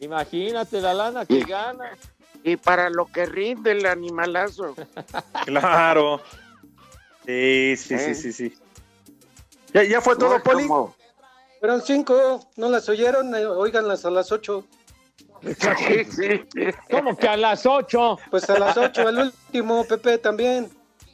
Imagínate 0.00 0.80
la 0.80 0.94
lana 0.94 1.26
que 1.26 1.40
gana. 1.40 1.96
Y 2.44 2.56
para 2.56 2.88
lo 2.88 3.06
que 3.06 3.26
rinde 3.26 3.72
el 3.72 3.84
animalazo. 3.86 4.74
Claro. 5.44 6.20
Sí, 7.26 7.74
sí, 7.76 7.94
¿Eh? 7.94 7.98
sí, 7.98 8.14
sí, 8.14 8.32
sí. 8.32 8.58
¿Ya, 9.74 9.82
ya 9.84 10.00
fue 10.00 10.16
todo, 10.16 10.38
No 10.38 10.42
Poli? 10.42 10.66
como- 10.66 10.94
Fueron 11.60 11.82
cinco, 11.82 12.48
¿no 12.56 12.70
las 12.70 12.88
oyeron? 12.88 13.34
Eh, 13.34 13.44
Óiganlas 13.44 14.04
a 14.04 14.10
las 14.10 14.30
ocho. 14.32 14.64
Sí, 15.42 16.04
sí. 16.10 16.44
¿Cómo 16.90 17.16
que 17.16 17.28
a 17.28 17.36
las 17.36 17.64
8? 17.64 18.18
Pues 18.30 18.48
a 18.50 18.58
las 18.58 18.76
ocho, 18.76 19.08
el 19.08 19.18
último, 19.18 19.84
Pepe 19.84 20.18
también. 20.18 20.68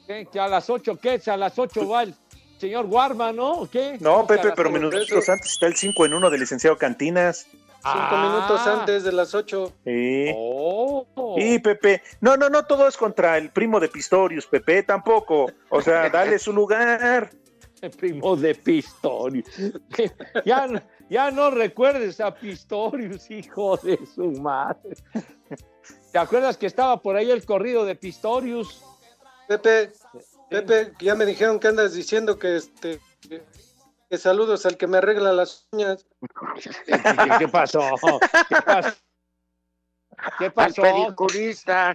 ¿Qué? 0.06 0.26
¿Que 0.30 0.40
a 0.40 0.48
las 0.48 0.68
8 0.68 0.98
qué? 1.00 1.20
¿A 1.26 1.36
las 1.36 1.58
8 1.58 1.88
va 1.88 2.02
el 2.04 2.14
señor 2.58 2.86
Guarma, 2.86 3.32
no? 3.32 3.52
¿O 3.52 3.70
qué? 3.70 3.96
No, 4.00 4.14
¿Cómo 4.14 4.26
que 4.26 4.34
a 4.34 4.36
Pepe, 4.42 4.52
pero 4.56 4.70
minutos 4.70 5.28
antes 5.28 5.52
está 5.52 5.66
el 5.66 5.76
5 5.76 6.06
en 6.06 6.14
1 6.14 6.30
del 6.30 6.40
licenciado 6.40 6.76
Cantinas. 6.78 7.46
Cinco 7.86 7.98
Ah. 8.12 8.30
minutos 8.32 8.66
antes 8.66 9.04
de 9.04 9.12
las 9.12 9.34
ocho. 9.34 9.70
Sí. 9.84 10.32
Oh. 10.34 11.36
Sí, 11.38 11.58
Pepe. 11.58 12.02
No, 12.22 12.34
no, 12.34 12.48
no, 12.48 12.64
todo 12.64 12.88
es 12.88 12.96
contra 12.96 13.36
el 13.36 13.50
primo 13.50 13.78
de 13.78 13.88
Pistorius, 13.88 14.46
Pepe, 14.46 14.82
tampoco. 14.84 15.50
O 15.68 15.82
sea, 15.82 16.08
dale 16.10 16.38
su 16.38 16.54
lugar. 16.54 17.30
El 17.82 17.90
primo 17.90 18.36
de 18.36 18.54
Pistorius. 18.54 19.46
ya, 20.46 20.66
ya 21.10 21.30
no 21.30 21.50
recuerdes 21.50 22.20
a 22.20 22.34
Pistorius, 22.34 23.30
hijo 23.30 23.76
de 23.76 23.98
su 24.14 24.30
madre. 24.40 24.96
¿Te 26.10 26.18
acuerdas 26.18 26.56
que 26.56 26.64
estaba 26.64 27.02
por 27.02 27.16
ahí 27.16 27.30
el 27.30 27.44
corrido 27.44 27.84
de 27.84 27.96
Pistorius? 27.96 28.82
Pepe, 29.48 29.92
Pepe, 30.50 30.92
ya 31.00 31.14
me 31.14 31.26
dijeron 31.26 31.58
que 31.58 31.68
andas 31.68 31.94
diciendo 31.94 32.38
que 32.38 32.56
este 32.56 33.00
que, 33.20 33.42
que 34.08 34.18
saludos 34.18 34.64
al 34.66 34.76
que 34.76 34.86
me 34.86 34.98
arregla 34.98 35.32
las 35.32 35.66
uñas. 35.72 36.06
¿Qué, 36.84 36.92
qué 37.38 37.48
pasó? 37.48 37.80
¿Qué 38.48 38.56
pasó? 38.64 38.96
¿Qué 40.38 40.50
pasó? 40.50 40.82
pedicurista. 40.82 41.94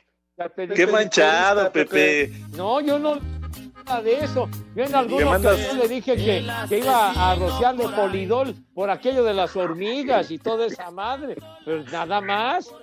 Qué 0.76 0.88
manchado, 0.88 1.72
Pepe. 1.72 2.32
No, 2.56 2.80
yo 2.80 2.98
no 2.98 3.20
nada 3.86 4.02
de 4.02 4.24
eso. 4.24 4.50
Yo 4.76 4.84
en 4.84 4.92
mandas- 4.92 5.54
ocasión 5.56 5.80
le 5.80 5.88
dije 5.88 6.16
que, 6.16 6.48
que 6.70 6.80
iba 6.80 7.32
a 7.32 7.36
rociarle 7.36 7.88
polidol 7.90 8.56
por 8.74 8.90
aquello 8.90 9.24
de 9.24 9.34
las 9.34 9.56
hormigas 9.56 10.32
y 10.32 10.38
toda 10.38 10.68
esa 10.68 10.92
madre. 10.92 11.36
Pero 11.66 11.84
nada 11.84 12.22
más, 12.22 12.74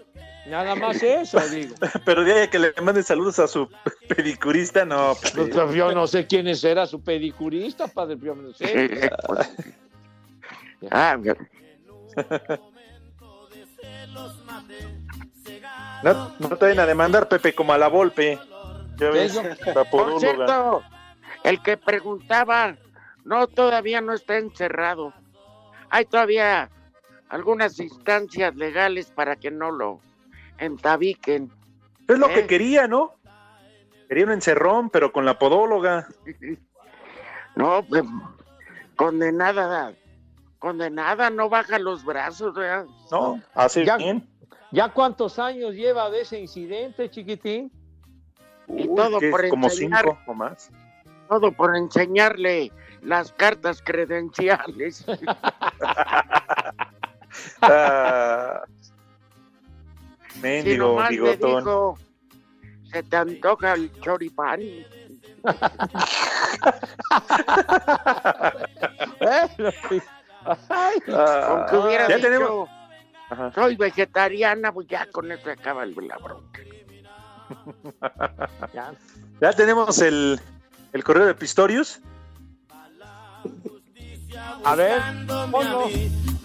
nada 0.49 0.75
más 0.75 1.03
eso, 1.03 1.39
digo. 1.51 1.75
Pero 2.05 2.25
de 2.25 2.33
ahí 2.33 2.49
que 2.49 2.59
le 2.59 2.73
manden 2.83 3.05
saludos 3.05 3.39
a 3.39 3.49
su 3.49 3.69
pedicurista, 4.09 4.85
no. 4.85 5.15
Pepe. 5.21 5.51
Yo, 5.53 5.73
yo 5.73 5.93
no 5.93 6.07
sé 6.07 6.27
quién 6.27 6.47
era 6.47 6.87
su 6.87 7.03
pedicurista, 7.03 7.87
padre, 7.89 8.19
yo 8.21 8.35
no 8.35 8.53
sé. 8.53 9.11
Ah, 10.91 11.17
No, 16.03 16.33
no 16.39 16.49
te 16.57 16.67
vayan 16.67 16.81
a 16.81 16.87
demandar, 16.87 17.29
Pepe, 17.29 17.55
como 17.55 17.73
a 17.73 17.79
la 17.79 17.89
Volpe. 17.89 18.39
Ya 18.97 19.11
ves, 19.11 19.39
por 19.91 20.19
cierto, 20.21 20.83
el 21.45 21.63
que 21.63 21.77
preguntaba, 21.77 22.77
no, 23.25 23.47
todavía 23.47 24.01
no 24.01 24.15
está 24.15 24.39
encerrado. 24.39 25.13
Hay 25.91 26.05
todavía 26.07 26.71
algunas 27.29 27.79
instancias 27.79 28.55
legales 28.57 29.11
para 29.11 29.37
que 29.37 29.51
no 29.51 29.71
lo 29.71 30.01
entabiquen. 30.59 31.51
Es 32.09 32.19
lo 32.19 32.29
¿Eh? 32.31 32.35
que 32.35 32.47
quería, 32.47 32.87
¿no? 32.89 33.15
Quería 34.09 34.25
un 34.27 34.33
encerrón, 34.33 34.91
pero 34.91 35.13
con 35.13 35.25
la 35.25 35.39
podóloga. 35.39 36.07
No, 37.57 37.83
pues, 37.89 38.05
condenada, 38.97 39.95
condenada, 40.59 41.31
no 41.31 41.49
baja 41.49 41.79
los 41.79 42.05
brazos, 42.05 42.53
¿verdad? 42.55 42.85
No, 43.11 43.41
hace 43.55 43.87
Ya- 43.87 43.97
bien. 43.97 44.29
¿Ya 44.73 44.91
cuántos 44.91 45.39
años 45.39 45.73
lleva 45.75 46.11
de 46.11 46.21
ese 46.21 46.39
incidente, 46.39 47.09
chiquitín? 47.11 47.73
Y 48.69 48.87
Uy, 48.89 48.95
todo 48.95 49.19
por 49.31 49.49
como 49.49 49.69
enseñar. 49.69 50.05
cinco 50.05 50.19
o 50.27 50.35
más. 50.35 50.71
Todo 51.31 51.51
por 51.51 51.75
enseñarle 51.75 52.71
las 53.01 53.33
cartas 53.33 53.81
credenciales. 53.83 55.07
Ah, 57.63 58.63
mendigo 60.41 61.01
le 61.03 61.09
bigotón. 61.09 61.59
dijo, 61.65 61.99
se 62.91 63.03
te 63.03 63.17
antoja 63.17 63.75
el 63.75 63.91
choripán. 64.01 64.61
Aunque 70.47 71.77
hubiera 71.77 72.05
Ah, 72.05 72.09
ya 72.09 72.17
dicho, 72.17 72.29
tenemos- 72.29 72.69
soy 73.55 73.77
vegetariana, 73.77 74.73
pues 74.73 74.87
ya 74.89 75.07
con 75.11 75.31
eso 75.33 75.51
acaba 75.51 75.83
el- 75.85 75.95
la 76.07 76.19
bronca. 76.19 76.61
Ya 79.41 79.53
tenemos 79.53 79.99
el, 80.01 80.41
el 80.93 81.05
correo 81.05 81.27
de 81.27 81.35
Pistorius. 81.35 82.01
A 84.65 84.75
ver, 84.75 85.01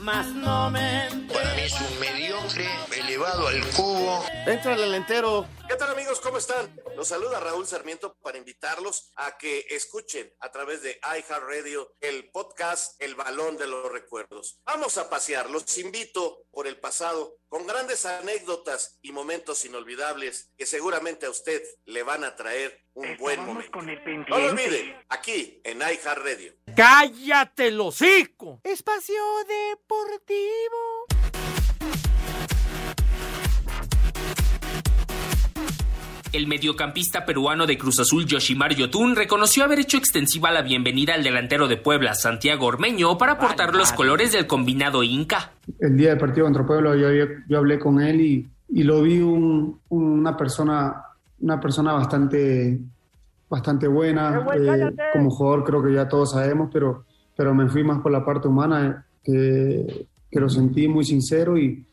Más 0.02 0.26
no 0.30 0.72
me 0.72 1.10
Para 1.32 1.54
mí 1.54 1.62
es 1.62 1.80
un 1.80 2.00
mediocre 2.00 2.68
elevado 2.98 3.48
al 3.48 3.62
cubo. 3.76 4.26
Entrale 4.48 4.84
al 4.86 4.96
entero. 4.96 5.46
¿Qué 5.72 5.78
tal 5.78 5.92
amigos? 5.92 6.20
¿Cómo 6.20 6.38
están? 6.38 6.70
Los 6.98 7.08
saluda 7.08 7.40
Raúl 7.40 7.66
Sarmiento 7.66 8.18
para 8.22 8.38
invitarlos 8.38 9.14
a 9.16 9.38
que 9.38 9.68
escuchen 9.70 10.30
a 10.42 10.52
través 10.52 10.82
de 10.82 11.00
iHeartRadio 11.02 11.96
el 12.02 12.30
podcast 12.30 13.02
El 13.02 13.16
Balón 13.16 13.56
de 13.56 13.68
los 13.68 13.90
Recuerdos. 13.90 14.60
Vamos 14.66 14.98
a 14.98 15.10
pasear, 15.10 15.50
los 15.50 15.78
invito 15.78 16.44
por 16.52 16.68
el 16.68 16.78
pasado 16.78 17.38
con 17.48 17.66
grandes 17.66 18.06
anécdotas 18.06 19.00
y 19.02 19.14
momentos 19.14 19.64
inolvidables 19.64 20.52
que 20.58 20.66
seguramente 20.66 21.26
a 21.26 21.30
usted 21.30 21.64
le 21.86 22.04
van 22.04 22.26
a 22.26 22.36
traer 22.36 22.84
un 22.94 23.16
buen 23.16 23.40
momento. 23.46 23.82
No 23.82 24.40
lo 24.40 24.50
olvide, 24.50 25.06
aquí 25.08 25.62
en 25.64 25.78
iHeartRadio. 25.78 26.54
¡Cállate 26.76 27.74
hocico! 27.80 28.60
Espacio 28.66 29.24
Deportivo. 29.48 31.08
El 36.32 36.48
mediocampista 36.48 37.26
peruano 37.26 37.68
de 37.68 37.78
Cruz 37.78 38.00
Azul 38.00 38.26
Yoshimar 38.26 38.74
Yotun 38.74 39.18
reconoció 39.18 39.66
haber 39.66 39.80
hecho 39.80 39.98
extensiva 39.98 40.50
la 40.50 40.62
bienvenida 40.62 41.14
al 41.14 41.24
delantero 41.24 41.68
de 41.68 41.76
Puebla, 41.76 42.14
Santiago 42.16 42.68
Ormeño, 42.68 43.18
para 43.18 43.38
portar 43.38 43.76
los 43.76 43.92
colores 43.92 44.32
del 44.32 44.48
combinado 44.48 45.04
Inca. 45.04 45.52
el 45.80 45.98
día 45.98 46.10
del 46.12 46.18
partido 46.18 46.46
contra 46.46 46.66
Puebla 46.66 46.96
yo, 46.96 47.12
yo, 47.12 47.26
yo 47.50 47.58
hablé 47.58 47.78
con 47.80 48.00
él 48.02 48.22
y, 48.22 48.50
y 48.70 48.84
lo 48.84 49.02
vi 49.02 49.20
un- 49.20 49.78
una 49.90 50.38
persona 50.38 51.04
una 51.42 51.60
persona 51.60 51.94
bastante 51.94 52.80
bastante 53.50 53.88
buena. 53.88 54.46
Eh, 54.56 54.96
como 55.12 55.30
jugador 55.32 55.66
creo 55.66 55.84
que 55.84 55.94
ya 55.94 56.08
todos 56.08 56.32
sabemos 56.32 56.70
pero 56.72 57.04
pero 57.36 57.54
me 57.54 57.68
fui 57.68 57.84
más 57.84 58.00
por 58.00 58.12
la 58.12 58.24
parte 58.24 58.48
humana 58.48 59.06
eh, 59.26 59.86
que, 59.86 60.06
que 60.32 60.40
lo 60.40 60.50
sentí 60.50 60.88
muy 60.88 61.04
sincero 61.04 61.58
y 61.58 61.84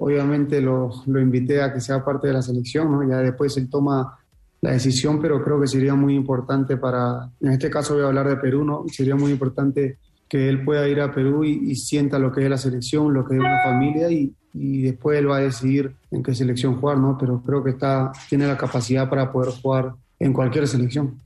obviamente 0.00 0.60
lo, 0.60 0.90
lo 1.06 1.20
invité 1.20 1.62
a 1.62 1.72
que 1.72 1.80
sea 1.80 2.04
parte 2.04 2.26
de 2.26 2.34
la 2.34 2.42
selección 2.42 3.08
ya 3.08 3.18
después 3.18 3.56
él 3.56 3.70
toma 3.70 4.18
la 4.60 4.72
decisión 4.72 5.20
pero 5.20 5.42
creo 5.42 5.60
que 5.60 5.66
sería 5.66 5.94
muy 5.94 6.14
importante 6.14 6.76
para 6.76 7.30
en 7.40 7.52
este 7.52 7.70
caso 7.70 7.94
voy 7.94 8.02
a 8.02 8.08
hablar 8.08 8.28
de 8.28 8.36
Perú 8.36 8.64
no 8.64 8.84
sería 8.88 9.14
muy 9.14 9.30
importante 9.30 9.98
que 10.30 10.48
él 10.48 10.64
pueda 10.64 10.88
ir 10.88 11.00
a 11.00 11.12
Perú 11.12 11.44
y, 11.44 11.74
sienta 11.74 12.18
lo 12.18 12.32
que 12.32 12.44
es 12.44 12.48
la 12.48 12.56
selección, 12.56 13.12
lo 13.12 13.26
que 13.26 13.34
es 13.34 13.40
una 13.40 13.60
familia 13.64 14.08
y, 14.12 14.32
y 14.54 14.82
después 14.82 15.18
él 15.18 15.28
va 15.28 15.38
a 15.38 15.40
decidir 15.40 15.92
en 16.12 16.22
qué 16.22 16.34
selección 16.36 16.78
jugar, 16.78 16.98
¿no? 16.98 17.18
Pero 17.18 17.42
creo 17.42 17.64
que 17.64 17.70
está, 17.70 18.12
tiene 18.28 18.46
la 18.46 18.56
capacidad 18.56 19.10
para 19.10 19.32
poder 19.32 19.52
jugar 19.60 19.92
en 20.20 20.32
cualquier 20.32 20.68
selección. 20.68 21.20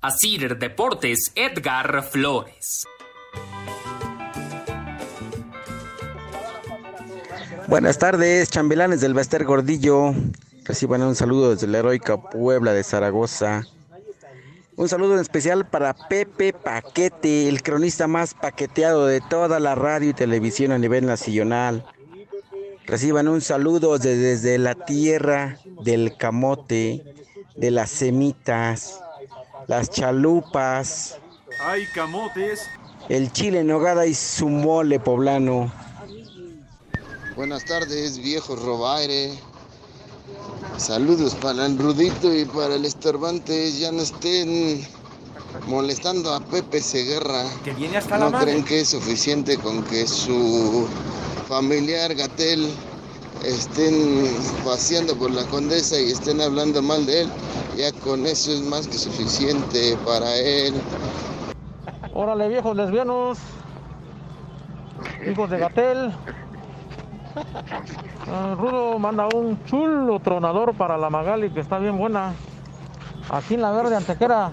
Deportes, 0.59 1.33
Edgar 1.37 2.03
Flores. 2.03 2.87
Buenas 7.69 7.99
tardes, 7.99 8.51
chambelanes 8.51 9.01
del 9.01 9.15
Baster 9.15 9.45
Gordillo. 9.45 10.15
Reciban 10.65 11.03
un 11.03 11.15
saludo 11.15 11.55
desde 11.55 11.67
la 11.67 11.79
heroica 11.79 12.17
Puebla 12.19 12.73
de 12.73 12.83
Zaragoza. 12.85 13.65
Un 14.77 14.89
saludo 14.89 15.15
en 15.15 15.21
especial 15.21 15.67
para 15.67 15.95
Pepe 15.95 16.53
Paquete, 16.53 17.49
el 17.49 17.63
cronista 17.63 18.07
más 18.07 18.35
paqueteado 18.35 19.07
de 19.07 19.21
toda 19.21 19.61
la 19.61 19.75
radio 19.75 20.11
y 20.11 20.15
televisión 20.15 20.73
a 20.73 20.79
nivel 20.79 21.07
nacional. 21.07 21.85
Reciban 22.87 23.29
un 23.29 23.41
saludo 23.41 23.99
de- 23.99 24.17
desde 24.17 24.59
la 24.59 24.75
tierra 24.75 25.59
del 25.83 26.17
camote, 26.17 27.05
de 27.57 27.71
las 27.71 27.91
semitas, 27.91 29.01
las 29.69 29.91
chalupas, 29.91 31.19
Hay 31.61 31.87
camotes. 31.95 32.67
el 33.09 33.33
chile 33.33 33.61
en 33.61 33.69
nogada 33.69 34.07
y 34.07 34.15
su 34.15 34.49
mole 34.49 34.99
poblano. 34.99 35.73
Buenas 37.37 37.65
tardes, 37.65 38.19
viejo 38.19 38.55
robaire. 38.55 39.33
Saludos 40.77 41.35
para 41.35 41.67
el 41.67 41.79
Rudito 41.79 42.33
y 42.33 42.45
para 42.45 42.77
el 42.77 42.85
Estorbantes. 42.85 43.79
Ya 43.79 43.91
no 43.91 44.03
estén 44.03 44.87
molestando 45.67 46.33
a 46.33 46.41
Pepe 46.41 46.81
Segarra. 46.81 47.45
Que 47.65 47.73
viene 47.73 47.97
hasta 47.97 48.19
la 48.19 48.27
¿No 48.27 48.31
madre. 48.31 48.47
creen 48.53 48.65
que 48.65 48.81
es 48.81 48.89
suficiente 48.91 49.57
con 49.59 49.83
que 49.85 50.07
su 50.07 50.87
familiar 51.49 52.15
Gatel 52.15 52.71
estén 53.45 54.29
paseando 54.65 55.17
por 55.17 55.31
la 55.33 55.45
condesa 55.47 55.99
y 56.01 56.13
estén 56.13 56.41
hablando 56.41 56.83
mal 56.83 57.05
de 57.05 57.23
él? 57.23 57.29
Ya 57.77 57.91
con 57.93 58.27
eso 58.27 58.53
es 58.53 58.61
más 58.61 58.87
que 58.87 58.97
suficiente 58.97 59.97
para 60.07 60.37
él. 60.37 60.75
Órale, 62.13 62.49
viejos 62.49 62.77
lesbianos. 62.77 63.39
Hijos 65.29 65.51
de 65.51 65.59
Gatel. 65.59 66.15
Ah, 68.27 68.55
Rudo 68.59 68.99
manda 68.99 69.29
un 69.35 69.63
chulo 69.65 70.21
tronador 70.21 70.75
para 70.75 70.97
la 70.97 71.11
Magali 71.11 71.51
que 71.51 71.61
está 71.61 71.79
bien 71.79 71.99
buena. 71.99 72.33
Aquí 73.31 73.55
en 73.55 73.63
la 73.63 73.73
verde 73.73 73.97
antequera 73.97 74.53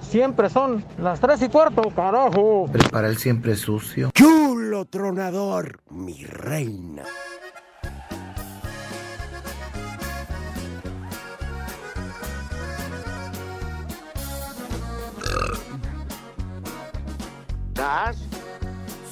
siempre 0.00 0.48
son 0.48 0.84
las 0.98 1.20
tres 1.20 1.42
y 1.42 1.48
cuarto, 1.48 1.82
carajo. 1.94 2.66
Prepara 2.70 3.08
el 3.08 3.18
siempre 3.18 3.56
sucio. 3.56 4.10
Chulo 4.14 4.84
tronador, 4.86 5.80
mi 5.90 6.24
reina. 6.24 7.02
¿Das? 17.74 18.16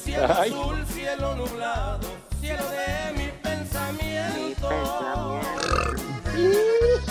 Cielo 0.02 0.26
Ay. 0.36 0.50
azul, 0.50 0.86
cielo 0.86 1.34
nublado, 1.36 2.08
cielo 2.62 2.70
de 2.70 3.12
mi 3.16 3.30
pensamiento. 3.42 4.68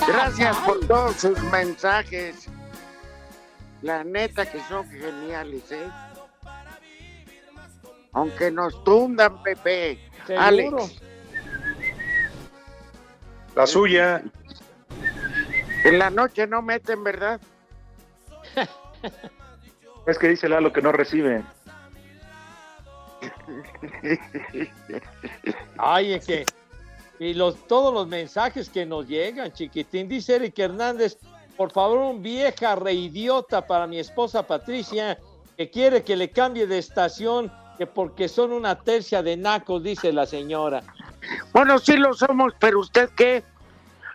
Gracias 0.07 0.57
por 0.57 0.79
todos 0.87 1.15
sus 1.15 1.41
mensajes. 1.43 2.47
La 3.81 4.03
neta 4.03 4.45
que 4.49 4.59
son 4.67 4.89
geniales, 4.89 5.71
¿eh? 5.71 5.89
Aunque 8.11 8.51
nos 8.51 8.83
tundan, 8.83 9.41
Pepe. 9.43 9.99
Seguro. 10.27 10.43
Alex, 10.45 11.01
La 13.55 13.65
suya. 13.67 14.21
en 15.83 15.99
la 15.99 16.09
noche 16.09 16.45
no 16.47 16.61
meten, 16.61 17.03
¿verdad? 17.03 17.39
Es 20.05 20.17
que 20.17 20.27
dice 20.27 20.49
Lalo 20.49 20.73
que 20.73 20.81
no 20.81 20.91
recibe. 20.91 21.43
Ay, 25.77 26.13
es 26.13 26.25
que. 26.25 26.45
Y 27.19 27.33
los, 27.33 27.67
todos 27.67 27.93
los 27.93 28.07
mensajes 28.07 28.69
que 28.69 28.85
nos 28.85 29.07
llegan, 29.07 29.51
chiquitín. 29.51 30.07
Dice 30.07 30.37
Eric 30.37 30.57
Hernández, 30.57 31.17
por 31.57 31.71
favor, 31.71 31.97
un 31.97 32.23
vieja 32.23 32.75
reidiota 32.75 33.67
para 33.67 33.85
mi 33.85 33.99
esposa 33.99 34.47
Patricia, 34.47 35.19
que 35.57 35.69
quiere 35.69 36.03
que 36.03 36.15
le 36.15 36.29
cambie 36.29 36.65
de 36.65 36.77
estación, 36.77 37.51
que 37.77 37.85
porque 37.85 38.29
son 38.29 38.53
una 38.53 38.79
tercia 38.79 39.21
de 39.21 39.35
nacos, 39.35 39.83
dice 39.83 40.13
la 40.13 40.25
señora. 40.25 40.81
Bueno, 41.51 41.77
sí 41.77 41.97
lo 41.97 42.13
somos, 42.13 42.53
pero 42.59 42.79
¿usted 42.79 43.09
qué? 43.17 43.43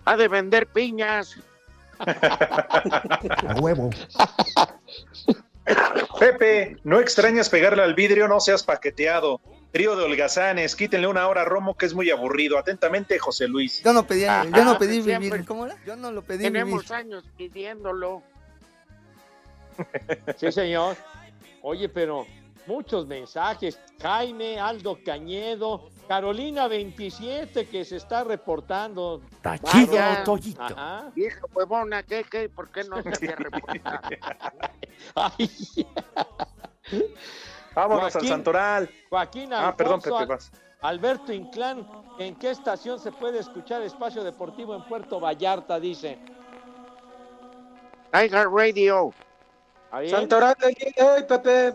Ha 0.07 0.16
de 0.16 0.28
vender 0.28 0.66
piñas. 0.68 1.36
A 1.98 3.55
huevo. 3.61 3.90
Pepe, 6.19 6.77
no 6.85 7.01
extrañas 7.01 7.49
pegarle 7.49 7.83
al 7.83 7.95
vidrio, 7.95 8.29
no 8.29 8.41
seas 8.41 8.62
paqueteado. 8.62 9.41
Trío 9.73 9.97
de 9.97 10.05
holgazanes, 10.05 10.77
quítenle 10.77 11.09
una 11.09 11.27
hora 11.27 11.43
a 11.43 11.45
Romo 11.45 11.77
que 11.77 11.87
es 11.87 11.95
muy 11.95 12.11
aburrido. 12.11 12.59
Atentamente, 12.59 13.19
José 13.19 13.49
Luis. 13.49 13.83
Yo 13.83 13.93
no 13.93 14.07
pedí, 14.07 14.21
yo 14.23 14.65
no 14.65 14.79
pedí 14.79 15.03
siempre. 15.03 15.31
vivir. 15.31 15.45
¿Cómo 15.47 15.67
era? 15.67 15.77
Yo 15.85 15.97
no 15.97 16.12
lo 16.12 16.23
pedí 16.23 16.45
Tenemos 16.45 16.83
vivir. 16.83 16.93
años 16.95 17.25
pidiéndolo. 17.37 18.23
Sí, 20.37 20.53
señor. 20.53 20.97
Oye, 21.62 21.89
pero 21.89 22.27
muchos 22.67 23.07
mensajes. 23.09 23.79
Jaime, 24.01 24.61
Aldo 24.61 24.99
Cañedo, 25.05 25.91
Carolina 26.09 26.68
27 26.68 27.66
que 27.66 27.84
se 27.84 27.96
está 27.96 28.24
reportando. 28.24 29.22
Vaya. 29.42 30.22
Toyito. 30.24 30.62
Ajá. 30.62 31.11
Vieja 31.14 31.40
huevona, 31.55 32.02
¿qué, 32.02 32.24
qué? 32.24 32.48
¿Por 32.48 32.70
qué 32.70 32.84
no 32.84 33.02
se 33.02 33.09
había 33.09 33.36
reportado? 33.36 34.00
Ay. 35.14 35.50
Vámonos 37.74 38.16
al 38.16 38.26
Santoral. 38.26 38.90
Joaquín 39.09 39.52
Ah, 39.52 39.74
perdón, 39.76 39.94
Alfonso, 39.94 40.18
Pepe, 40.18 40.32
vas. 40.32 40.52
Alberto 40.82 41.32
Inclán, 41.32 41.86
¿en 42.18 42.36
qué 42.36 42.50
estación 42.50 43.00
se 43.00 43.11
puede 43.11 43.38
escuchar 43.38 43.82
Espacio 43.82 44.22
Deportivo 44.22 44.74
en 44.74 44.84
Puerto 44.84 45.18
Vallarta? 45.18 45.80
Dice. 45.80 46.18
Tiger 48.12 48.48
Radio. 48.48 49.12
Ahí. 49.90 50.11
Santoral 50.11 50.55
hoy, 50.62 51.22
Pepe. 51.26 51.72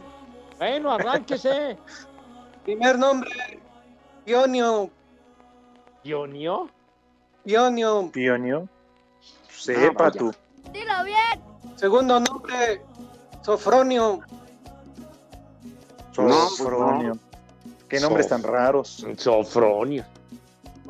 Bueno, 0.57 0.91
arránquese. 0.91 1.77
Primer 2.63 2.99
nombre, 2.99 3.58
Pionio. 4.25 4.89
¿Pionio? 6.03 6.69
Pionio. 7.43 8.09
Pionio. 8.11 8.69
Sepa 9.49 10.05
vaya. 10.05 10.19
tú. 10.19 10.33
Dilo 10.71 11.03
bien. 11.03 11.41
Segundo 11.75 12.19
nombre, 12.19 12.81
Sofronio. 13.41 14.21
Sofronio. 16.11 17.17
Qué 17.87 17.99
nombres 17.99 18.27
tan 18.27 18.43
raros. 18.43 19.05
Sofronio. 19.17 20.05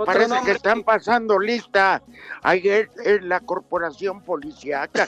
Parece 0.05 0.29
nombre, 0.29 0.45
que 0.45 0.51
están 0.57 0.83
pasando 0.83 1.37
lista. 1.39 2.01
Ahí 2.41 2.61
es, 2.63 2.87
es 3.03 3.21
la 3.23 3.39
corporación 3.41 4.21
policíaca. 4.21 5.07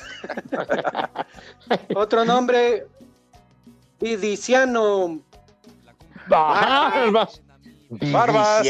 Otro 1.96 2.26
nombre, 2.26 2.88
Vidiciano. 4.02 5.20
Barbas. 6.28 7.42
Barbas. 8.12 8.68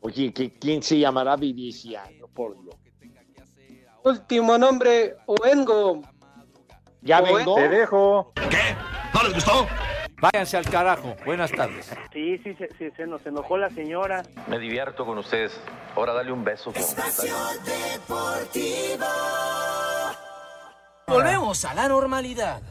Oye, 0.00 0.32
¿qué- 0.32 0.52
¿quién 0.58 0.82
se 0.82 0.98
llamará 0.98 1.36
Viviciano? 1.36 2.26
Por 2.28 2.60
Dios. 2.62 2.76
Último 4.04 4.58
nombre, 4.58 5.16
Oengo. 5.26 6.02
¿Ya 7.02 7.20
vengo? 7.20 7.54
Te 7.54 7.68
dejo. 7.68 8.32
¿No 9.14 9.22
les 9.24 9.34
gustó? 9.34 9.66
Váyanse 10.20 10.56
al 10.56 10.64
carajo. 10.68 11.14
Buenas 11.24 11.50
tardes. 11.52 11.92
Sí, 12.12 12.38
sí, 12.38 12.54
se, 12.54 12.68
se- 12.76 12.90
se 12.92 13.06
nos 13.06 13.24
enojó 13.26 13.56
la 13.56 13.70
señora. 13.70 14.22
Me 14.48 14.58
divierto 14.58 15.04
con 15.04 15.18
ustedes. 15.18 15.52
Ahora 15.96 16.12
dale 16.14 16.32
un 16.32 16.44
beso. 16.44 16.72
Deportivo. 16.72 17.26
Volvemos 21.08 21.64
a 21.64 21.74
la 21.74 21.88
normalidad. 21.88 22.62